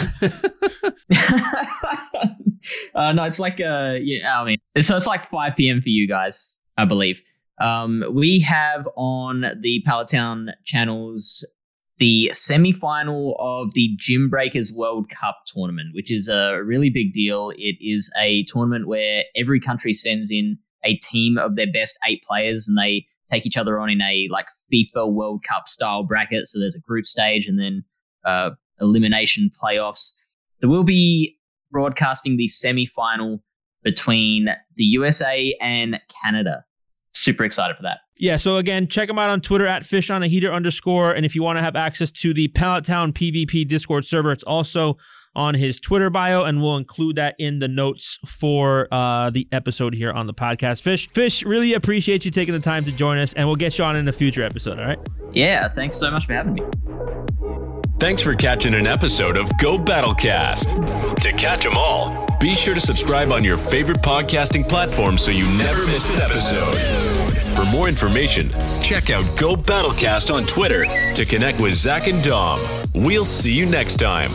[2.94, 5.82] uh, no, it's like uh, yeah, I mean, so it's like 5 p.m.
[5.82, 7.24] for you guys, I believe.
[7.60, 11.44] Um, we have on the Pallet Town channels
[12.00, 17.52] the semi-final of the Gym Breakers World Cup tournament, which is a really big deal.
[17.58, 22.24] It is a tournament where every country sends in a team of their best eight
[22.28, 26.48] players and they take each other on in a like FIFA World Cup style bracket.
[26.48, 27.84] So there's a group stage and then
[28.24, 30.14] uh, elimination playoffs.
[30.62, 31.38] There will be
[31.72, 33.44] broadcasting the semi final
[33.84, 34.46] between
[34.76, 36.66] the USA and Canada.
[37.14, 38.00] Super excited for that.
[38.20, 41.14] Yeah, so again, check them out on Twitter at fish on a heater underscore.
[41.14, 44.44] And if you want to have access to the Pallet Town PvP Discord server, it's
[44.44, 44.98] also
[45.38, 49.94] on his Twitter bio, and we'll include that in the notes for uh, the episode
[49.94, 50.82] here on the podcast.
[50.82, 53.86] Fish, Fish, really appreciate you taking the time to join us, and we'll get you
[53.86, 54.80] on in a future episode.
[54.80, 55.00] All right?
[55.32, 56.64] Yeah, thanks so much for having me.
[58.00, 61.20] Thanks for catching an episode of Go Battlecast.
[61.20, 65.46] To catch them all, be sure to subscribe on your favorite podcasting platform so you
[65.58, 66.76] never miss an episode.
[67.56, 68.52] For more information,
[68.84, 70.86] check out Go Battlecast on Twitter
[71.16, 72.60] to connect with Zach and Dom.
[72.94, 74.32] We'll see you next time.